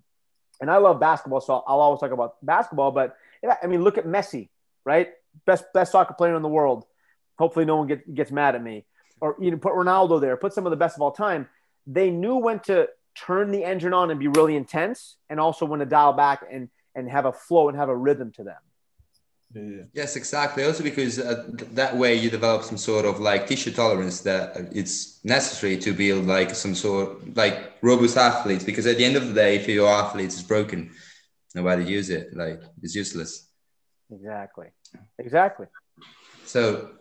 And 0.60 0.70
I 0.70 0.78
love 0.78 1.00
basketball, 1.00 1.40
so 1.40 1.64
I'll 1.66 1.80
always 1.80 2.02
talk 2.02 2.12
about 2.12 2.44
basketball. 2.44 2.92
But 2.92 3.16
I 3.64 3.68
mean, 3.68 3.84
look 3.84 3.98
at 3.98 4.06
Messi, 4.06 4.50
right? 4.84 5.10
Best 5.46 5.66
best 5.74 5.92
soccer 5.92 6.16
player 6.16 6.36
in 6.36 6.42
the 6.42 6.50
world. 6.50 6.86
Hopefully, 7.38 7.66
no 7.66 7.78
one 7.78 7.88
get, 7.88 8.14
gets 8.14 8.32
mad 8.32 8.56
at 8.56 8.64
me 8.64 8.86
or 9.20 9.36
you 9.40 9.52
know, 9.52 9.58
put 9.58 9.74
Ronaldo 9.74 10.20
there, 10.22 10.38
put 10.38 10.54
some 10.54 10.66
of 10.66 10.72
the 10.72 10.78
best 10.78 10.96
of 10.96 11.02
all 11.02 11.12
time. 11.12 11.48
They 11.86 12.10
knew 12.10 12.36
when 12.36 12.60
to 12.62 12.88
turn 13.16 13.52
the 13.52 13.64
engine 13.64 13.94
on 13.94 14.12
and 14.12 14.20
be 14.20 14.28
really 14.28 14.56
intense, 14.56 15.18
and 15.30 15.40
also 15.40 15.66
when 15.66 15.80
to 15.80 15.86
dial 15.86 16.14
back 16.14 16.44
and 16.52 16.70
and 16.96 17.10
have 17.10 17.26
a 17.26 17.34
flow 17.34 17.70
and 17.70 17.78
have 17.78 17.90
a 17.90 17.96
rhythm 17.96 18.32
to 18.34 18.44
them. 18.44 18.58
Yeah. 19.54 19.84
Yes, 19.94 20.15
exactly. 20.15 20.63
Also, 20.65 20.84
because 20.84 21.20
uh, 21.20 21.48
that 21.74 21.96
way 21.96 22.15
you 22.15 22.30
develop 22.30 22.63
some 22.63 22.78
sort 22.78 23.06
of 23.06 23.20
like 23.20 23.48
tissue 23.48 23.72
tolerance 23.72 24.22
that 24.22 24.58
it's 24.74 25.24
necessary 25.24 25.78
to 25.78 25.94
build 25.94 26.26
like 26.26 26.54
some 26.54 26.76
sort 26.76 27.36
like 27.36 27.74
robust 27.82 28.18
athletes. 28.18 28.63
Because 28.63 28.86
at 28.86 28.98
the 28.98 29.06
end 29.06 29.15
of 29.15 29.28
the 29.28 29.34
day, 29.34 29.56
if 29.56 29.68
your 29.68 29.88
athlete 29.88 30.28
is 30.28 30.44
broken, 30.44 30.92
nobody 31.56 31.86
use 31.86 32.10
it. 32.10 32.36
Like 32.36 32.62
it's 32.82 32.94
useless. 32.94 33.50
Exactly. 34.12 34.68
Exactly. 35.18 35.68
So 36.46 36.92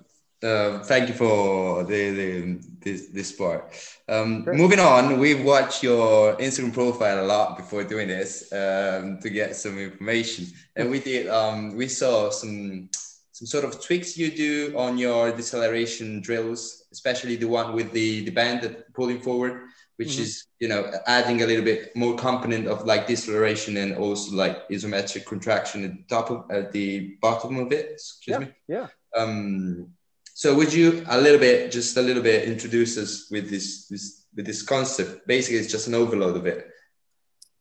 uh, 0.42 0.82
thank 0.84 1.08
you 1.08 1.14
for 1.14 1.84
the, 1.84 2.10
the 2.10 2.58
this 2.80 3.08
this 3.08 3.32
part. 3.32 3.74
Um, 4.08 4.44
moving 4.46 4.80
on, 4.80 5.18
we've 5.18 5.44
watched 5.44 5.82
your 5.82 6.36
Instagram 6.36 6.72
profile 6.72 7.24
a 7.24 7.26
lot 7.26 7.56
before 7.56 7.84
doing 7.84 8.08
this 8.08 8.52
um, 8.52 9.18
to 9.20 9.30
get 9.30 9.56
some 9.56 9.78
information, 9.78 10.46
and 10.76 10.90
we 10.90 11.00
did. 11.00 11.28
Um, 11.28 11.76
we 11.76 11.88
saw 11.88 12.30
some 12.30 12.88
some 13.36 13.46
sort 13.46 13.64
of 13.64 13.82
tweaks 13.84 14.16
you 14.16 14.30
do 14.30 14.72
on 14.78 14.96
your 14.96 15.30
deceleration 15.30 16.22
drills, 16.22 16.84
especially 16.90 17.36
the 17.36 17.46
one 17.46 17.74
with 17.74 17.92
the, 17.92 18.24
the 18.24 18.30
band 18.30 18.62
that 18.62 18.90
pulling 18.94 19.20
forward, 19.20 19.60
which 19.96 20.12
mm-hmm. 20.12 20.22
is, 20.22 20.46
you 20.58 20.68
know, 20.68 20.90
adding 21.06 21.42
a 21.42 21.46
little 21.46 21.62
bit 21.62 21.94
more 21.94 22.16
component 22.16 22.66
of 22.66 22.86
like 22.86 23.06
deceleration 23.06 23.76
and 23.76 23.94
also 23.96 24.34
like 24.34 24.66
isometric 24.70 25.26
contraction 25.26 25.84
at 25.84 25.92
the 25.92 26.04
top 26.08 26.30
of 26.30 26.50
at 26.50 26.72
the 26.72 27.18
bottom 27.20 27.58
of 27.58 27.72
it. 27.72 27.90
Excuse 27.92 28.32
yeah, 28.32 28.38
me. 28.38 28.52
Yeah. 28.68 28.86
Um, 29.14 29.90
so 30.36 30.54
would 30.54 30.72
you 30.72 31.04
a 31.08 31.18
little 31.18 31.40
bit, 31.40 31.72
just 31.72 31.96
a 31.96 32.02
little 32.02 32.22
bit 32.22 32.46
introduce 32.46 32.98
us 32.98 33.30
with 33.30 33.48
this, 33.48 33.88
this 33.88 34.26
with 34.34 34.44
this 34.44 34.62
concept? 34.62 35.26
Basically, 35.26 35.58
it's 35.58 35.72
just 35.72 35.88
an 35.88 35.94
overload 35.94 36.36
of 36.36 36.46
it. 36.46 36.68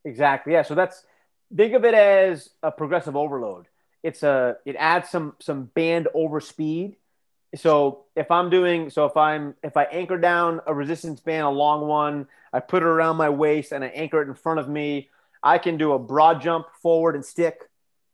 Exactly. 0.03 0.53
Yeah. 0.53 0.63
So 0.63 0.76
that's 0.76 1.05
think 1.55 1.73
of 1.73 1.86
it 1.86 1.93
as 1.93 2.49
a 2.61 2.71
progressive 2.71 3.15
overload 3.15 3.67
it's 4.05 4.21
a 4.21 4.57
it 4.65 4.76
adds 4.78 5.09
some 5.09 5.34
some 5.41 5.65
band 5.73 6.07
over 6.13 6.39
speed. 6.39 6.95
So 7.55 8.05
if 8.15 8.30
I'm 8.30 8.51
doing 8.51 8.91
so 8.91 9.05
if 9.05 9.17
I'm 9.17 9.55
if 9.63 9.76
I 9.76 9.86
anchor 9.86 10.19
down 10.19 10.61
a 10.67 10.73
resistance 10.76 11.19
band, 11.19 11.45
a 11.47 11.49
long 11.49 11.88
one, 11.88 12.28
I 12.53 12.59
put 12.59 12.84
it 12.84 12.86
around 12.86 13.15
my 13.15 13.30
waist 13.30 13.71
and 13.71 13.84
I 13.84 13.88
anchor 13.88 14.21
it 14.21 14.28
in 14.28 14.36
front 14.36 14.59
of 14.59 14.69
me, 14.69 15.09
I 15.41 15.57
can 15.57 15.78
do 15.78 15.93
a 15.93 15.99
broad 15.99 16.39
jump 16.39 16.67
forward 16.84 17.15
and 17.15 17.26
stick. 17.26 17.67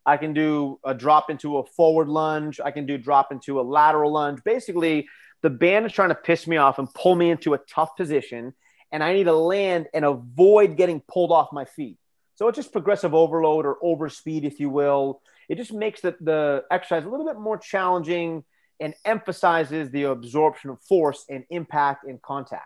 I 0.05 0.17
can 0.17 0.33
do 0.33 0.79
a 0.83 0.93
drop 0.93 1.29
into 1.29 1.57
a 1.57 1.65
forward 1.65 2.09
lunge. 2.09 2.59
I 2.63 2.71
can 2.71 2.85
do 2.85 2.97
drop 2.97 3.31
into 3.31 3.59
a 3.59 3.63
lateral 3.63 4.11
lunge. 4.11 4.39
Basically, 4.43 5.07
the 5.41 5.49
band 5.49 5.85
is 5.85 5.91
trying 5.91 6.09
to 6.09 6.15
piss 6.15 6.47
me 6.47 6.57
off 6.57 6.79
and 6.79 6.91
pull 6.93 7.15
me 7.15 7.29
into 7.29 7.53
a 7.53 7.59
tough 7.59 7.95
position, 7.95 8.53
and 8.91 9.03
I 9.03 9.13
need 9.13 9.25
to 9.25 9.35
land 9.35 9.87
and 9.93 10.05
avoid 10.05 10.77
getting 10.77 11.01
pulled 11.01 11.31
off 11.31 11.49
my 11.51 11.65
feet. 11.65 11.97
So 12.35 12.47
it's 12.47 12.55
just 12.55 12.71
progressive 12.71 13.13
overload 13.13 13.65
or 13.65 13.77
overspeed, 13.83 14.43
if 14.43 14.59
you 14.59 14.69
will 14.69 15.21
it 15.51 15.57
just 15.57 15.73
makes 15.73 15.99
the, 15.99 16.15
the 16.21 16.63
exercise 16.71 17.03
a 17.03 17.09
little 17.09 17.25
bit 17.25 17.37
more 17.37 17.57
challenging 17.57 18.45
and 18.79 18.93
emphasizes 19.03 19.89
the 19.91 20.03
absorption 20.03 20.69
of 20.69 20.81
force 20.81 21.25
and 21.29 21.43
impact 21.49 22.05
and 22.05 22.21
contact. 22.21 22.63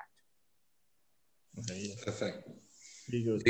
Okay, 1.57 1.95
Perfect. 2.05 2.47
Very 3.09 3.23
good. 3.23 3.41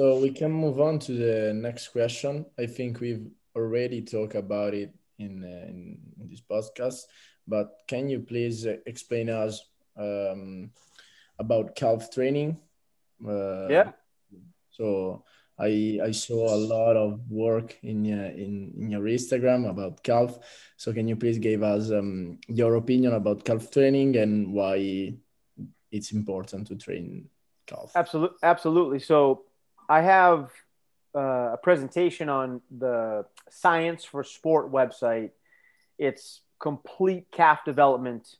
So 0.00 0.18
we 0.18 0.30
can 0.30 0.50
move 0.50 0.80
on 0.80 0.98
to 1.00 1.12
the 1.12 1.52
next 1.52 1.88
question. 1.88 2.46
I 2.58 2.64
think 2.64 3.00
we've 3.00 3.26
already 3.54 4.00
talked 4.00 4.34
about 4.34 4.72
it 4.72 4.94
in, 5.18 5.44
uh, 5.44 5.68
in, 5.68 5.98
this 6.30 6.40
podcast, 6.40 7.02
but 7.46 7.82
can 7.86 8.08
you 8.08 8.20
please 8.20 8.64
explain 8.64 9.28
us 9.28 9.60
um, 9.98 10.70
about 11.38 11.76
calf 11.76 12.10
training? 12.10 12.56
Uh, 13.22 13.68
yeah. 13.68 13.90
So 14.70 15.22
I, 15.58 16.00
I 16.02 16.12
saw 16.12 16.48
a 16.48 16.56
lot 16.56 16.96
of 16.96 17.20
work 17.28 17.76
in, 17.82 18.06
uh, 18.06 18.32
in, 18.34 18.72
in 18.78 18.90
your 18.92 19.02
Instagram 19.02 19.68
about 19.68 20.02
calf. 20.02 20.38
So 20.78 20.94
can 20.94 21.08
you 21.08 21.16
please 21.16 21.36
give 21.36 21.62
us 21.62 21.90
um, 21.90 22.38
your 22.48 22.76
opinion 22.76 23.12
about 23.12 23.44
calf 23.44 23.70
training 23.70 24.16
and 24.16 24.54
why 24.54 25.12
it's 25.92 26.12
important 26.12 26.68
to 26.68 26.76
train 26.76 27.28
calf? 27.66 27.92
Absolutely, 27.94 28.38
absolutely. 28.42 28.98
So 29.00 29.44
I 29.90 30.02
have 30.02 30.52
uh, 31.16 31.54
a 31.54 31.58
presentation 31.60 32.28
on 32.28 32.60
the 32.70 33.26
Science 33.50 34.04
for 34.04 34.22
Sport 34.22 34.70
website. 34.70 35.30
It's 35.98 36.42
complete 36.60 37.26
calf 37.32 37.64
development, 37.64 38.36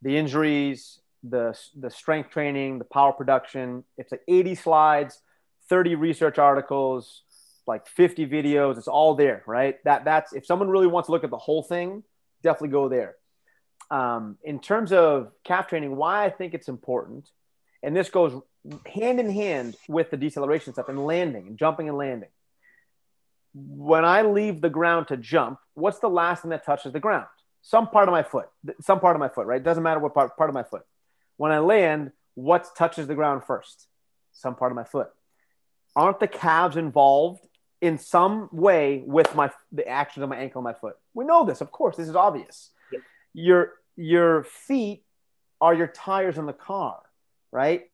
the 0.00 0.16
injuries, 0.16 1.00
the 1.22 1.54
the 1.78 1.90
strength 1.90 2.30
training, 2.30 2.78
the 2.78 2.86
power 2.86 3.12
production. 3.12 3.84
It's 3.98 4.10
like 4.10 4.22
80 4.26 4.54
slides 4.54 5.20
30 5.68 5.96
research 5.96 6.38
articles, 6.38 7.22
like 7.66 7.86
50 7.88 8.26
videos. 8.26 8.78
It's 8.78 8.88
all 8.88 9.14
there, 9.14 9.42
right? 9.46 9.76
That 9.84 10.06
that's 10.06 10.32
if 10.32 10.46
someone 10.46 10.70
really 10.70 10.86
wants 10.86 11.08
to 11.08 11.12
look 11.12 11.24
at 11.24 11.30
the 11.30 11.36
whole 11.36 11.62
thing, 11.62 12.04
definitely 12.42 12.70
go 12.70 12.88
there. 12.88 13.16
Um, 13.90 14.38
in 14.42 14.60
terms 14.60 14.92
of 14.92 15.32
calf 15.44 15.68
training, 15.68 15.94
why 15.94 16.24
I 16.24 16.30
think 16.30 16.54
it's 16.54 16.68
important, 16.68 17.28
and 17.82 17.94
this 17.94 18.08
goes 18.08 18.40
hand 18.92 19.20
in 19.20 19.30
hand 19.30 19.76
with 19.88 20.10
the 20.10 20.16
deceleration 20.16 20.72
stuff 20.72 20.88
and 20.88 21.04
landing 21.04 21.46
and 21.46 21.58
jumping 21.58 21.88
and 21.88 21.98
landing. 21.98 22.28
When 23.54 24.04
I 24.04 24.22
leave 24.22 24.60
the 24.60 24.70
ground 24.70 25.08
to 25.08 25.16
jump, 25.16 25.58
what's 25.74 25.98
the 25.98 26.10
last 26.10 26.42
thing 26.42 26.50
that 26.50 26.64
touches 26.64 26.92
the 26.92 27.00
ground? 27.00 27.26
Some 27.62 27.88
part 27.88 28.08
of 28.08 28.12
my 28.12 28.22
foot, 28.22 28.48
some 28.80 29.00
part 29.00 29.16
of 29.16 29.20
my 29.20 29.28
foot, 29.28 29.46
right? 29.46 29.60
It 29.60 29.64
doesn't 29.64 29.82
matter 29.82 30.00
what 30.00 30.14
part, 30.14 30.36
part 30.36 30.50
of 30.50 30.54
my 30.54 30.62
foot. 30.62 30.82
When 31.36 31.52
I 31.52 31.58
land, 31.58 32.12
what 32.34 32.68
touches 32.76 33.06
the 33.06 33.14
ground 33.14 33.44
first? 33.44 33.88
Some 34.32 34.54
part 34.54 34.72
of 34.72 34.76
my 34.76 34.84
foot 34.84 35.08
aren't 35.96 36.20
the 36.20 36.28
calves 36.28 36.76
involved 36.76 37.40
in 37.80 37.98
some 37.98 38.48
way 38.52 39.02
with 39.06 39.34
my 39.34 39.50
the 39.72 39.88
actions 39.88 40.22
of 40.22 40.28
my 40.28 40.36
ankle 40.36 40.60
and 40.60 40.64
my 40.64 40.78
foot? 40.78 40.96
We 41.14 41.24
know 41.24 41.44
this, 41.44 41.60
of 41.60 41.72
course. 41.72 41.96
This 41.96 42.08
is 42.08 42.14
obvious. 42.14 42.70
Yep. 42.92 43.02
Your 43.32 43.72
your 43.96 44.44
feet 44.44 45.04
are 45.60 45.74
your 45.74 45.86
tires 45.88 46.36
in 46.36 46.46
the 46.46 46.52
car, 46.52 47.00
right? 47.50 47.84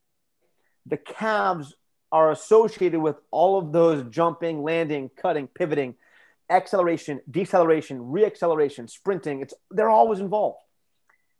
The 0.85 0.97
calves 0.97 1.75
are 2.11 2.31
associated 2.31 2.99
with 2.99 3.15
all 3.31 3.57
of 3.57 3.71
those 3.71 4.03
jumping, 4.09 4.61
landing, 4.61 5.09
cutting, 5.15 5.47
pivoting, 5.47 5.95
acceleration, 6.49 7.21
deceleration, 7.29 7.99
reacceleration, 7.99 8.89
sprinting. 8.89 9.41
It's 9.41 9.53
they're 9.71 9.89
always 9.89 10.19
involved. 10.19 10.59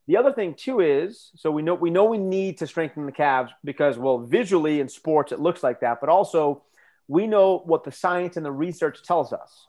The 0.08 0.18
other 0.18 0.34
thing 0.34 0.56
too 0.56 0.80
is 0.82 1.30
so 1.36 1.52
we 1.52 1.62
know 1.62 1.76
we 1.76 1.90
know 1.90 2.06
we 2.06 2.18
need 2.18 2.58
to 2.58 2.68
strengthen 2.68 3.06
the 3.06 3.12
calves 3.12 3.52
because 3.64 3.98
well 3.98 4.20
visually 4.20 4.80
in 4.80 4.90
sports 4.90 5.32
it 5.32 5.40
looks 5.40 5.64
like 5.64 5.82
that, 5.82 6.00
but 6.02 6.10
also 6.10 6.64
we 7.08 7.28
know 7.28 7.60
what 7.60 7.84
the 7.84 7.92
science 7.92 8.38
and 8.38 8.46
the 8.46 8.52
research 8.52 9.04
tells 9.04 9.32
us. 9.32 9.68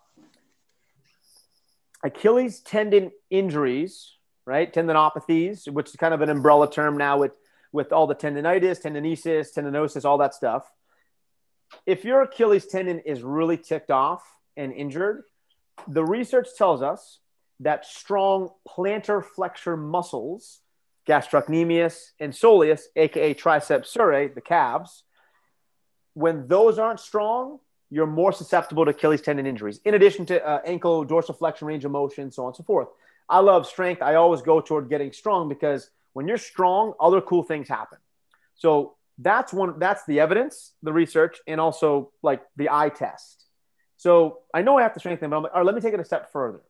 Achilles 2.03 2.61
tendon 2.61 3.11
injuries, 3.31 4.13
right? 4.47 4.73
Tendinopathies, 4.73 5.71
which 5.71 5.89
is 5.91 5.97
kind 5.97 6.15
of 6.15 6.21
an 6.21 6.31
umbrella 6.31 6.71
term 6.71 6.97
now 6.97 7.19
with 7.19 7.33
with 7.75 7.93
all 7.93 8.07
the 8.07 8.15
tendonitis, 8.15 8.81
tendinosis, 8.81 9.53
tendinosis, 9.53 10.05
all 10.05 10.19
that 10.19 10.33
stuff. 10.33 10.71
If 11.87 12.05
your 12.05 12.23
Achilles 12.23 12.67
tendon 12.67 13.01
is 13.01 13.25
really 13.25 13.57
ticked 13.57 13.91
off 13.91 14.23
and 14.57 14.73
injured, 14.73 15.25
the 15.89 16.05
research 16.05 16.47
tells 16.57 16.83
us 16.83 17.19
that 17.59 17.85
strong 17.85 18.51
plantar 18.67 19.25
flexor 19.25 19.77
muscles, 19.77 20.61
gastrocnemius 21.09 22.13
and 22.21 22.33
soleus, 22.33 22.83
aka 22.95 23.35
triceps 23.35 23.93
surae, 23.93 24.33
the 24.33 24.41
calves, 24.41 25.03
when 26.15 26.47
those 26.47 26.79
aren't 26.79 27.01
strong, 27.01 27.59
you're 27.91 28.07
more 28.07 28.33
susceptible 28.33 28.85
to 28.85 28.93
Achilles 28.93 29.21
tendon 29.21 29.47
injuries, 29.47 29.81
in 29.85 29.95
addition 29.95 30.25
to 30.27 30.47
uh, 30.47 30.61
ankle 30.65 31.05
dorsiflexion 31.05 31.63
range 31.63 31.85
of 31.85 31.91
motion, 31.91 32.31
so 32.31 32.45
on 32.45 32.49
and 32.51 32.57
so 32.57 32.63
forth. 32.63 32.87
I 33.29 33.41
love 33.41 33.67
strength. 33.67 34.01
I 34.01 34.15
always 34.15 34.43
go 34.43 34.61
toward 34.61 34.89
getting 34.89 35.13
strong 35.13 35.49
because 35.49 35.91
when 36.15 36.27
you're 36.27 36.39
strong, 36.39 36.95
other 36.99 37.21
cool 37.21 37.43
things 37.43 37.69
happen. 37.69 37.99
So 38.55 38.97
that's 39.19 39.53
one. 39.53 39.79
That's 39.79 40.05
the 40.07 40.21
evidence, 40.21 40.73
the 40.83 40.93
research, 40.93 41.39
and 41.47 41.61
also 41.61 42.11
like 42.23 42.43
the 42.57 42.71
eye 42.71 42.89
test. 42.89 43.45
So 43.97 44.39
I 44.53 44.63
know 44.63 44.79
I 44.79 44.83
have 44.83 44.95
to 44.95 45.01
strengthen, 45.01 45.31
but 45.31 45.37
I'm 45.37 45.43
like, 45.43 45.53
all 45.53 45.61
right, 45.61 45.67
let 45.67 45.75
me 45.75 45.81
take 45.81 45.95
it 45.95 46.01
a 46.01 46.05
step 46.05 46.33
further. 46.33 46.63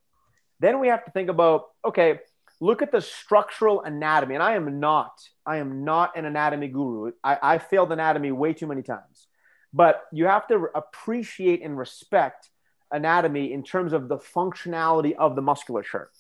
Then 0.61 0.81
we 0.81 0.89
have 0.89 1.05
to 1.05 1.11
think 1.11 1.31
about 1.31 1.67
okay, 1.85 2.19
look 2.61 2.83
at 2.83 2.93
the 2.93 3.01
structural 3.01 3.83
anatomy. 3.83 4.35
And 4.35 4.43
I 4.43 4.55
am 4.55 4.81
not, 4.81 5.21
I 5.47 5.59
am 5.59 5.85
not 5.85 6.17
an 6.17 6.25
anatomy 6.25 6.69
guru. 6.69 7.13
I, 7.23 7.39
I 7.43 7.59
failed 7.59 7.93
anatomy 7.93 8.33
way 8.33 8.55
too 8.55 8.67
many 8.67 8.83
times. 8.83 9.27
But 9.73 10.03
you 10.13 10.27
have 10.27 10.47
to 10.49 10.69
appreciate 10.75 11.63
and 11.63 11.77
respect 11.77 12.49
anatomy 12.93 13.53
in 13.53 13.65
terms 13.65 13.93
of 13.93 14.09
the 14.09 14.19
functionality 14.19 15.15
of 15.15 15.35
the 15.35 15.43
musculature. 15.43 16.11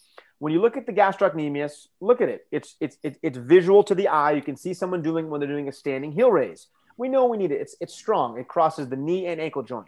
When 0.44 0.52
you 0.52 0.60
look 0.60 0.76
at 0.76 0.84
the 0.84 0.92
gastrocnemius, 0.92 1.86
look 2.02 2.20
at 2.20 2.28
it. 2.28 2.46
It's, 2.52 2.76
it's, 2.78 2.98
it's 3.02 3.38
visual 3.38 3.82
to 3.84 3.94
the 3.94 4.08
eye. 4.08 4.32
You 4.32 4.42
can 4.42 4.58
see 4.58 4.74
someone 4.74 5.00
doing 5.00 5.30
when 5.30 5.40
they're 5.40 5.48
doing 5.48 5.68
a 5.68 5.72
standing 5.72 6.12
heel 6.12 6.30
raise. 6.30 6.66
We 6.98 7.08
know 7.08 7.24
we 7.24 7.38
need 7.38 7.50
it. 7.50 7.62
It's, 7.62 7.74
it's 7.80 7.94
strong. 7.94 8.38
It 8.38 8.46
crosses 8.46 8.90
the 8.90 8.96
knee 8.96 9.26
and 9.26 9.40
ankle 9.40 9.62
joint. 9.62 9.86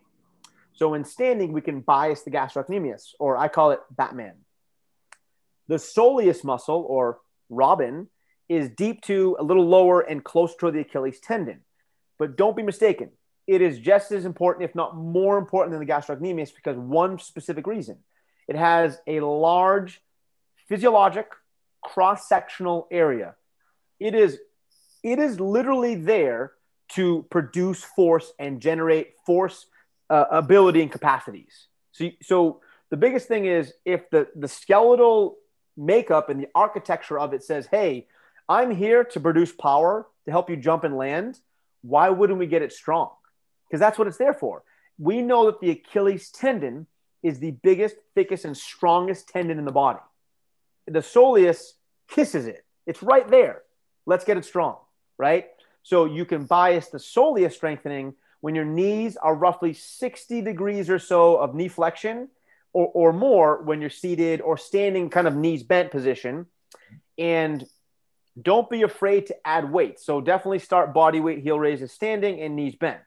So 0.73 0.95
in 0.95 1.05
standing, 1.05 1.53
we 1.53 1.61
can 1.61 1.81
bias 1.81 2.23
the 2.23 2.31
gastrocnemius, 2.31 3.11
or 3.21 3.37
I 3.37 3.49
call 3.49 3.73
it 3.73 3.81
Batman. 3.91 4.33
The 5.69 5.75
soleus 5.75 6.43
muscle, 6.43 6.87
or 6.89 7.19
Robin, 7.51 8.09
is 8.49 8.71
deep 8.71 9.03
to 9.03 9.37
a 9.39 9.43
little 9.43 9.67
lower 9.67 10.01
and 10.01 10.25
close 10.25 10.57
to 10.57 10.71
the 10.71 10.81
Achilles 10.81 11.21
tendon. 11.21 11.61
But 12.19 12.39
don't 12.39 12.57
be 12.57 12.63
mistaken, 12.63 13.11
it 13.47 13.61
is 13.61 13.79
just 13.79 14.11
as 14.11 14.25
important, 14.25 14.65
if 14.65 14.75
not 14.75 14.97
more 14.97 15.37
important, 15.37 15.73
than 15.73 15.87
the 15.87 15.93
gastrocnemius 15.93 16.55
because 16.55 16.79
one 16.79 17.19
specific 17.19 17.67
reason. 17.67 17.99
It 18.49 18.57
has 18.57 18.99
a 19.07 19.21
large 19.21 20.01
physiologic 20.69 21.29
cross 21.83 22.29
sectional 22.29 22.89
area. 22.91 23.35
It 24.01 24.15
is, 24.15 24.39
it 25.03 25.19
is 25.19 25.41
literally 25.41 25.95
there 25.95 26.53
to 26.91 27.27
produce 27.31 27.83
force 27.83 28.33
and 28.39 28.61
generate 28.61 29.15
force 29.25 29.67
uh, 30.11 30.25
ability 30.31 30.83
and 30.83 30.93
capacities. 30.93 31.67
So, 31.93 32.11
so 32.23 32.61
the 32.91 32.97
biggest 32.97 33.29
thing 33.29 33.47
is 33.47 33.73
if 33.85 34.09
the, 34.11 34.29
the 34.37 34.49
skeletal 34.49 35.37
makeup 35.77 36.29
and 36.29 36.41
the 36.41 36.49
architecture 36.55 37.19
of 37.19 37.33
it 37.33 37.43
says, 37.43 37.67
hey, 37.71 38.07
I'm 38.49 38.71
here 38.71 39.05
to 39.05 39.21
produce 39.21 39.53
power 39.53 40.07
to 40.25 40.31
help 40.31 40.49
you 40.49 40.57
jump 40.57 40.85
and 40.85 40.97
land, 40.97 41.41
why 41.83 42.11
wouldn't 42.11 42.39
we 42.39 42.47
get 42.47 42.63
it 42.63 42.73
strong? 42.73 43.11
Because 43.67 43.81
that's 43.81 43.99
what 43.99 44.07
it's 44.07 44.19
there 44.19 44.35
for. 44.35 44.63
We 44.99 45.23
know 45.23 45.47
that 45.47 45.61
the 45.61 45.71
Achilles 45.71 46.31
tendon 46.31 46.87
is 47.23 47.39
the 47.41 47.51
biggest, 47.51 47.97
thickest, 48.15 48.45
and 48.45 48.57
strongest 48.57 49.29
tendon 49.29 49.59
in 49.59 49.65
the 49.65 49.73
body. 49.73 49.99
The 50.87 51.01
soleus 51.01 51.73
kisses 52.09 52.47
it. 52.47 52.65
It's 52.87 53.03
right 53.03 53.29
there. 53.29 53.63
Let's 54.07 54.25
get 54.25 54.37
it 54.37 54.45
strong, 54.45 54.77
right? 55.19 55.49
So 55.83 56.05
you 56.05 56.25
can 56.25 56.45
bias 56.45 56.89
the 56.89 56.99
soleus 56.99 57.53
strengthening 57.53 58.15
when 58.41 58.55
your 58.55 58.65
knees 58.65 59.17
are 59.17 59.35
roughly 59.35 59.73
60 59.73 60.43
degrees 60.43 60.89
or 60.89 60.99
so 60.99 61.37
of 61.37 61.55
knee 61.55 61.69
flexion 61.69 62.29
or, 62.73 62.91
or 62.95 63.13
more 63.13 63.63
when 63.63 63.81
you're 63.81 63.91
seated 63.91 64.41
or 64.41 64.57
standing 64.57 65.11
kind 65.11 65.27
of 65.27 65.35
knees 65.35 65.63
bent 65.63 65.91
position. 65.91 66.47
And 67.19 67.67
don't 68.41 68.69
be 68.69 68.83
afraid 68.83 69.27
to 69.27 69.47
add 69.47 69.73
weight. 69.73 69.99
So 69.99 70.21
definitely 70.21 70.59
start 70.59 70.93
body 70.93 71.21
weight 71.21 71.41
heel 71.41 71.59
raises 71.59 71.93
standing 71.93 72.41
and 72.41 72.55
knees 72.55 72.77
bent. 72.77 73.01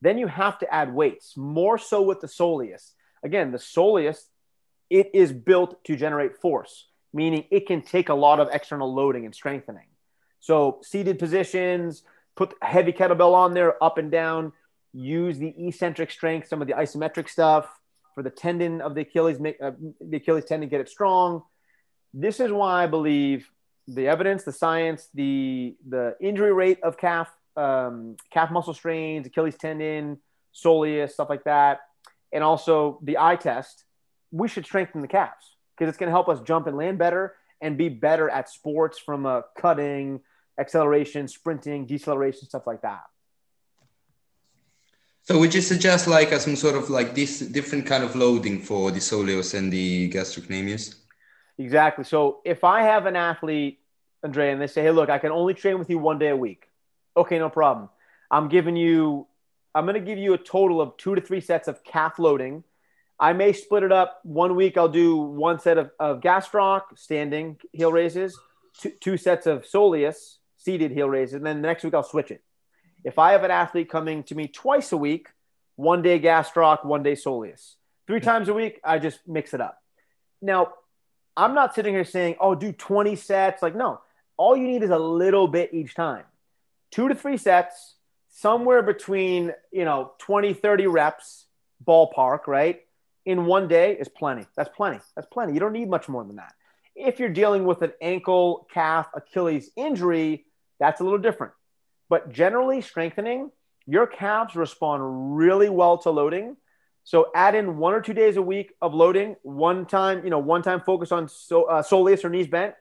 Then 0.00 0.18
you 0.18 0.26
have 0.26 0.58
to 0.60 0.74
add 0.74 0.92
weights, 0.92 1.36
more 1.36 1.78
so 1.78 2.02
with 2.02 2.20
the 2.20 2.26
soleus. 2.26 2.92
Again, 3.22 3.52
the 3.52 3.58
soleus, 3.58 4.18
it 4.90 5.10
is 5.14 5.32
built 5.32 5.82
to 5.84 5.94
generate 5.94 6.38
force, 6.38 6.88
meaning 7.12 7.44
it 7.50 7.66
can 7.66 7.82
take 7.82 8.08
a 8.08 8.14
lot 8.14 8.40
of 8.40 8.48
external 8.52 8.92
loading 8.92 9.24
and 9.24 9.34
strengthening. 9.34 9.86
So 10.40 10.80
seated 10.82 11.18
positions, 11.18 12.02
put 12.36 12.54
heavy 12.62 12.92
kettlebell 12.92 13.34
on 13.34 13.54
there, 13.54 13.82
up 13.82 13.98
and 13.98 14.10
down, 14.10 14.52
use 14.92 15.38
the 15.38 15.54
eccentric 15.66 16.10
strength, 16.10 16.48
some 16.48 16.60
of 16.60 16.68
the 16.68 16.74
isometric 16.74 17.28
stuff 17.28 17.66
for 18.14 18.22
the 18.22 18.30
tendon 18.30 18.80
of 18.80 18.94
the 18.94 19.02
Achilles, 19.02 19.38
uh, 19.40 19.70
the 20.00 20.16
Achilles 20.16 20.44
tendon, 20.44 20.68
get 20.68 20.80
it 20.80 20.88
strong. 20.88 21.42
This 22.12 22.40
is 22.40 22.50
why 22.50 22.84
I 22.84 22.86
believe 22.86 23.48
the 23.88 24.08
evidence, 24.08 24.44
the 24.44 24.52
science, 24.52 25.08
the 25.14 25.76
the 25.88 26.16
injury 26.20 26.52
rate 26.52 26.80
of 26.82 26.98
calf 26.98 27.30
um, 27.56 28.16
calf 28.30 28.50
muscle 28.50 28.74
strains, 28.74 29.26
Achilles 29.26 29.56
tendon, 29.56 30.18
soleus, 30.54 31.12
stuff 31.12 31.30
like 31.30 31.44
that, 31.44 31.80
and 32.32 32.44
also 32.44 32.98
the 33.02 33.18
eye 33.18 33.36
test. 33.36 33.84
We 34.30 34.48
should 34.48 34.64
strengthen 34.64 35.02
the 35.02 35.08
calves 35.08 35.51
because 35.76 35.88
it's 35.88 35.98
going 35.98 36.08
to 36.08 36.12
help 36.12 36.28
us 36.28 36.40
jump 36.40 36.66
and 36.66 36.76
land 36.76 36.98
better 36.98 37.34
and 37.60 37.78
be 37.78 37.88
better 37.88 38.28
at 38.28 38.48
sports 38.48 38.98
from 38.98 39.26
a 39.26 39.44
cutting, 39.56 40.20
acceleration, 40.58 41.28
sprinting, 41.28 41.86
deceleration, 41.86 42.48
stuff 42.48 42.66
like 42.66 42.82
that. 42.82 43.02
So 45.24 45.38
would 45.38 45.54
you 45.54 45.60
suggest 45.60 46.08
like 46.08 46.32
uh, 46.32 46.38
some 46.40 46.56
sort 46.56 46.74
of 46.74 46.90
like 46.90 47.14
this 47.14 47.38
different 47.38 47.86
kind 47.86 48.02
of 48.02 48.16
loading 48.16 48.60
for 48.60 48.90
the 48.90 48.98
soleus 48.98 49.54
and 49.54 49.72
the 49.72 50.10
gastrocnemius? 50.10 50.96
Exactly. 51.58 52.04
So 52.04 52.40
if 52.44 52.64
I 52.64 52.82
have 52.82 53.06
an 53.06 53.14
athlete, 53.14 53.78
Andre, 54.24 54.50
and 54.50 54.60
they 54.60 54.66
say, 54.66 54.82
hey, 54.82 54.90
look, 54.90 55.10
I 55.10 55.18
can 55.18 55.30
only 55.30 55.54
train 55.54 55.78
with 55.78 55.88
you 55.88 55.98
one 55.98 56.18
day 56.18 56.30
a 56.30 56.36
week. 56.36 56.68
Okay, 57.16 57.38
no 57.38 57.48
problem. 57.48 57.88
I'm 58.30 58.48
giving 58.48 58.74
you, 58.74 59.26
I'm 59.74 59.84
going 59.84 59.94
to 59.94 60.00
give 60.00 60.18
you 60.18 60.34
a 60.34 60.38
total 60.38 60.80
of 60.80 60.96
two 60.96 61.14
to 61.14 61.20
three 61.20 61.40
sets 61.40 61.68
of 61.68 61.84
calf 61.84 62.18
loading. 62.18 62.64
I 63.22 63.32
may 63.34 63.52
split 63.52 63.84
it 63.84 63.92
up. 63.92 64.18
One 64.24 64.56
week 64.56 64.76
I'll 64.76 64.88
do 64.88 65.16
one 65.16 65.60
set 65.60 65.78
of, 65.78 65.92
of 66.00 66.20
gastroc, 66.20 66.82
standing 66.96 67.56
heel 67.72 67.92
raises, 67.92 68.36
two, 68.80 68.90
two 69.00 69.16
sets 69.16 69.46
of 69.46 69.62
soleus, 69.62 70.38
seated 70.56 70.90
heel 70.90 71.08
raises, 71.08 71.34
and 71.34 71.46
then 71.46 71.62
the 71.62 71.68
next 71.68 71.84
week 71.84 71.94
I'll 71.94 72.02
switch 72.02 72.32
it. 72.32 72.42
If 73.04 73.20
I 73.20 73.30
have 73.30 73.44
an 73.44 73.52
athlete 73.52 73.88
coming 73.88 74.24
to 74.24 74.34
me 74.34 74.48
twice 74.48 74.90
a 74.90 74.96
week, 74.96 75.28
one 75.76 76.02
day 76.02 76.18
gastroc, 76.18 76.84
one 76.84 77.04
day 77.04 77.12
soleus, 77.12 77.76
three 78.08 78.18
hmm. 78.18 78.24
times 78.24 78.48
a 78.48 78.54
week, 78.54 78.80
I 78.82 78.98
just 78.98 79.20
mix 79.28 79.54
it 79.54 79.60
up. 79.60 79.78
Now, 80.42 80.72
I'm 81.36 81.54
not 81.54 81.76
sitting 81.76 81.94
here 81.94 82.04
saying, 82.04 82.34
oh, 82.40 82.56
do 82.56 82.72
20 82.72 83.14
sets. 83.14 83.62
Like, 83.62 83.76
no, 83.76 84.00
all 84.36 84.56
you 84.56 84.66
need 84.66 84.82
is 84.82 84.90
a 84.90 84.98
little 84.98 85.46
bit 85.46 85.72
each 85.72 85.94
time. 85.94 86.24
Two 86.90 87.06
to 87.06 87.14
three 87.14 87.36
sets, 87.36 87.94
somewhere 88.30 88.82
between, 88.82 89.52
you 89.70 89.84
know, 89.84 90.10
20, 90.18 90.54
30 90.54 90.88
reps, 90.88 91.46
ballpark, 91.86 92.48
right? 92.48 92.82
In 93.24 93.46
one 93.46 93.68
day 93.68 93.96
is 93.96 94.08
plenty. 94.08 94.46
That's 94.56 94.70
plenty. 94.74 95.00
That's 95.14 95.28
plenty. 95.32 95.52
You 95.52 95.60
don't 95.60 95.72
need 95.72 95.88
much 95.88 96.08
more 96.08 96.24
than 96.24 96.36
that. 96.36 96.54
If 96.94 97.18
you're 97.18 97.28
dealing 97.28 97.64
with 97.64 97.82
an 97.82 97.92
ankle, 98.00 98.66
calf, 98.72 99.08
Achilles 99.14 99.70
injury, 99.76 100.44
that's 100.78 101.00
a 101.00 101.04
little 101.04 101.18
different. 101.18 101.52
But 102.08 102.32
generally, 102.32 102.80
strengthening, 102.80 103.50
your 103.86 104.06
calves 104.06 104.56
respond 104.56 105.36
really 105.36 105.68
well 105.68 105.98
to 105.98 106.10
loading 106.10 106.56
so 107.04 107.30
add 107.34 107.54
in 107.54 107.78
one 107.78 107.94
or 107.94 108.00
two 108.00 108.14
days 108.14 108.36
a 108.36 108.42
week 108.42 108.74
of 108.80 108.94
loading, 108.94 109.36
one 109.42 109.86
time, 109.86 110.22
you 110.24 110.30
know, 110.30 110.38
one 110.38 110.62
time 110.62 110.80
focus 110.80 111.10
on 111.10 111.28
so, 111.28 111.64
uh, 111.64 111.82
soleus 111.82 112.24
or 112.24 112.30
knees 112.30 112.46
bent, 112.46 112.74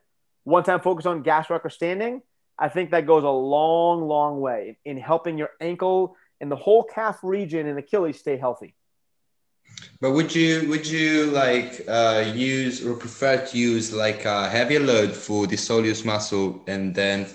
one 0.44 0.64
time 0.64 0.80
focus 0.80 1.06
on 1.06 1.24
gas 1.24 1.48
gastroc 1.48 1.66
or 1.66 1.70
standing. 1.70 2.22
I 2.58 2.70
think 2.70 2.92
that 2.92 3.08
goes 3.08 3.24
a 3.24 3.30
long, 3.30 4.08
long 4.08 4.40
way 4.40 4.78
in 4.86 4.98
helping 4.98 5.38
your 5.38 5.50
ankle 5.60 6.16
and 6.40 6.52
the 6.52 6.56
whole 6.56 6.84
calf 6.84 7.20
region 7.24 7.68
and 7.68 7.80
Achilles 7.80 8.20
stay 8.20 8.38
healthy. 8.38 8.76
But 10.00 10.12
would 10.12 10.34
you 10.34 10.68
would 10.70 10.88
you 10.88 11.26
like 11.28 11.84
uh, 11.88 12.32
use 12.34 12.84
or 12.86 12.96
prefer 12.96 13.46
to 13.46 13.58
use 13.58 13.94
like 13.94 14.26
a 14.26 14.50
heavier 14.50 14.80
load 14.80 15.16
for 15.16 15.46
the 15.46 15.56
soleus 15.56 16.04
muscle 16.04 16.64
and 16.68 16.96
then? 16.96 17.28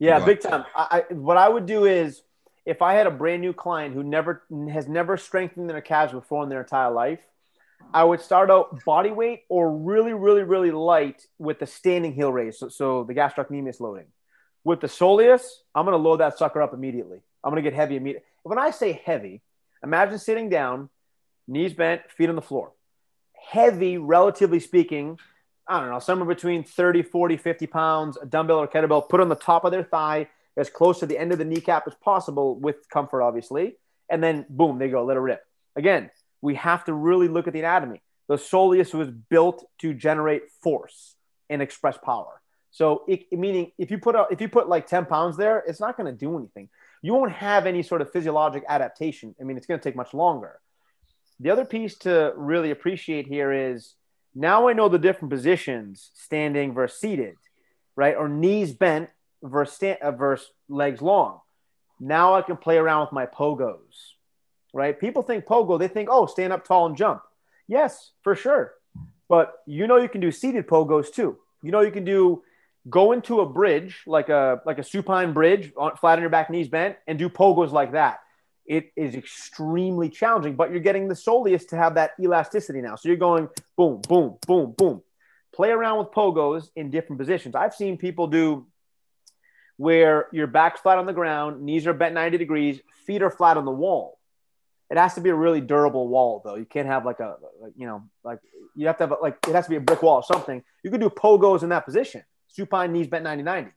Yeah, 0.00 0.24
big 0.24 0.40
time. 0.40 0.64
I, 0.74 1.02
I, 1.10 1.14
what 1.14 1.36
I 1.36 1.48
would 1.48 1.66
do 1.66 1.84
is 1.84 2.22
if 2.66 2.82
I 2.82 2.94
had 2.94 3.06
a 3.06 3.10
brand 3.10 3.42
new 3.42 3.52
client 3.52 3.94
who 3.94 4.02
never 4.02 4.42
has 4.70 4.88
never 4.88 5.16
strengthened 5.16 5.70
their 5.70 5.80
calves 5.80 6.12
before 6.12 6.42
in 6.42 6.48
their 6.48 6.60
entire 6.60 6.90
life, 6.90 7.20
I 7.94 8.04
would 8.04 8.20
start 8.20 8.50
out 8.50 8.84
body 8.84 9.10
weight 9.10 9.44
or 9.48 9.74
really, 9.74 10.12
really, 10.12 10.42
really 10.42 10.70
light 10.70 11.26
with 11.38 11.58
the 11.58 11.66
standing 11.66 12.12
heel 12.12 12.32
raise. 12.32 12.58
So, 12.58 12.68
so 12.68 13.04
the 13.04 13.14
gastrocnemius 13.14 13.80
loading. 13.80 14.06
With 14.64 14.80
the 14.80 14.88
soleus, 14.88 15.42
I'm 15.74 15.86
going 15.86 15.96
to 15.96 16.02
load 16.02 16.18
that 16.20 16.36
sucker 16.36 16.60
up 16.60 16.74
immediately. 16.74 17.20
I'm 17.42 17.50
going 17.50 17.62
to 17.62 17.70
get 17.70 17.74
heavy 17.74 17.96
immediately. 17.96 18.26
When 18.42 18.58
I 18.58 18.70
say 18.70 19.00
heavy, 19.04 19.40
imagine 19.82 20.18
sitting 20.18 20.48
down, 20.48 20.88
knees 21.46 21.74
bent, 21.74 22.10
feet 22.10 22.28
on 22.28 22.36
the 22.36 22.42
floor. 22.42 22.72
Heavy, 23.50 23.98
relatively 23.98 24.60
speaking, 24.60 25.18
I 25.66 25.80
don't 25.80 25.90
know, 25.90 25.98
somewhere 25.98 26.28
between 26.28 26.64
30, 26.64 27.02
40, 27.02 27.36
50 27.36 27.66
pounds, 27.66 28.18
a 28.20 28.26
dumbbell 28.26 28.58
or 28.58 28.68
kettlebell 28.68 29.08
put 29.08 29.20
on 29.20 29.28
the 29.28 29.36
top 29.36 29.64
of 29.64 29.70
their 29.70 29.84
thigh 29.84 30.28
as 30.56 30.70
close 30.70 30.98
to 31.00 31.06
the 31.06 31.18
end 31.18 31.32
of 31.32 31.38
the 31.38 31.44
kneecap 31.44 31.86
as 31.86 31.94
possible 31.94 32.56
with 32.56 32.88
comfort, 32.88 33.22
obviously. 33.22 33.76
And 34.08 34.22
then 34.22 34.46
boom, 34.48 34.78
they 34.78 34.88
go, 34.88 35.04
let 35.04 35.16
it 35.16 35.20
rip. 35.20 35.44
Again, 35.76 36.10
we 36.40 36.54
have 36.56 36.84
to 36.86 36.92
really 36.92 37.28
look 37.28 37.46
at 37.46 37.52
the 37.52 37.60
anatomy. 37.60 38.02
The 38.28 38.36
soleus 38.36 38.92
was 38.94 39.10
built 39.10 39.64
to 39.78 39.94
generate 39.94 40.50
force 40.62 41.14
and 41.48 41.62
express 41.62 41.96
power. 41.98 42.40
So, 42.70 43.04
it, 43.08 43.32
meaning 43.32 43.72
if 43.78 43.90
you 43.90 43.98
put 43.98 44.14
a, 44.14 44.26
if 44.30 44.40
you 44.40 44.48
put 44.48 44.68
like 44.68 44.86
10 44.86 45.06
pounds 45.06 45.36
there, 45.36 45.62
it's 45.66 45.80
not 45.80 45.96
going 45.96 46.12
to 46.12 46.18
do 46.18 46.36
anything. 46.38 46.68
You 47.02 47.14
won't 47.14 47.32
have 47.32 47.66
any 47.66 47.82
sort 47.82 48.00
of 48.00 48.12
physiologic 48.12 48.64
adaptation. 48.68 49.34
I 49.40 49.44
mean, 49.44 49.56
it's 49.56 49.66
going 49.66 49.78
to 49.78 49.84
take 49.84 49.96
much 49.96 50.14
longer. 50.14 50.60
The 51.40 51.50
other 51.50 51.64
piece 51.64 51.96
to 51.98 52.32
really 52.36 52.70
appreciate 52.70 53.26
here 53.26 53.52
is 53.52 53.94
now 54.34 54.68
I 54.68 54.72
know 54.72 54.88
the 54.88 54.98
different 54.98 55.30
positions, 55.30 56.10
standing 56.14 56.74
versus 56.74 57.00
seated, 57.00 57.34
right? 57.96 58.16
Or 58.16 58.28
knees 58.28 58.72
bent 58.72 59.10
versus, 59.42 59.74
stand, 59.74 59.98
uh, 60.02 60.12
versus 60.12 60.50
legs 60.68 61.00
long. 61.00 61.40
Now 62.00 62.34
I 62.34 62.42
can 62.42 62.56
play 62.56 62.76
around 62.78 63.02
with 63.02 63.12
my 63.12 63.26
pogos, 63.26 64.14
right? 64.72 64.98
People 64.98 65.22
think 65.22 65.44
pogo, 65.44 65.78
they 65.78 65.88
think, 65.88 66.08
oh, 66.10 66.26
stand 66.26 66.52
up 66.52 66.66
tall 66.66 66.86
and 66.86 66.96
jump. 66.96 67.22
Yes, 67.66 68.12
for 68.22 68.34
sure. 68.34 68.74
But 69.28 69.54
you 69.66 69.86
know 69.86 69.96
you 69.96 70.08
can 70.08 70.20
do 70.20 70.32
seated 70.32 70.66
pogos 70.66 71.12
too. 71.12 71.36
You 71.62 71.70
know 71.70 71.80
you 71.80 71.90
can 71.90 72.04
do 72.04 72.42
go 72.88 73.12
into 73.12 73.40
a 73.40 73.46
bridge 73.46 74.02
like 74.06 74.28
a 74.28 74.60
like 74.66 74.78
a 74.78 74.82
supine 74.82 75.32
bridge, 75.32 75.72
on, 75.76 75.96
flat 75.96 76.18
on 76.18 76.20
your 76.20 76.30
back, 76.30 76.50
knees 76.50 76.68
bent, 76.68 76.96
and 77.06 77.18
do 77.18 77.28
pogos 77.28 77.72
like 77.72 77.92
that. 77.92 78.20
It 78.66 78.92
is 78.96 79.14
extremely 79.14 80.10
challenging, 80.10 80.54
but 80.54 80.70
you're 80.70 80.80
getting 80.80 81.08
the 81.08 81.14
soleus 81.14 81.68
to 81.68 81.76
have 81.76 81.94
that 81.94 82.10
elasticity 82.20 82.82
now. 82.82 82.96
So 82.96 83.08
you're 83.08 83.16
going 83.16 83.48
boom, 83.76 84.02
boom, 84.06 84.36
boom, 84.46 84.74
boom. 84.76 85.02
Play 85.54 85.70
around 85.70 85.98
with 85.98 86.08
pogos 86.08 86.68
in 86.76 86.90
different 86.90 87.18
positions. 87.18 87.54
I've 87.54 87.74
seen 87.74 87.96
people 87.96 88.26
do 88.26 88.66
where 89.78 90.26
your 90.32 90.46
back's 90.46 90.80
flat 90.80 90.98
on 90.98 91.06
the 91.06 91.12
ground, 91.12 91.62
knees 91.62 91.86
are 91.86 91.94
bent 91.94 92.12
90 92.12 92.36
degrees, 92.36 92.80
feet 93.06 93.22
are 93.22 93.30
flat 93.30 93.56
on 93.56 93.64
the 93.64 93.70
wall. 93.70 94.18
It 94.90 94.98
has 94.98 95.14
to 95.14 95.20
be 95.20 95.30
a 95.30 95.34
really 95.34 95.60
durable 95.60 96.08
wall, 96.08 96.42
though. 96.44 96.56
You 96.56 96.64
can't 96.64 96.86
have 96.86 97.04
like 97.04 97.20
a, 97.20 97.36
like, 97.60 97.72
you 97.76 97.86
know, 97.86 98.02
like 98.24 98.40
you 98.74 98.86
have 98.86 98.96
to 98.98 99.04
have 99.04 99.12
a, 99.12 99.16
like 99.22 99.38
it 99.46 99.54
has 99.54 99.64
to 99.64 99.70
be 99.70 99.76
a 99.76 99.80
brick 99.80 100.02
wall 100.02 100.16
or 100.16 100.22
something. 100.22 100.62
You 100.82 100.90
could 100.90 101.00
do 101.00 101.10
pogos 101.10 101.62
in 101.62 101.68
that 101.68 101.84
position, 101.84 102.24
supine 102.48 102.92
knees 102.92 103.06
bent 103.06 103.24
90 103.24 103.42
90. 103.42 103.70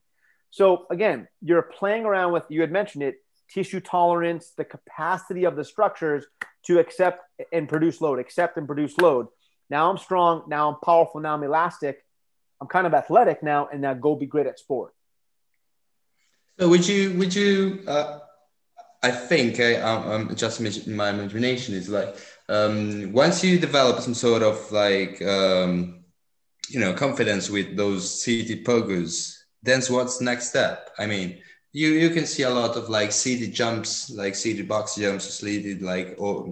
So 0.50 0.86
again, 0.90 1.28
you're 1.42 1.62
playing 1.62 2.06
around 2.06 2.34
with, 2.34 2.44
you 2.50 2.62
had 2.62 2.72
mentioned 2.72 3.04
it, 3.04 3.16
tissue 3.50 3.80
tolerance, 3.80 4.52
the 4.58 4.66
capacity 4.66 5.46
of 5.46 5.56
the 5.56 5.64
structures 5.64 6.26
to 6.66 6.80
accept 6.80 7.22
and 7.52 7.68
produce 7.68 8.02
load, 8.02 8.20
accept 8.20 8.58
and 8.58 8.68
produce 8.68 8.98
load. 8.98 9.28
Now 9.70 9.90
I'm 9.90 9.98
strong. 9.98 10.44
Now 10.48 10.70
I'm 10.70 10.80
powerful. 10.84 11.22
Now 11.22 11.34
I'm 11.34 11.44
elastic. 11.44 12.04
I'm 12.60 12.68
kind 12.68 12.86
of 12.86 12.94
athletic 12.94 13.42
now, 13.42 13.70
and 13.72 13.82
now 13.82 13.94
go 13.94 14.16
be 14.16 14.28
great 14.28 14.46
at 14.46 14.60
sport. 14.60 14.94
So 16.60 16.70
would 16.70 16.88
you 16.88 17.18
would 17.18 17.34
you? 17.34 17.84
Uh, 17.88 18.20
I 19.02 19.10
think 19.10 19.60
I, 19.60 19.74
am 20.14 20.36
just 20.36 20.62
my 20.88 21.10
imagination 21.10 21.74
is 21.74 21.90
like 21.90 22.16
um, 22.50 23.14
once 23.14 23.44
you 23.44 23.58
develop 23.58 24.00
some 24.02 24.14
sort 24.14 24.44
of 24.44 24.72
like 24.72 25.20
um, 25.24 26.01
you 26.74 26.80
know 26.80 26.94
confidence 26.94 27.50
with 27.50 27.76
those 27.76 28.22
seated 28.22 28.66
pogos, 28.66 29.38
then 29.64 29.82
what's 29.90 30.22
next 30.22 30.50
step? 30.50 30.90
I 30.98 31.06
mean, 31.06 31.40
you 31.74 31.90
you 31.90 32.10
can 32.10 32.26
see 32.26 32.44
a 32.44 32.50
lot 32.50 32.76
of 32.76 32.90
like 32.90 33.12
seated 33.12 33.54
jumps, 33.54 34.10
like 34.10 34.36
seated 34.36 34.68
box 34.68 34.96
jumps, 34.96 35.26
seated 35.34 35.82
like 35.82 36.16
or 36.18 36.48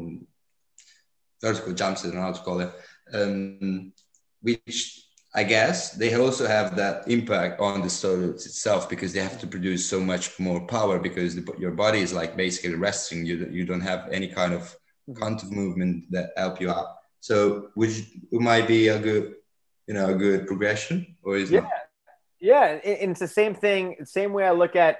vertical 1.41 1.73
jumps, 1.73 2.03
I 2.03 2.07
don't 2.07 2.15
know 2.15 2.21
how 2.21 2.31
to 2.33 2.41
call 2.41 2.59
it, 2.61 2.71
um, 3.13 3.93
which 4.41 5.05
I 5.35 5.43
guess 5.43 5.91
they 5.91 6.15
also 6.15 6.47
have 6.47 6.75
that 6.77 7.07
impact 7.07 7.59
on 7.59 7.81
the 7.81 7.87
soleus 7.87 8.45
itself 8.45 8.89
because 8.89 9.13
they 9.13 9.21
have 9.21 9.39
to 9.39 9.47
produce 9.47 9.87
so 9.87 9.99
much 9.99 10.39
more 10.39 10.59
power 10.65 10.99
because 10.99 11.35
the, 11.35 11.53
your 11.59 11.71
body 11.71 11.99
is 11.99 12.13
like 12.13 12.35
basically 12.35 12.75
resting. 12.75 13.25
You 13.25 13.47
you 13.51 13.65
don't 13.65 13.81
have 13.81 14.09
any 14.11 14.27
kind 14.27 14.53
of 14.53 14.61
mm-hmm. 14.61 15.21
counter 15.21 15.47
movement 15.47 16.05
that 16.11 16.31
help 16.35 16.59
you 16.59 16.71
out. 16.71 16.95
So 17.19 17.69
which 17.75 18.05
might 18.31 18.67
be 18.67 18.87
a 18.87 18.97
good, 18.97 19.35
you 19.89 19.95
know, 19.95 20.09
a 20.09 20.13
good 20.13 20.45
progression, 20.45 21.15
or 21.23 21.35
is 21.35 21.49
yeah, 21.49 21.67
yeah, 22.39 22.79
and 22.85 23.09
it's 23.09 23.19
the 23.19 23.27
same 23.27 23.55
thing. 23.55 23.95
Same 24.05 24.33
way 24.33 24.45
I 24.45 24.51
look 24.51 24.75
at 24.75 24.99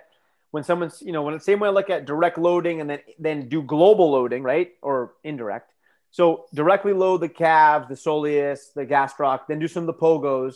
when 0.50 0.64
someone's, 0.64 1.00
you 1.04 1.12
know, 1.12 1.22
when 1.22 1.36
the 1.36 1.40
same 1.40 1.60
way 1.60 1.68
I 1.68 1.72
look 1.72 1.92
at 1.92 2.06
direct 2.08 2.40
loading 2.40 2.82
and 2.82 2.90
then 2.90 3.00
then 3.20 3.50
do 3.50 3.62
global 3.62 4.10
loading, 4.10 4.42
right, 4.42 4.72
or 4.82 5.14
indirect. 5.24 5.76
So 6.10 6.46
directly 6.56 6.94
load 6.94 7.22
the 7.22 7.30
calves, 7.30 7.88
the 7.88 7.94
soleus, 7.94 8.74
the 8.74 8.84
gastroc, 8.84 9.42
then 9.48 9.60
do 9.60 9.68
some 9.68 9.84
of 9.84 9.88
the 9.88 9.94
pogos. 9.94 10.56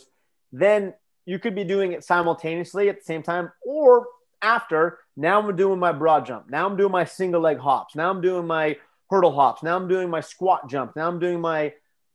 Then 0.50 0.94
you 1.26 1.38
could 1.38 1.54
be 1.54 1.62
doing 1.62 1.92
it 1.92 2.02
simultaneously 2.02 2.88
at 2.88 2.98
the 2.98 3.04
same 3.04 3.22
time 3.22 3.52
or 3.64 4.08
after. 4.42 4.98
Now 5.16 5.40
I'm 5.40 5.54
doing 5.54 5.78
my 5.78 5.92
broad 5.92 6.26
jump. 6.26 6.50
Now 6.50 6.66
I'm 6.66 6.76
doing 6.76 6.90
my 6.90 7.04
single 7.04 7.40
leg 7.40 7.58
hops. 7.58 7.94
Now 7.94 8.10
I'm 8.10 8.20
doing 8.20 8.48
my 8.48 8.78
hurdle 9.10 9.32
hops. 9.32 9.62
Now 9.62 9.76
I'm 9.76 9.86
doing 9.86 10.10
my 10.10 10.22
squat 10.22 10.68
jump. 10.68 10.96
Now 10.96 11.06
I'm 11.06 11.20
doing 11.20 11.40
my 11.40 11.72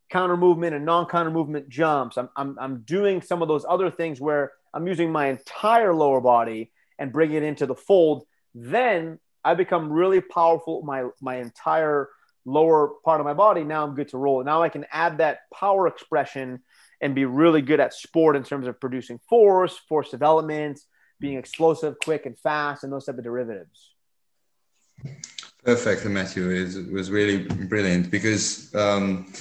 counter 0.10 0.38
movement 0.38 0.76
and 0.76 0.86
non 0.86 1.05
counter 1.05 1.32
movement 1.32 1.70
jumps. 1.70 2.18
I'm, 2.18 2.30
I'm, 2.36 2.57
I'm 2.60 2.82
doing 2.82 3.22
some 3.22 3.41
of 3.41 3.47
those 3.47 3.66
other 3.68 3.91
things 3.91 4.20
where 4.20 4.53
I'm 4.74 4.88
using 4.88 5.12
my 5.12 5.28
entire 5.28 5.93
lower 5.93 6.22
body 6.22 6.72
and 6.97 7.12
bring 7.12 7.34
it 7.34 7.43
into 7.43 7.66
the 7.66 7.76
fold. 7.76 8.26
Then 8.53 9.20
I 9.43 9.53
become 9.53 9.91
really 9.91 10.22
powerful. 10.22 10.82
My, 10.82 11.05
my 11.22 11.38
entire 11.38 12.10
lower 12.45 12.91
part 13.05 13.20
of 13.20 13.26
my 13.26 13.34
body, 13.34 13.64
now 13.64 13.84
I'm 13.84 13.95
good 13.95 14.10
to 14.10 14.18
roll. 14.18 14.43
Now 14.43 14.62
I 14.62 14.70
can 14.70 14.86
add 14.91 15.20
that 15.20 15.39
power 15.53 15.88
expression 15.88 16.62
and 17.01 17.16
be 17.16 17.26
really 17.26 17.62
good 17.62 17.80
at 17.80 17.93
sport 17.93 18.36
in 18.36 18.43
terms 18.43 18.68
of 18.68 18.80
producing 18.80 19.20
force, 19.30 19.78
force 19.78 20.10
development, 20.10 20.80
being 21.20 21.38
explosive, 21.38 21.97
quick, 22.03 22.26
and 22.26 22.38
fast, 22.38 22.84
and 22.84 22.91
those 22.91 23.05
type 23.05 23.18
of 23.18 23.24
derivatives. 23.24 23.93
Perfect, 25.64 26.05
Matthew. 26.05 26.49
It 26.49 26.91
was 26.91 27.12
really 27.12 27.43
brilliant 27.43 28.10
because 28.10 28.74
um, 28.76 29.32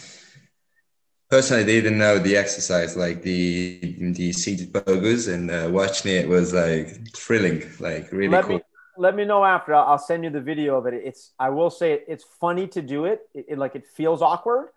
personally, 1.28 1.64
didn't 1.64 1.98
know 1.98 2.18
the 2.18 2.36
exercise 2.36 2.96
like 2.96 3.22
the 3.22 3.96
the 4.12 4.32
seated 4.32 4.72
pogos, 4.72 5.32
and 5.32 5.50
uh, 5.50 5.68
watching 5.70 6.12
it 6.12 6.28
was 6.28 6.52
like 6.52 7.12
thrilling, 7.14 7.62
like 7.80 8.10
really 8.12 8.28
let 8.28 8.44
cool. 8.44 8.56
Me, 8.56 8.62
let 8.96 9.14
me 9.14 9.24
know 9.24 9.44
after. 9.44 9.74
I'll, 9.74 9.84
I'll, 9.84 9.98
send 9.98 10.24
you 10.24 10.30
the 10.30 10.40
video 10.40 10.76
of 10.76 10.86
it. 10.86 10.94
It's 10.94 11.32
I 11.38 11.50
will 11.50 11.70
say 11.70 12.02
it's 12.06 12.24
funny 12.40 12.66
to 12.68 12.82
do 12.82 13.04
it. 13.04 13.28
It, 13.34 13.46
it 13.50 13.58
like 13.58 13.74
it 13.74 13.86
feels 13.86 14.22
awkward, 14.22 14.70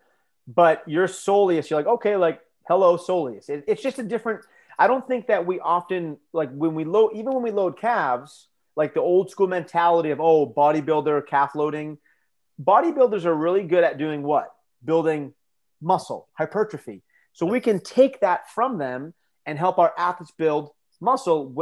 but 0.48 0.84
you're 0.86 1.08
soleus. 1.08 1.70
You're 1.70 1.80
like 1.80 1.88
okay, 1.88 2.16
like 2.16 2.42
hello 2.68 2.98
soleus. 2.98 3.50
It, 3.50 3.64
it's 3.68 3.82
just 3.82 4.00
a 4.00 4.04
different. 4.04 4.42
I 4.78 4.88
don't 4.88 5.08
think 5.08 5.28
that 5.28 5.46
we 5.46 5.60
often 5.60 6.18
like 6.34 6.52
when 6.52 6.74
we 6.74 6.86
load 6.86 7.12
even 7.14 7.34
when 7.34 7.44
we 7.44 7.52
load 7.52 7.78
calves 7.78 8.48
like 8.76 8.94
the 8.94 9.02
old 9.02 9.30
school 9.30 9.48
mentality 9.48 10.12
of 10.12 10.20
oh 10.20 10.48
bodybuilder 10.48 11.28
calf 11.28 11.56
loading. 11.56 11.98
Bodybuilders 12.62 13.26
are 13.26 13.34
really 13.34 13.64
good 13.64 13.84
at 13.84 13.98
doing 13.98 14.22
what? 14.22 14.54
Building 14.86 15.34
muscle 15.82 16.28
hypertrophy. 16.34 17.02
So 17.34 17.46
we 17.46 17.60
can 17.60 17.80
take 17.80 18.20
that 18.22 18.50
from 18.50 18.78
them 18.78 19.14
and 19.46 19.58
help 19.58 19.80
our 19.80 19.94
athletes 19.98 20.34
build 20.38 20.72
muscle. 21.00 21.56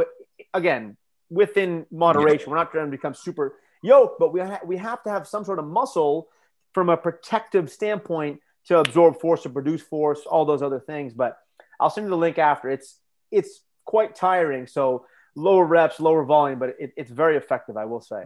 Again, 0.52 0.96
within 1.30 1.86
moderation. 1.90 2.50
We're 2.50 2.56
not 2.56 2.72
trying 2.72 2.86
to 2.86 2.90
become 2.90 3.14
super 3.14 3.54
yoked, 3.82 4.18
but 4.18 4.32
we, 4.32 4.40
ha- 4.40 4.60
we 4.64 4.76
have 4.76 5.02
to 5.04 5.10
have 5.10 5.26
some 5.26 5.44
sort 5.44 5.58
of 5.58 5.64
muscle 5.64 6.28
from 6.72 6.88
a 6.88 6.96
protective 6.96 7.70
standpoint 7.70 8.40
to 8.66 8.78
absorb 8.78 9.20
force, 9.20 9.42
to 9.44 9.50
produce 9.50 9.80
force, 9.80 10.20
all 10.26 10.44
those 10.44 10.62
other 10.62 10.80
things. 10.80 11.14
But 11.14 11.38
I'll 11.78 11.90
send 11.90 12.06
you 12.06 12.10
the 12.10 12.16
link 12.16 12.38
after. 12.38 12.68
It's 12.68 12.98
it's 13.30 13.60
quite 13.84 14.14
tiring. 14.14 14.66
So 14.66 15.06
lower 15.34 15.64
reps, 15.64 16.00
lower 16.00 16.24
volume, 16.24 16.58
but 16.58 16.76
it, 16.78 16.92
it's 16.96 17.10
very 17.10 17.36
effective, 17.36 17.76
I 17.76 17.86
will 17.86 18.00
say. 18.00 18.24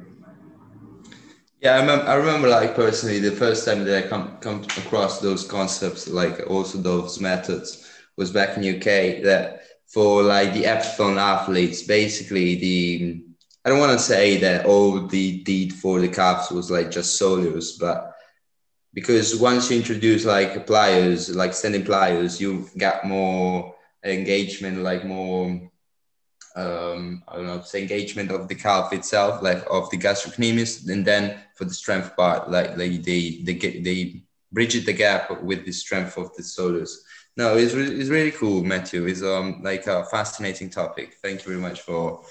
Yeah, 1.61 1.77
I 1.77 1.81
remember, 1.81 2.05
I 2.07 2.15
remember 2.17 2.49
like 2.49 2.75
personally 2.75 3.21
the 3.21 3.31
first 3.33 3.65
time 3.65 3.85
that 3.85 4.05
I 4.05 4.09
come 4.09 4.37
come 4.39 4.63
across 4.77 5.21
those 5.21 5.47
concepts, 5.47 6.09
like 6.09 6.41
also 6.51 6.79
those 6.79 7.21
methods, 7.21 7.89
was 8.17 8.31
back 8.31 8.57
in 8.57 8.65
UK. 8.65 9.23
That 9.23 9.63
for 9.87 10.23
like 10.23 10.53
the 10.53 10.67
epsilon 10.67 11.19
athletes, 11.19 11.83
basically 11.83 12.57
the 12.57 13.25
I 13.65 13.71
don't 13.71 13.79
want 13.79 13.93
to 13.93 13.99
say 14.05 14.37
that 14.39 14.67
all 14.67 15.07
the 15.07 15.43
deed 15.43 15.73
for 15.73 16.01
the 16.01 16.09
calves 16.09 16.51
was 16.51 16.71
like 16.71 16.91
just 16.91 17.19
soleus, 17.21 17.79
but 17.81 18.13
because 18.93 19.37
once 19.37 19.71
you 19.71 19.77
introduce 19.79 20.25
like 20.25 20.67
plyos, 20.67 21.35
like 21.35 21.55
standing 21.55 21.85
plyos, 21.85 22.41
you 22.41 22.69
get 22.77 23.07
more 23.07 23.75
engagement, 24.05 24.79
like 24.79 25.05
more 25.05 25.71
um, 26.57 27.23
I 27.27 27.37
don't 27.37 27.47
know, 27.47 27.61
say 27.63 27.83
engagement 27.83 28.31
of 28.31 28.49
the 28.49 28.55
calf 28.55 28.93
itself, 28.93 29.43
like 29.43 29.65
of 29.71 29.91
the 29.91 29.99
gastrocnemius, 29.99 30.89
and 30.89 31.05
then 31.05 31.39
for 31.57 31.65
the 31.65 31.75
strength 31.75 32.17
part, 32.17 32.51
like 32.51 32.77
like 32.77 33.03
they 33.03 33.41
they 33.43 33.55
get 33.55 33.83
they 33.83 34.23
bridge 34.53 34.85
the 34.85 34.93
gap 34.93 35.43
with 35.43 35.65
the 35.65 35.73
strength 35.73 36.17
of 36.17 36.35
the 36.37 36.43
soleus. 36.43 36.99
No, 37.37 37.57
it's, 37.57 37.75
re- 37.75 38.01
it's 38.01 38.11
really 38.11 38.31
cool, 38.31 38.63
Matthew. 38.63 39.07
It's 39.07 39.23
um 39.23 39.63
like 39.63 39.87
a 39.87 40.05
fascinating 40.05 40.71
topic. 40.71 41.15
Thank 41.23 41.45
you 41.45 41.51
very 41.51 41.61
much 41.61 41.81
for 41.81 42.23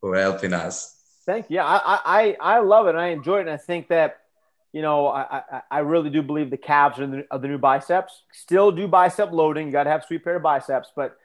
for 0.00 0.16
helping 0.16 0.52
us. 0.52 0.98
Thank 1.26 1.50
you. 1.50 1.56
Yeah, 1.56 1.66
I 1.66 2.00
I 2.04 2.36
I 2.40 2.58
love 2.60 2.86
it. 2.86 2.94
I 2.94 3.08
enjoy 3.08 3.38
it, 3.38 3.42
and 3.42 3.50
I 3.50 3.56
think 3.56 3.88
that 3.88 4.18
you 4.72 4.80
know, 4.80 5.08
I, 5.08 5.42
I, 5.52 5.62
I, 5.70 5.78
really 5.80 6.08
do 6.08 6.22
believe 6.22 6.48
the 6.48 6.56
calves 6.56 6.98
are 6.98 7.06
the, 7.06 7.26
are 7.30 7.38
the, 7.38 7.46
new 7.46 7.58
biceps. 7.58 8.22
Still 8.32 8.72
do 8.72 8.88
bicep 8.88 9.30
loading. 9.30 9.66
You 9.66 9.72
got 9.72 9.84
to 9.84 9.90
have 9.90 10.02
sweet 10.04 10.24
pair 10.24 10.36
of 10.36 10.42
biceps, 10.42 10.90
but 10.96 11.18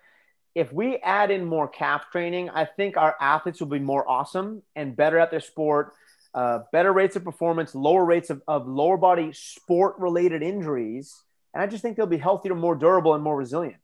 if 0.57 0.73
we 0.73 0.95
add 0.97 1.29
in 1.29 1.45
more 1.45 1.67
calf 1.67 2.09
training, 2.11 2.49
I 2.49 2.65
think 2.65 2.97
our 2.97 3.15
athletes 3.21 3.59
will 3.59 3.67
be 3.67 3.77
more 3.77 4.03
awesome 4.09 4.63
and 4.75 4.95
better 4.95 5.19
at 5.19 5.29
their 5.29 5.39
sport, 5.39 5.93
uh, 6.33 6.61
better 6.71 6.91
rates 6.91 7.15
of 7.15 7.23
performance, 7.23 7.75
lower 7.75 8.03
rates 8.03 8.31
of, 8.31 8.41
of 8.47 8.67
lower 8.67 8.97
body 8.97 9.33
sport 9.33 9.99
related 9.99 10.41
injuries. 10.41 11.15
And 11.53 11.61
I 11.61 11.67
just 11.67 11.83
think 11.83 11.95
they'll 11.95 12.07
be 12.07 12.17
healthier, 12.17 12.55
more 12.55 12.73
durable, 12.73 13.13
and 13.13 13.23
more 13.23 13.37
resilient. 13.37 13.77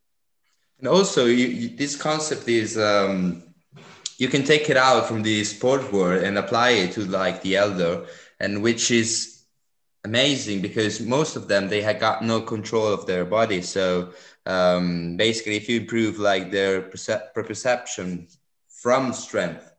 And 0.80 0.88
also, 0.88 1.28
you, 1.28 1.45
you, 1.45 1.78
this 1.78 1.95
concept 1.95 2.47
is 2.47 2.76
um, 2.76 3.43
you 4.17 4.28
can 4.28 4.43
take 4.43 4.67
it 4.71 4.76
out 4.76 5.07
from 5.07 5.21
the 5.21 5.43
sport 5.43 5.93
world 5.93 6.24
and 6.24 6.39
apply 6.39 6.71
it 6.71 6.93
to 6.93 7.01
like 7.01 7.43
the 7.43 7.55
elder, 7.55 8.07
and 8.39 8.63
which 8.63 8.89
is 8.89 9.43
amazing 10.05 10.61
because 10.61 10.99
most 11.01 11.36
of 11.36 11.47
them 11.47 11.69
they 11.69 11.82
had 11.84 11.99
got 11.99 12.24
no 12.24 12.41
control 12.41 12.88
of 12.88 13.05
their 13.05 13.26
body. 13.26 13.61
So 13.61 14.11
um, 14.46 15.18
basically 15.18 15.56
if 15.56 15.70
you 15.70 15.80
improve 15.82 16.20
like 16.20 16.52
their 16.52 16.82
percep- 16.82 17.34
perception 17.34 18.28
from 18.68 19.14
strength 19.14 19.74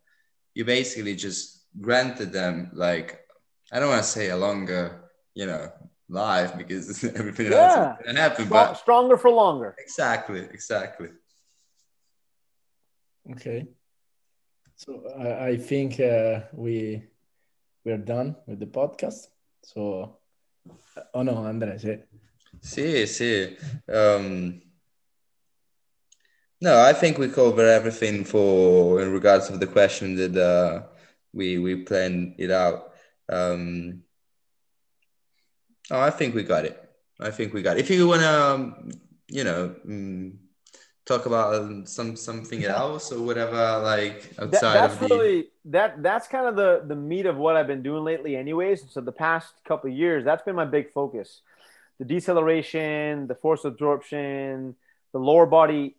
you 0.55 0.65
basically 0.65 1.15
just 1.15 1.67
granted 1.81 2.33
them 2.33 2.71
like 2.73 3.21
i 3.73 3.79
don't 3.79 3.91
want 3.91 4.03
to 4.03 4.09
say 4.09 4.31
a 4.31 4.37
longer 4.37 5.11
you 5.35 5.47
know 5.47 5.71
life 6.09 6.57
because 6.57 7.05
everything 7.17 7.51
yeah. 7.53 7.97
else 7.97 8.03
can 8.05 8.17
happen 8.17 8.47
Strong, 8.47 8.67
but 8.67 8.75
stronger 8.75 9.17
for 9.17 9.31
longer. 9.31 9.75
Exactly 9.79 10.41
exactly. 10.41 11.09
Okay. 13.33 13.67
So 14.77 15.03
i, 15.19 15.49
I 15.49 15.57
think 15.57 16.01
uh, 16.01 16.41
we 16.53 17.05
we're 17.85 17.99
done 17.99 18.37
with 18.47 18.61
the 18.61 18.67
podcast. 18.67 19.29
So 19.63 20.19
oh 21.15 21.23
no 21.23 21.47
andrea 21.47 22.01
Sì, 22.61 23.07
sì. 23.07 23.57
Um, 23.87 24.61
no, 26.61 26.81
I 26.81 26.95
think 26.95 27.19
we 27.19 27.29
cover 27.29 27.69
everything 27.69 28.25
for 28.25 29.01
in 29.03 29.13
regards 29.13 29.51
of 29.51 29.61
the 29.61 29.67
question 29.67 30.15
that 30.17 30.37
uh, 30.37 30.87
we 31.33 31.59
we 31.59 31.77
planned 31.85 32.37
it 32.39 32.51
out. 32.51 32.95
Um, 33.29 34.03
oh, 35.91 36.01
I 36.01 36.11
think 36.11 36.35
we 36.35 36.43
got 36.43 36.65
it. 36.65 36.81
I 37.21 37.31
think 37.31 37.53
we 37.53 37.63
got 37.63 37.77
it. 37.77 37.81
If 37.81 37.91
you 37.91 38.09
want 38.09 38.23
to, 38.23 38.43
um, 38.43 38.91
you 39.29 39.45
know, 39.45 39.75
um, 39.85 40.39
talk 41.05 41.27
about 41.27 41.55
um, 41.55 41.87
some 41.87 42.17
something 42.17 42.65
else 42.65 43.13
or 43.13 43.21
whatever, 43.23 43.81
like 43.83 44.33
outside 44.39 44.75
that, 44.75 44.89
that's 44.89 44.95
of 44.95 45.01
the... 45.01 45.15
really 45.15 45.49
that 45.67 46.03
that's 46.03 46.29
kind 46.29 46.47
of 46.47 46.57
the 46.57 46.83
the 46.87 46.97
meat 46.97 47.27
of 47.27 47.37
what 47.37 47.57
I've 47.57 47.67
been 47.67 47.83
doing 47.83 48.05
lately, 48.05 48.37
anyways. 48.37 48.91
So 48.91 49.01
the 49.01 49.13
past 49.13 49.53
couple 49.67 49.91
years, 49.91 50.25
that's 50.25 50.43
been 50.43 50.57
my 50.57 50.65
big 50.65 50.93
focus 50.93 51.43
the 51.99 52.05
deceleration, 52.05 53.27
the 53.27 53.35
force 53.35 53.65
absorption, 53.65 54.75
the 55.13 55.19
lower 55.19 55.47
body 55.47 55.97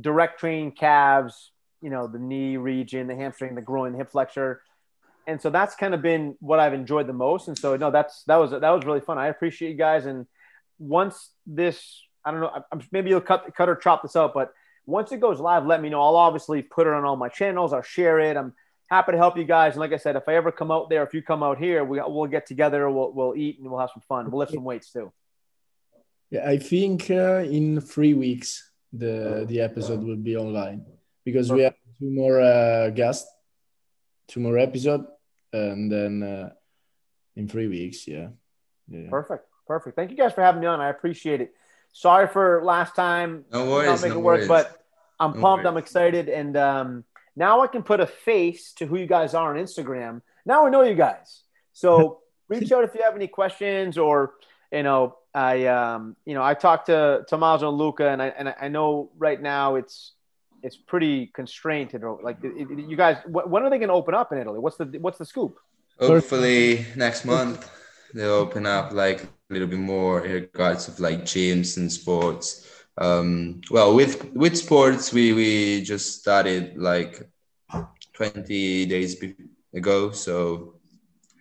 direct 0.00 0.40
train 0.40 0.72
calves, 0.72 1.52
you 1.80 1.90
know, 1.90 2.06
the 2.06 2.18
knee 2.18 2.56
region, 2.56 3.06
the 3.06 3.14
hamstring, 3.14 3.54
the 3.54 3.62
groin, 3.62 3.92
the 3.92 3.98
hip 3.98 4.10
flexor. 4.10 4.62
And 5.26 5.40
so 5.40 5.50
that's 5.50 5.74
kind 5.74 5.94
of 5.94 6.02
been 6.02 6.36
what 6.40 6.60
I've 6.60 6.74
enjoyed 6.74 7.06
the 7.06 7.12
most. 7.12 7.48
And 7.48 7.58
so 7.58 7.76
no, 7.76 7.90
that's 7.90 8.22
that 8.24 8.36
was 8.36 8.50
that 8.52 8.70
was 8.70 8.84
really 8.84 9.00
fun. 9.00 9.18
I 9.18 9.26
appreciate 9.26 9.70
you 9.70 9.76
guys. 9.76 10.06
And 10.06 10.26
once 10.78 11.30
this, 11.46 12.02
I 12.24 12.30
don't 12.30 12.40
know, 12.40 12.64
maybe 12.92 13.10
you'll 13.10 13.20
cut 13.20 13.54
cut 13.56 13.68
or 13.68 13.76
chop 13.76 14.02
this 14.02 14.16
out, 14.16 14.34
but 14.34 14.52
once 14.86 15.10
it 15.10 15.20
goes 15.20 15.40
live, 15.40 15.66
let 15.66 15.82
me 15.82 15.88
know. 15.88 16.00
I'll 16.00 16.16
obviously 16.16 16.62
put 16.62 16.86
it 16.86 16.92
on 16.92 17.04
all 17.04 17.16
my 17.16 17.28
channels. 17.28 17.72
I'll 17.72 17.82
share 17.82 18.20
it. 18.20 18.36
I'm 18.36 18.54
happy 18.88 19.12
to 19.12 19.18
help 19.18 19.36
you 19.36 19.44
guys. 19.44 19.72
And 19.72 19.80
like 19.80 19.92
I 19.92 19.96
said, 19.96 20.14
if 20.14 20.28
I 20.28 20.36
ever 20.36 20.52
come 20.52 20.70
out 20.70 20.88
there, 20.88 21.02
if 21.02 21.12
you 21.12 21.22
come 21.22 21.42
out 21.42 21.58
here, 21.58 21.84
we, 21.84 22.00
we'll 22.06 22.26
get 22.26 22.46
together, 22.46 22.88
we'll, 22.88 23.12
we'll 23.12 23.34
eat 23.36 23.58
and 23.58 23.68
we'll 23.68 23.80
have 23.80 23.90
some 23.92 24.02
fun. 24.08 24.30
We'll 24.30 24.38
lift 24.38 24.52
some 24.52 24.62
weights 24.62 24.92
too. 24.92 25.12
Yeah, 26.30 26.48
I 26.48 26.58
think 26.58 27.10
uh, 27.10 27.44
in 27.46 27.80
three 27.80 28.14
weeks 28.14 28.70
the 28.92 29.44
the 29.48 29.60
episode 29.60 30.02
will 30.02 30.16
be 30.16 30.36
online 30.36 30.84
because 31.24 31.52
we 31.52 31.62
have 31.62 31.74
two 31.98 32.10
more 32.10 32.40
uh, 32.40 32.90
guests, 32.90 33.30
two 34.28 34.40
more 34.40 34.58
episode, 34.58 35.06
and 35.52 35.90
then 35.90 36.22
uh, 36.22 36.50
in 37.36 37.48
three 37.48 37.68
weeks, 37.68 38.08
yeah. 38.08 38.28
yeah. 38.88 39.08
Perfect, 39.10 39.46
perfect. 39.66 39.96
Thank 39.96 40.10
you 40.10 40.16
guys 40.16 40.32
for 40.32 40.42
having 40.42 40.60
me 40.60 40.66
on. 40.66 40.80
I 40.80 40.88
appreciate 40.88 41.40
it. 41.40 41.54
Sorry 41.92 42.26
for 42.26 42.62
last 42.64 42.94
time. 42.94 43.44
No 43.52 43.70
worries. 43.70 43.88
Not 43.88 44.02
making 44.02 44.18
no 44.18 44.20
work, 44.20 44.36
worries. 44.38 44.48
but 44.48 44.84
I'm 45.20 45.32
no 45.32 45.40
pumped. 45.40 45.64
Worries. 45.64 45.72
I'm 45.72 45.78
excited, 45.78 46.28
and 46.28 46.56
um, 46.56 47.04
now 47.36 47.60
I 47.62 47.66
can 47.66 47.82
put 47.82 48.00
a 48.00 48.06
face 48.06 48.72
to 48.74 48.86
who 48.86 48.96
you 48.96 49.06
guys 49.06 49.34
are 49.34 49.56
on 49.56 49.62
Instagram. 49.62 50.22
Now 50.44 50.66
I 50.66 50.70
know 50.70 50.82
you 50.82 50.94
guys. 50.94 51.42
So 51.72 52.20
reach 52.48 52.70
out 52.72 52.84
if 52.84 52.94
you 52.94 53.02
have 53.02 53.16
any 53.16 53.28
questions 53.28 53.98
or 53.98 54.34
you 54.72 54.82
know 54.82 55.16
I 55.36 55.66
um, 55.66 56.16
you 56.24 56.32
know 56.32 56.42
I 56.42 56.54
talked 56.54 56.86
to 56.86 57.22
Tommaso 57.28 57.68
and 57.68 57.76
Luca 57.76 58.08
and 58.08 58.22
I 58.22 58.28
and 58.28 58.54
I 58.58 58.68
know 58.68 59.10
right 59.18 59.40
now 59.40 59.74
it's 59.74 60.12
it's 60.62 60.78
pretty 60.78 61.26
constrained 61.26 61.90
to 61.90 62.18
like 62.22 62.38
it, 62.42 62.52
it, 62.56 62.88
you 62.88 62.96
guys 62.96 63.18
when 63.26 63.62
are 63.62 63.68
they 63.68 63.76
going 63.76 63.88
to 63.88 63.94
open 63.94 64.14
up 64.14 64.32
in 64.32 64.38
Italy? 64.38 64.58
What's 64.58 64.78
the 64.78 64.86
what's 64.98 65.18
the 65.18 65.26
scoop? 65.26 65.58
Hopefully 66.00 66.86
next 66.96 67.26
month 67.26 67.70
they'll 68.14 68.30
open 68.46 68.64
up 68.64 68.94
like 68.94 69.24
a 69.24 69.28
little 69.50 69.68
bit 69.68 69.78
more 69.78 70.24
in 70.24 70.32
regards 70.32 70.88
of 70.88 70.98
like 71.00 71.20
gyms 71.24 71.76
and 71.76 71.92
sports. 71.92 72.66
Um, 72.96 73.60
well, 73.70 73.94
with 73.94 74.32
with 74.32 74.56
sports 74.56 75.12
we 75.12 75.34
we 75.34 75.82
just 75.82 76.18
started 76.18 76.78
like 76.78 77.28
20 78.14 78.86
days 78.86 79.22
ago, 79.74 80.12
so 80.12 80.76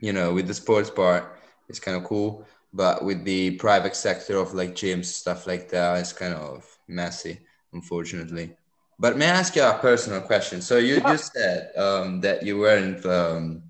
you 0.02 0.12
know 0.12 0.34
with 0.34 0.48
the 0.48 0.54
sports 0.54 0.90
part 0.90 1.32
it's 1.70 1.80
kind 1.80 1.98
of 1.98 2.04
cool 2.04 2.46
but 2.76 3.06
with 3.06 3.24
the 3.24 3.52
private 3.52 3.96
sector 3.96 4.38
of 4.38 4.54
like 4.54 4.76
gyms 4.76 5.06
stuff 5.06 5.48
like 5.48 5.70
that 5.70 5.98
it's 5.98 6.12
kind 6.12 6.34
of 6.34 6.78
messy 6.88 7.40
unfortunately. 7.74 8.56
But 9.00 9.18
may 9.18 9.26
i 9.26 9.36
ask 9.42 9.56
you 9.56 9.64
a 9.64 9.78
personal 9.80 10.22
question? 10.22 10.62
So 10.62 10.78
you 10.78 11.02
just 11.02 11.34
said 11.34 11.72
um, 11.78 12.22
that 12.22 12.44
you 12.44 12.60
weren't 12.60 13.06
um, 13.06 13.64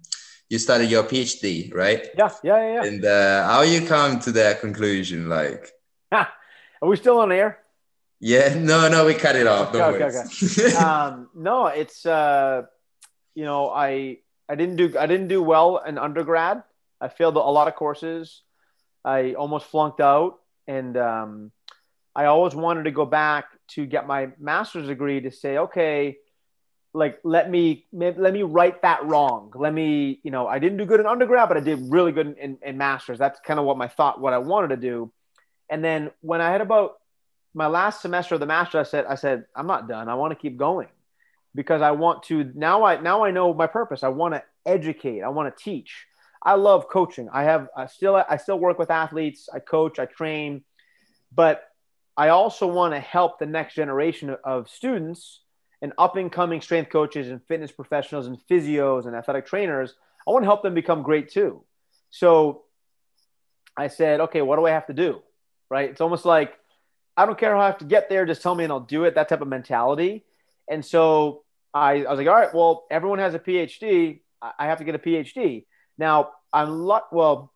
you 0.50 0.60
started 0.60 0.90
your 0.90 1.04
phd 1.04 1.74
right? 1.74 2.08
Yeah 2.18 2.30
yeah 2.44 2.58
yeah, 2.58 2.74
yeah. 2.74 2.84
and 2.88 3.06
uh, 3.06 3.48
how 3.48 3.62
you 3.62 3.86
come 3.86 4.20
to 4.22 4.32
that 4.34 4.60
conclusion 4.60 5.30
like? 5.30 5.72
Are 6.12 6.28
we 6.82 6.98
still 6.98 7.20
on 7.20 7.32
air? 7.32 7.60
Yeah 8.20 8.54
no 8.72 8.90
no 8.90 9.06
we 9.06 9.14
cut 9.14 9.36
it 9.36 9.48
off 9.48 9.74
okay, 9.74 10.04
okay, 10.06 10.22
okay. 10.22 10.76
um, 10.86 11.30
no 11.36 11.68
it's 11.68 12.06
uh, 12.06 12.64
you 13.36 13.46
know 13.46 13.70
i 13.70 14.18
i 14.50 14.56
didn't 14.56 14.78
do 14.78 14.98
i 14.98 15.06
didn't 15.06 15.28
do 15.28 15.42
well 15.44 15.78
in 15.78 15.98
undergrad. 15.98 16.64
I 17.02 17.10
failed 17.10 17.36
a 17.36 17.40
lot 17.40 17.68
of 17.68 17.76
courses 17.76 18.45
I 19.06 19.34
almost 19.34 19.68
flunked 19.68 20.02
out, 20.02 20.40
and 20.68 20.98
um, 20.98 21.52
I 22.16 22.26
always 22.26 22.56
wanted 22.56 22.84
to 22.84 22.92
go 22.92 23.06
back 23.06 23.46
to 23.68 23.86
get 23.86 24.08
my 24.08 24.30
master's 24.40 24.88
degree 24.88 25.22
to 25.22 25.32
say, 25.32 25.58
okay, 25.60 26.18
like 26.94 27.20
let 27.24 27.52
me 27.52 27.86
let 27.92 28.34
me 28.34 28.42
right 28.42 28.82
that 28.82 29.06
wrong. 29.06 29.52
Let 29.54 29.74
me, 29.74 30.20
you 30.24 30.32
know, 30.32 30.48
I 30.48 30.60
didn't 30.60 30.78
do 30.78 30.86
good 30.86 31.00
in 31.00 31.06
undergrad, 31.06 31.50
but 31.50 31.58
I 31.58 31.60
did 31.60 31.92
really 31.92 32.12
good 32.12 32.28
in, 32.28 32.36
in, 32.38 32.58
in 32.66 32.78
masters. 32.78 33.20
That's 33.20 33.40
kind 33.42 33.60
of 33.60 33.66
what 33.66 33.78
my 33.78 33.88
thought, 33.88 34.20
what 34.20 34.34
I 34.34 34.38
wanted 34.40 34.70
to 34.70 34.78
do. 34.78 35.12
And 35.70 35.84
then 35.84 36.12
when 36.22 36.42
I 36.42 36.52
had 36.52 36.62
about 36.62 36.98
my 37.54 37.68
last 37.68 38.02
semester 38.02 38.36
of 38.36 38.40
the 38.40 38.46
master, 38.46 38.80
I 38.80 38.84
said, 38.84 39.06
I 39.06 39.16
said, 39.16 39.46
I'm 39.56 39.68
not 39.68 39.88
done. 39.88 40.10
I 40.10 40.16
want 40.16 40.32
to 40.32 40.36
keep 40.36 40.58
going 40.58 40.88
because 41.54 41.82
I 41.82 41.92
want 41.92 42.24
to 42.24 42.52
now 42.56 42.84
I 42.84 43.00
now 43.00 43.24
I 43.24 43.32
know 43.32 43.54
my 43.54 43.68
purpose. 43.68 44.02
I 44.04 44.10
want 44.10 44.34
to 44.34 44.44
educate. 44.66 45.22
I 45.22 45.30
want 45.30 45.56
to 45.56 45.64
teach. 45.64 46.06
I 46.46 46.54
love 46.54 46.88
coaching. 46.88 47.28
I 47.34 47.44
have 47.44 47.70
I 47.76 47.88
still 47.88 48.16
I 48.16 48.38
still 48.38 48.60
work 48.60 48.78
with 48.78 48.92
athletes. 48.92 49.50
I 49.52 49.60
coach, 49.60 49.98
I 49.98 50.06
train, 50.06 50.64
but 51.34 51.64
I 52.16 52.30
also 52.30 52.68
want 52.68 52.94
to 52.94 53.00
help 53.00 53.40
the 53.40 53.48
next 53.48 53.74
generation 53.74 54.36
of 54.44 54.70
students 54.70 55.42
and 55.82 55.92
up 55.98 56.16
and 56.16 56.32
coming 56.32 56.62
strength 56.62 56.92
coaches 56.92 57.30
and 57.30 57.42
fitness 57.48 57.72
professionals 57.72 58.28
and 58.28 58.38
physios 58.50 59.08
and 59.08 59.16
athletic 59.16 59.48
trainers. 59.48 59.96
I 60.28 60.32
want 60.32 60.44
to 60.44 60.48
help 60.48 60.64
them 60.64 60.76
become 60.76 61.02
great 61.02 61.30
too. 61.30 61.64
So 62.12 62.64
I 63.76 63.88
said, 63.88 64.22
okay, 64.22 64.42
what 64.42 64.58
do 64.58 64.66
I 64.66 64.72
have 64.72 64.88
to 64.88 64.94
do? 64.94 65.22
Right? 65.70 65.90
It's 65.90 66.00
almost 66.00 66.26
like 66.26 66.54
I 67.18 67.26
don't 67.26 67.40
care 67.40 67.56
how 67.56 67.62
I 67.62 67.66
have 67.66 67.80
to 67.80 67.86
get 67.86 68.08
there, 68.08 68.26
just 68.26 68.42
tell 68.42 68.56
me 68.56 68.64
and 68.66 68.72
I'll 68.72 68.80
do 68.80 69.06
it. 69.06 69.16
That 69.16 69.30
type 69.30 69.42
of 69.42 69.48
mentality. 69.48 70.26
And 70.70 70.86
so 70.86 71.44
I, 71.74 72.06
I 72.06 72.10
was 72.10 72.20
like, 72.20 72.28
all 72.28 72.36
right, 72.36 72.54
well, 72.54 72.86
everyone 72.92 73.20
has 73.20 73.34
a 73.34 73.40
PhD. 73.40 74.20
I 74.42 74.68
have 74.68 74.78
to 74.78 74.84
get 74.84 74.96
a 74.96 75.00
PhD. 75.00 75.66
Now, 75.98 76.32
I'm 76.54 76.70
lo- 76.70 77.08
well, 77.12 77.54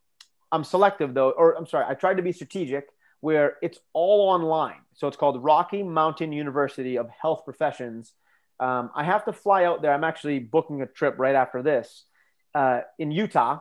I'm 0.51 0.63
selective 0.63 1.13
though, 1.13 1.31
or 1.31 1.53
I'm 1.53 1.67
sorry, 1.67 1.85
I 1.87 1.93
tried 1.93 2.17
to 2.17 2.23
be 2.23 2.31
strategic 2.31 2.87
where 3.21 3.57
it's 3.61 3.79
all 3.93 4.29
online. 4.29 4.81
So 4.93 5.07
it's 5.07 5.17
called 5.17 5.43
Rocky 5.43 5.83
Mountain 5.83 6.31
University 6.31 6.97
of 6.97 7.09
Health 7.09 7.43
Professions. 7.45 8.13
Um, 8.59 8.91
I 8.95 9.03
have 9.03 9.25
to 9.25 9.33
fly 9.33 9.65
out 9.65 9.81
there. 9.81 9.93
I'm 9.93 10.03
actually 10.03 10.39
booking 10.39 10.81
a 10.81 10.85
trip 10.85 11.15
right 11.17 11.35
after 11.35 11.61
this 11.61 12.05
uh, 12.55 12.81
in 12.97 13.11
Utah. 13.11 13.59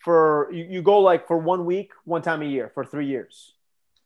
For 0.00 0.50
you, 0.52 0.64
you 0.64 0.82
go 0.82 0.98
like 0.98 1.26
for 1.26 1.38
one 1.38 1.64
week, 1.64 1.92
one 2.04 2.20
time 2.20 2.42
a 2.42 2.44
year 2.44 2.70
for 2.74 2.84
three 2.84 3.06
years, 3.06 3.54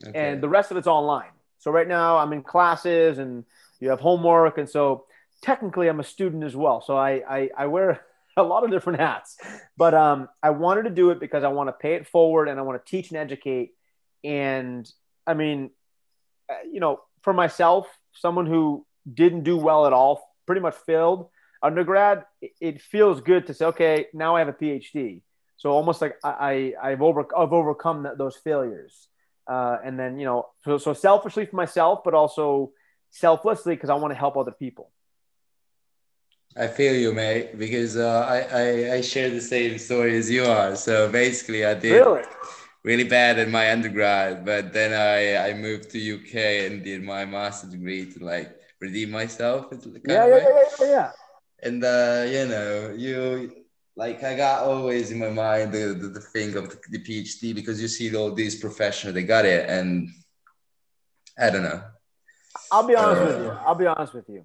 okay. 0.07 0.16
and 0.16 0.41
the 0.41 0.49
rest 0.49 0.70
of 0.70 0.76
it's 0.76 0.87
online. 0.87 1.31
So 1.59 1.72
right 1.72 1.89
now 1.89 2.18
I'm 2.18 2.33
in 2.33 2.45
classes 2.45 3.18
and 3.18 3.45
you 3.81 3.91
have 3.91 3.99
homework, 3.99 4.59
and 4.59 4.70
so 4.70 5.07
technically 5.43 5.89
I'm 5.89 5.99
a 5.99 6.05
student 6.05 6.45
as 6.45 6.55
well. 6.55 6.81
So 6.81 6.97
I 6.97 7.22
I, 7.29 7.51
I 7.59 7.66
wear 7.66 8.01
a 8.43 8.43
lot 8.43 8.64
of 8.64 8.70
different 8.70 9.01
hats. 9.01 9.36
But 9.76 9.95
um, 9.95 10.28
I 10.43 10.51
wanted 10.51 10.84
to 10.84 10.91
do 10.91 11.11
it 11.11 11.20
because 11.20 11.45
I 11.45 11.49
want 11.49 11.68
to 11.68 11.72
pay 11.72 11.95
it 11.95 12.07
forward 12.07 12.49
and 12.49 12.59
I 12.59 12.62
want 12.62 12.84
to 12.84 12.91
teach 12.91 13.11
and 13.11 13.18
educate. 13.18 13.72
And 14.24 14.91
I 15.26 15.34
mean, 15.34 15.70
uh, 16.51 16.55
you 16.70 16.80
know, 16.80 17.01
for 17.22 17.32
myself, 17.32 17.86
someone 18.12 18.47
who 18.47 18.86
didn't 19.12 19.43
do 19.45 19.57
well 19.57 19.86
at 19.86 19.93
all, 19.93 20.22
pretty 20.47 20.61
much 20.61 20.74
failed 20.86 21.28
undergrad, 21.62 22.24
it 22.61 22.80
feels 22.80 23.20
good 23.20 23.47
to 23.47 23.55
say, 23.55 23.66
okay, 23.66 24.07
now 24.12 24.36
I 24.36 24.41
have 24.41 24.49
a 24.49 24.53
PhD. 24.53 25.22
So 25.57 25.70
almost 25.70 26.01
like 26.01 26.16
I, 26.22 26.74
I 26.80 26.91
have 26.91 27.03
over 27.03 27.26
I've 27.36 27.53
overcome 27.53 28.07
those 28.16 28.36
failures. 28.36 29.09
Uh, 29.47 29.78
and 29.84 29.99
then 29.99 30.18
you 30.18 30.24
know, 30.24 30.47
so, 30.64 30.78
so 30.78 30.93
selfishly 30.93 31.47
for 31.47 31.57
myself, 31.57 32.01
but 32.05 32.14
also 32.14 32.72
selflessly 33.11 33.74
because 33.74 33.91
I 33.91 33.95
want 33.95 34.12
to 34.12 34.18
help 34.18 34.36
other 34.36 34.53
people. 34.53 34.91
I 36.57 36.66
feel 36.66 36.94
you, 36.94 37.12
mate, 37.12 37.59
because 37.59 37.96
uh, 37.96 38.26
I, 38.28 38.38
I, 38.62 38.94
I 38.94 39.01
share 39.01 39.30
the 39.30 39.40
same 39.40 39.78
story 39.78 40.16
as 40.16 40.30
you 40.30 40.44
are. 40.44 40.74
So 40.76 41.09
basically, 41.09 41.64
I 41.64 41.74
did 41.74 42.05
really, 42.05 42.24
really 42.82 43.05
bad 43.05 43.38
in 43.38 43.51
my 43.51 43.70
undergrad, 43.70 44.44
but 44.44 44.72
then 44.72 44.92
I, 44.92 45.51
I 45.51 45.55
moved 45.55 45.90
to 45.90 46.14
UK 46.14 46.66
and 46.66 46.82
did 46.82 47.03
my 47.03 47.24
master's 47.24 47.70
degree 47.70 48.11
to 48.12 48.24
like 48.24 48.57
redeem 48.80 49.11
myself. 49.11 49.66
Yeah, 50.05 50.26
yeah, 50.26 50.36
yeah, 50.36 50.62
yeah, 50.80 50.86
yeah. 50.86 51.11
And 51.62 51.84
uh, 51.84 52.24
you 52.26 52.46
know, 52.46 52.94
you 52.96 53.64
like 53.96 54.22
I 54.22 54.36
got 54.36 54.62
always 54.64 55.11
in 55.11 55.18
my 55.18 55.30
mind 55.30 55.72
the, 55.72 55.94
the, 55.94 56.09
the 56.09 56.20
thing 56.20 56.57
of 56.57 56.70
the, 56.70 56.78
the 56.90 56.99
PhD 56.99 57.55
because 57.55 57.80
you 57.82 57.88
see 57.88 58.14
all 58.16 58.32
these 58.32 58.57
professionals 58.57 59.14
they 59.14 59.24
got 59.24 59.44
it, 59.44 59.68
and 59.68 60.09
I 61.38 61.51
don't 61.51 61.62
know. 61.62 61.82
I'll 62.72 62.86
be 62.86 62.94
honest 62.96 63.22
uh, 63.22 63.26
with 63.26 63.44
you. 63.44 63.51
I'll 63.64 63.74
be 63.74 63.86
honest 63.86 64.14
with 64.14 64.28
you 64.28 64.44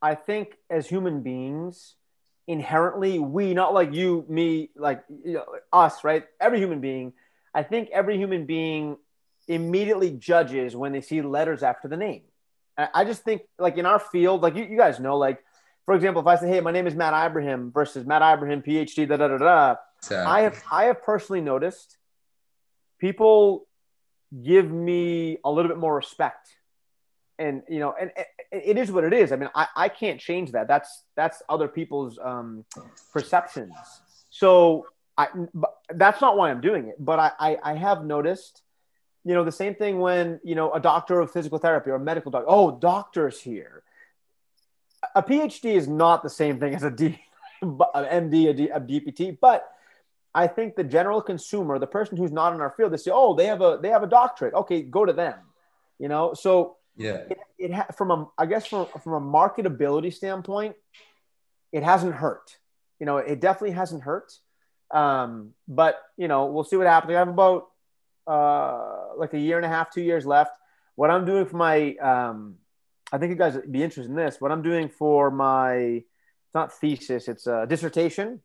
I 0.00 0.14
think 0.14 0.56
as 0.70 0.86
human 0.88 1.22
beings, 1.22 1.94
inherently, 2.46 3.18
we, 3.18 3.54
not 3.54 3.74
like 3.74 3.92
you, 3.92 4.24
me, 4.28 4.70
like 4.76 5.04
you 5.24 5.34
know, 5.34 5.44
us, 5.72 6.04
right? 6.04 6.24
Every 6.40 6.58
human 6.58 6.80
being, 6.80 7.12
I 7.54 7.62
think 7.62 7.90
every 7.90 8.16
human 8.16 8.46
being 8.46 8.96
immediately 9.46 10.10
judges 10.10 10.76
when 10.76 10.92
they 10.92 11.00
see 11.00 11.22
letters 11.22 11.62
after 11.62 11.88
the 11.88 11.96
name. 11.96 12.22
I 12.76 13.04
just 13.04 13.22
think, 13.22 13.42
like 13.58 13.76
in 13.76 13.86
our 13.86 13.98
field, 13.98 14.40
like 14.40 14.54
you, 14.54 14.64
you 14.64 14.76
guys 14.76 15.00
know, 15.00 15.18
like 15.18 15.42
for 15.84 15.94
example, 15.94 16.20
if 16.20 16.28
I 16.28 16.36
say, 16.36 16.48
"Hey, 16.48 16.60
my 16.60 16.70
name 16.70 16.86
is 16.86 16.94
Matt 16.94 17.14
Ibrahim" 17.14 17.72
versus 17.72 18.06
Matt 18.06 18.22
Ibrahim, 18.22 18.62
PhD, 18.62 19.08
da 19.08 19.16
da 19.16 19.28
da 19.28 19.38
da. 19.38 19.76
I 20.26 20.42
have 20.42 20.62
I 20.70 20.84
have 20.84 21.02
personally 21.02 21.40
noticed 21.40 21.96
people 23.00 23.66
give 24.42 24.70
me 24.70 25.38
a 25.44 25.50
little 25.50 25.68
bit 25.70 25.78
more 25.78 25.96
respect 25.96 26.50
and 27.38 27.62
you 27.68 27.78
know 27.78 27.94
and, 27.98 28.10
it 28.50 28.78
is 28.78 28.90
what 28.90 29.04
it 29.04 29.12
is. 29.12 29.32
I 29.32 29.36
mean 29.36 29.50
i, 29.54 29.66
I 29.76 29.88
can't 29.88 30.20
change 30.20 30.52
that. 30.52 30.68
That's 30.68 31.04
that's 31.16 31.42
other 31.48 31.68
people's 31.68 32.18
um, 32.22 32.64
perceptions. 33.12 33.74
So 34.30 34.86
i 35.16 35.28
that's 35.94 36.20
not 36.20 36.36
why 36.36 36.50
i'm 36.50 36.60
doing 36.60 36.88
it. 36.88 36.96
But 36.98 37.18
I, 37.18 37.32
I 37.38 37.58
i 37.62 37.74
have 37.74 38.04
noticed 38.04 38.62
you 39.24 39.34
know 39.34 39.44
the 39.44 39.52
same 39.52 39.74
thing 39.74 39.98
when 40.00 40.40
you 40.44 40.54
know 40.54 40.72
a 40.72 40.80
doctor 40.80 41.20
of 41.20 41.30
physical 41.30 41.58
therapy 41.58 41.90
or 41.90 41.96
a 41.96 42.00
medical 42.00 42.30
doctor 42.30 42.46
oh 42.48 42.78
doctors 42.78 43.40
here. 43.40 43.82
A 45.14 45.22
phd 45.22 45.64
is 45.64 45.86
not 45.86 46.22
the 46.22 46.30
same 46.30 46.58
thing 46.58 46.74
as 46.74 46.82
a 46.82 46.90
d 46.90 47.20
an 47.62 48.30
md 48.30 48.48
a, 48.50 48.52
D, 48.54 48.68
a 48.68 48.80
dpt 48.80 49.38
but 49.40 49.68
i 50.34 50.46
think 50.46 50.74
the 50.74 50.84
general 50.84 51.22
consumer 51.22 51.78
the 51.78 51.86
person 51.86 52.16
who's 52.16 52.32
not 52.32 52.52
in 52.52 52.60
our 52.60 52.70
field 52.70 52.92
they 52.92 52.96
say 52.96 53.12
oh 53.14 53.34
they 53.34 53.46
have 53.46 53.60
a 53.60 53.78
they 53.80 53.90
have 53.90 54.02
a 54.02 54.08
doctorate. 54.08 54.54
Okay 54.54 54.82
go 54.82 55.04
to 55.04 55.12
them 55.12 55.38
you 55.98 56.08
know? 56.08 56.34
So 56.34 56.76
yeah. 56.98 57.24
It, 57.30 57.38
it 57.58 57.72
ha- 57.72 57.86
from 57.96 58.10
a 58.10 58.28
I 58.36 58.46
guess 58.46 58.66
from 58.66 58.86
from 59.02 59.14
a 59.14 59.20
marketability 59.20 60.12
standpoint, 60.12 60.76
it 61.72 61.82
hasn't 61.82 62.14
hurt. 62.14 62.58
You 63.00 63.06
know, 63.06 63.16
it 63.18 63.40
definitely 63.40 63.76
hasn't 63.76 64.02
hurt. 64.02 64.32
Um, 64.90 65.54
but 65.66 66.00
you 66.16 66.28
know, 66.28 66.46
we'll 66.46 66.64
see 66.64 66.76
what 66.76 66.86
happens. 66.86 67.14
I 67.14 67.18
have 67.18 67.28
about 67.28 67.68
uh, 68.26 69.16
like 69.16 69.32
a 69.34 69.38
year 69.38 69.56
and 69.56 69.64
a 69.64 69.68
half, 69.68 69.90
two 69.90 70.02
years 70.02 70.26
left. 70.26 70.52
What 70.96 71.10
I'm 71.10 71.24
doing 71.24 71.46
for 71.46 71.56
my, 71.56 71.94
um, 71.94 72.56
I 73.12 73.18
think 73.18 73.30
you 73.30 73.36
guys 73.36 73.54
would 73.54 73.70
be 73.70 73.82
interested 73.82 74.10
in 74.10 74.16
this. 74.16 74.40
What 74.40 74.52
I'm 74.52 74.62
doing 74.62 74.88
for 74.88 75.30
my, 75.30 75.74
it's 75.74 76.54
not 76.54 76.72
thesis, 76.72 77.28
it's 77.28 77.46
a 77.46 77.66
dissertation. 77.66 78.40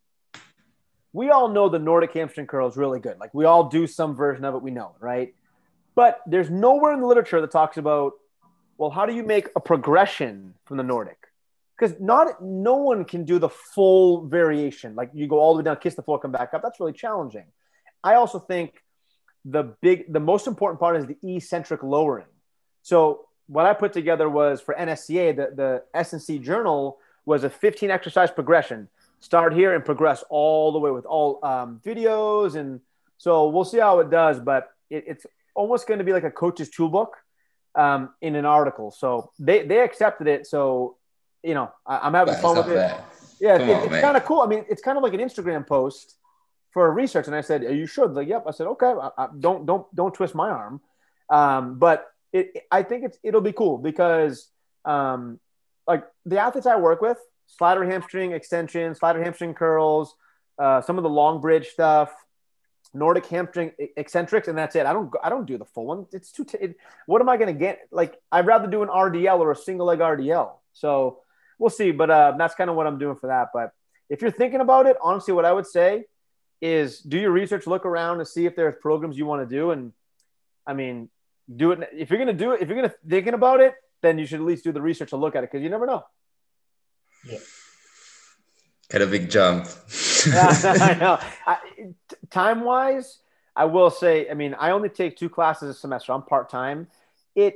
We 1.12 1.30
all 1.30 1.50
know 1.50 1.68
the 1.68 1.80
Nordic 1.80 2.14
hamstring 2.14 2.48
curl 2.48 2.68
is 2.68 2.78
really 2.78 3.00
good. 3.00 3.20
Like 3.20 3.34
we 3.34 3.46
all 3.46 3.70
do 3.70 3.88
some 3.88 4.16
version 4.16 4.46
of 4.46 4.56
it, 4.56 4.62
we 4.62 4.72
know, 4.72 4.96
right? 5.00 5.34
But 5.96 6.22
there's 6.26 6.50
nowhere 6.50 6.94
in 6.94 7.02
the 7.02 7.08
literature 7.08 7.42
that 7.42 7.52
talks 7.52 7.78
about, 7.78 8.14
well, 8.78 8.90
how 8.90 9.06
do 9.06 9.14
you 9.14 9.24
make 9.24 9.50
a 9.56 9.60
progression 9.60 10.54
from 10.66 10.78
the 10.78 10.84
Nordic? 10.84 11.18
Because 11.78 12.00
not 12.00 12.44
no 12.44 12.76
one 12.76 13.06
can 13.06 13.26
do 13.26 13.40
the 13.40 13.50
full 13.50 14.26
variation. 14.28 14.96
Like 14.96 15.12
you 15.14 15.28
go 15.28 15.40
all 15.40 15.54
the 15.54 15.60
way 15.60 15.64
down, 15.66 15.78
kiss 15.78 15.96
the 15.96 16.02
floor, 16.02 16.20
come 16.20 16.32
back 16.32 16.54
up. 16.54 16.62
That's 16.62 16.80
really 16.80 16.94
challenging. 16.94 17.46
I 18.04 18.16
also 18.16 18.40
think 18.40 18.84
the 19.46 19.64
big, 19.82 20.12
the 20.12 20.20
most 20.20 20.48
important 20.48 20.80
part 20.80 20.98
is 20.98 21.06
the 21.06 21.18
eccentric 21.36 21.84
lowering. 21.84 22.26
So 22.82 23.28
what 23.48 23.66
I 23.66 23.74
put 23.74 23.94
together 23.94 24.30
was 24.30 24.62
for 24.62 24.76
NSCA, 24.76 25.36
the, 25.36 25.54
the 25.56 25.84
S&C 25.94 26.40
journal 26.40 26.98
was 27.26 27.44
a 27.44 27.50
15 27.50 27.90
exercise 27.90 28.32
progression. 28.32 28.88
Start 29.20 29.54
here 29.54 29.74
and 29.74 29.84
progress 29.84 30.24
all 30.30 30.72
the 30.72 30.80
way 30.80 30.92
with 30.92 31.06
all 31.06 31.40
um, 31.44 31.82
videos. 31.86 32.56
And 32.56 32.82
so 33.18 33.50
we'll 33.50 33.66
see 33.66 33.80
how 33.80 34.00
it 34.00 34.10
does, 34.10 34.40
but 34.40 34.72
it, 34.90 35.06
it's 35.08 35.26
almost 35.56 35.88
going 35.88 36.00
to 36.00 36.04
be 36.04 36.14
like 36.14 36.24
a 36.24 36.32
coach's 36.32 36.70
toolbook 36.70 37.18
um, 37.76 38.10
in 38.22 38.36
an 38.36 38.46
article. 38.46 38.92
So 38.92 39.32
they, 39.40 39.66
they 39.66 39.80
accepted 39.80 40.28
it. 40.28 40.48
So, 40.48 40.98
you 41.44 41.54
know, 41.54 41.72
I, 41.86 42.08
am 42.08 42.14
having 42.14 42.36
fun 42.36 42.58
with 42.58 42.70
it. 42.70 42.76
Bad. 42.76 43.04
Yeah, 43.40 43.56
it, 43.58 43.70
on, 43.70 43.94
it's 43.94 44.02
kind 44.02 44.16
of 44.16 44.24
cool. 44.26 44.42
I 44.42 44.48
mean, 44.48 44.66
it's 44.70 44.82
kind 44.82 44.98
of 44.98 45.04
like 45.04 45.14
an 45.14 45.20
Instagram 45.20 45.68
post 45.68 46.16
for 46.72 46.92
research. 46.92 47.28
And 47.28 47.36
I 47.36 47.42
said, 47.42 47.64
"Are 47.64 47.74
you 47.74 47.86
sure?" 47.86 48.08
They're 48.08 48.24
like, 48.24 48.28
"Yep." 48.28 48.46
I 48.48 48.52
said, 48.52 48.68
"Okay, 48.68 48.88
I, 48.88 49.10
I, 49.18 49.28
don't 49.38 49.66
don't 49.66 49.94
don't 49.94 50.14
twist 50.14 50.34
my 50.34 50.50
arm." 50.50 50.82
Um, 51.30 51.78
but 51.78 52.08
it, 52.32 52.64
I 52.72 52.84
think 52.84 53.04
it's 53.04 53.18
it'll 53.22 53.42
be 53.42 53.52
cool 53.52 53.78
because 53.78 54.48
um, 54.86 55.40
like 55.88 56.06
the 56.26 56.40
athletes 56.40 56.68
I 56.68 56.78
work 56.78 57.02
with, 57.02 57.18
slider 57.48 57.84
hamstring 57.84 58.32
extension, 58.32 58.96
slider 58.96 59.24
hamstring 59.24 59.54
curls, 59.54 60.16
uh, 60.58 60.82
some 60.82 60.98
of 60.98 61.04
the 61.04 61.10
long 61.10 61.42
bridge 61.42 61.68
stuff, 61.68 62.14
Nordic 62.94 63.26
hamstring 63.26 63.72
eccentrics, 63.98 64.48
and 64.48 64.58
that's 64.58 64.76
it. 64.76 64.86
I 64.86 64.94
don't 64.94 65.12
I 65.24 65.30
don't 65.30 65.46
do 65.46 65.58
the 65.58 65.66
full 65.66 65.86
one. 65.86 66.06
It's 66.12 66.32
too. 66.32 66.46
T- 66.46 66.58
it, 66.60 66.78
what 67.08 67.22
am 67.22 67.30
I 67.30 67.38
going 67.38 67.54
to 67.54 67.60
get? 67.60 67.88
Like 67.92 68.20
I'd 68.32 68.46
rather 68.46 68.68
do 68.68 68.84
an 68.84 68.90
RDL 68.90 69.40
or 69.40 69.52
a 69.52 69.56
single 69.56 69.88
leg 69.88 70.00
RDL. 70.00 70.52
So 70.74 71.20
we'll 71.58 71.72
see. 71.72 71.92
But 71.92 72.12
uh, 72.12 72.34
that's 72.38 72.56
kind 72.56 72.70
of 72.70 72.76
what 72.76 72.86
I'm 72.86 73.00
doing 73.00 73.16
for 73.16 73.28
that. 73.28 73.50
But 73.54 73.74
if 74.10 74.22
you're 74.22 74.32
thinking 74.32 74.62
about 74.62 74.86
it, 74.86 74.98
honestly, 75.02 75.34
what 75.34 75.46
I 75.46 75.52
would 75.52 75.66
say 75.66 76.06
is 76.62 77.00
do 77.00 77.18
your 77.18 77.32
research, 77.32 77.66
look 77.66 77.86
around 77.86 78.20
and 78.20 78.28
see 78.28 78.46
if 78.46 78.56
there's 78.56 78.76
programs 78.80 79.18
you 79.18 79.26
want 79.26 79.48
to 79.48 79.56
do. 79.56 79.72
And 79.72 79.92
I 80.68 80.74
mean, 80.74 81.10
do 81.54 81.72
it. 81.72 81.90
If 81.94 82.12
you're 82.12 82.20
going 82.20 82.36
to 82.36 82.44
do 82.44 82.52
it, 82.52 82.62
if 82.62 82.70
you're 82.70 82.78
going 82.78 82.90
to 82.90 82.96
thinking 83.08 83.34
about 83.34 83.60
it, 83.60 83.74
then 84.02 84.20
you 84.20 84.28
should 84.28 84.40
at 84.40 84.46
least 84.46 84.64
do 84.64 84.72
the 84.72 84.82
research 84.82 85.10
to 85.10 85.18
look 85.18 85.36
at 85.36 85.44
it 85.44 85.52
because 85.52 85.64
you 85.64 85.70
never 85.70 85.88
know. 85.88 86.04
Yeah. 87.26 87.40
Kind 88.94 89.02
of 89.02 89.10
big 89.10 89.28
jump. 89.28 89.66
yeah, 90.28 90.54
I 90.80 90.94
know. 91.80 91.96
time 92.30 92.62
wise, 92.62 93.18
I 93.56 93.66
will 93.66 93.90
say, 93.90 94.30
I 94.30 94.36
mean, 94.36 94.54
I 94.54 94.70
only 94.70 94.90
take 94.90 95.18
two 95.18 95.30
classes 95.30 95.68
a 95.68 95.74
semester. 95.74 96.12
I'm 96.14 96.22
part 96.22 96.48
time. 96.52 96.86
It 97.34 97.56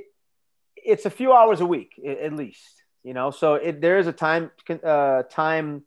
it's 0.74 1.06
a 1.06 1.10
few 1.10 1.32
hours 1.32 1.60
a 1.60 1.66
week 1.66 1.92
at 2.04 2.32
least, 2.32 2.82
you 3.04 3.14
know. 3.14 3.30
So 3.30 3.54
it, 3.54 3.80
there 3.80 3.98
is 3.98 4.08
a 4.08 4.12
time 4.12 4.50
uh, 4.82 5.22
time 5.30 5.84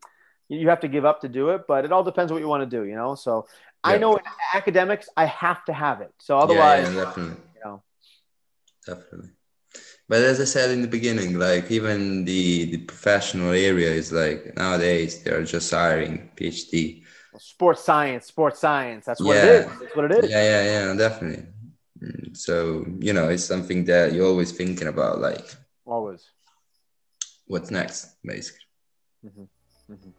you 0.48 0.70
have 0.70 0.80
to 0.80 0.88
give 0.88 1.04
up 1.04 1.20
to 1.20 1.28
do 1.28 1.50
it, 1.50 1.68
but 1.68 1.84
it 1.84 1.92
all 1.92 2.06
depends 2.06 2.32
what 2.32 2.40
you 2.40 2.48
want 2.48 2.64
to 2.64 2.78
do, 2.78 2.86
you 2.86 2.96
know. 2.96 3.16
So 3.16 3.46
yeah. 3.86 3.92
I 3.92 3.98
know 3.98 4.16
in 4.16 4.24
academics, 4.54 5.10
I 5.18 5.26
have 5.26 5.66
to 5.66 5.74
have 5.74 6.00
it. 6.00 6.14
So 6.20 6.38
otherwise, 6.38 6.88
yeah, 6.88 6.96
yeah, 6.96 7.04
definitely, 7.04 7.36
you 7.56 7.62
know, 7.66 7.84
definitely. 8.86 9.32
But 10.12 10.24
as 10.24 10.42
I 10.42 10.44
said 10.44 10.72
in 10.72 10.82
the 10.82 10.90
beginning, 10.90 11.40
like 11.40 11.72
even 11.72 12.26
the 12.26 12.66
the 12.66 12.80
professional 12.80 13.52
area 13.52 13.90
is 13.92 14.12
like 14.12 14.58
nowadays 14.58 15.24
they're 15.24 15.46
just 15.46 15.72
hiring 15.72 16.30
PhD. 16.36 17.04
Sports 17.40 17.86
science, 17.86 18.26
sports 18.26 18.60
science. 18.60 19.06
That's 19.06 19.22
what 19.22 19.38
yeah. 19.38 19.46
it 19.46 19.50
is. 19.50 19.66
That's 19.80 19.96
what 19.96 20.12
it 20.12 20.12
is. 20.20 20.30
Yeah, 20.30 20.44
yeah, 20.52 20.64
yeah, 20.74 20.96
definitely. 20.96 21.46
Mm, 22.04 22.36
so 22.36 22.86
you 23.00 23.14
know, 23.14 23.30
it's 23.30 23.46
something 23.46 23.86
that 23.86 24.12
you're 24.12 24.28
always 24.28 24.52
thinking 24.52 24.90
about, 24.90 25.22
like 25.22 25.48
always. 25.86 26.30
What's 27.48 27.72
next, 27.72 28.22
basically. 28.22 28.68
Mm-hmm. 29.26 29.94
Mm-hmm. 29.94 30.10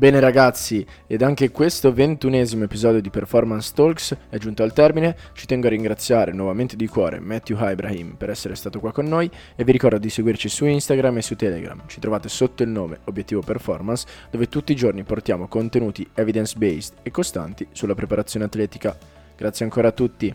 Bene 0.00 0.18
ragazzi, 0.18 0.86
ed 1.06 1.20
anche 1.20 1.50
questo 1.50 1.92
ventunesimo 1.92 2.64
episodio 2.64 3.02
di 3.02 3.10
Performance 3.10 3.72
Talks 3.74 4.16
è 4.30 4.38
giunto 4.38 4.62
al 4.62 4.72
termine. 4.72 5.14
Ci 5.34 5.44
tengo 5.44 5.66
a 5.66 5.68
ringraziare 5.68 6.32
nuovamente 6.32 6.74
di 6.74 6.86
cuore 6.86 7.20
Matthew 7.20 7.58
Ibrahim 7.60 8.14
per 8.14 8.30
essere 8.30 8.54
stato 8.54 8.80
qua 8.80 8.92
con 8.92 9.04
noi 9.04 9.30
e 9.54 9.62
vi 9.62 9.72
ricordo 9.72 9.98
di 9.98 10.08
seguirci 10.08 10.48
su 10.48 10.64
Instagram 10.64 11.18
e 11.18 11.20
su 11.20 11.36
Telegram. 11.36 11.82
Ci 11.86 12.00
trovate 12.00 12.30
sotto 12.30 12.62
il 12.62 12.70
nome 12.70 13.00
Obiettivo 13.04 13.42
Performance, 13.42 14.06
dove 14.30 14.48
tutti 14.48 14.72
i 14.72 14.74
giorni 14.74 15.02
portiamo 15.02 15.48
contenuti 15.48 16.08
evidence-based 16.14 17.00
e 17.02 17.10
costanti 17.10 17.66
sulla 17.72 17.94
preparazione 17.94 18.46
atletica. 18.46 18.96
Grazie 19.36 19.66
ancora 19.66 19.88
a 19.88 19.92
tutti. 19.92 20.34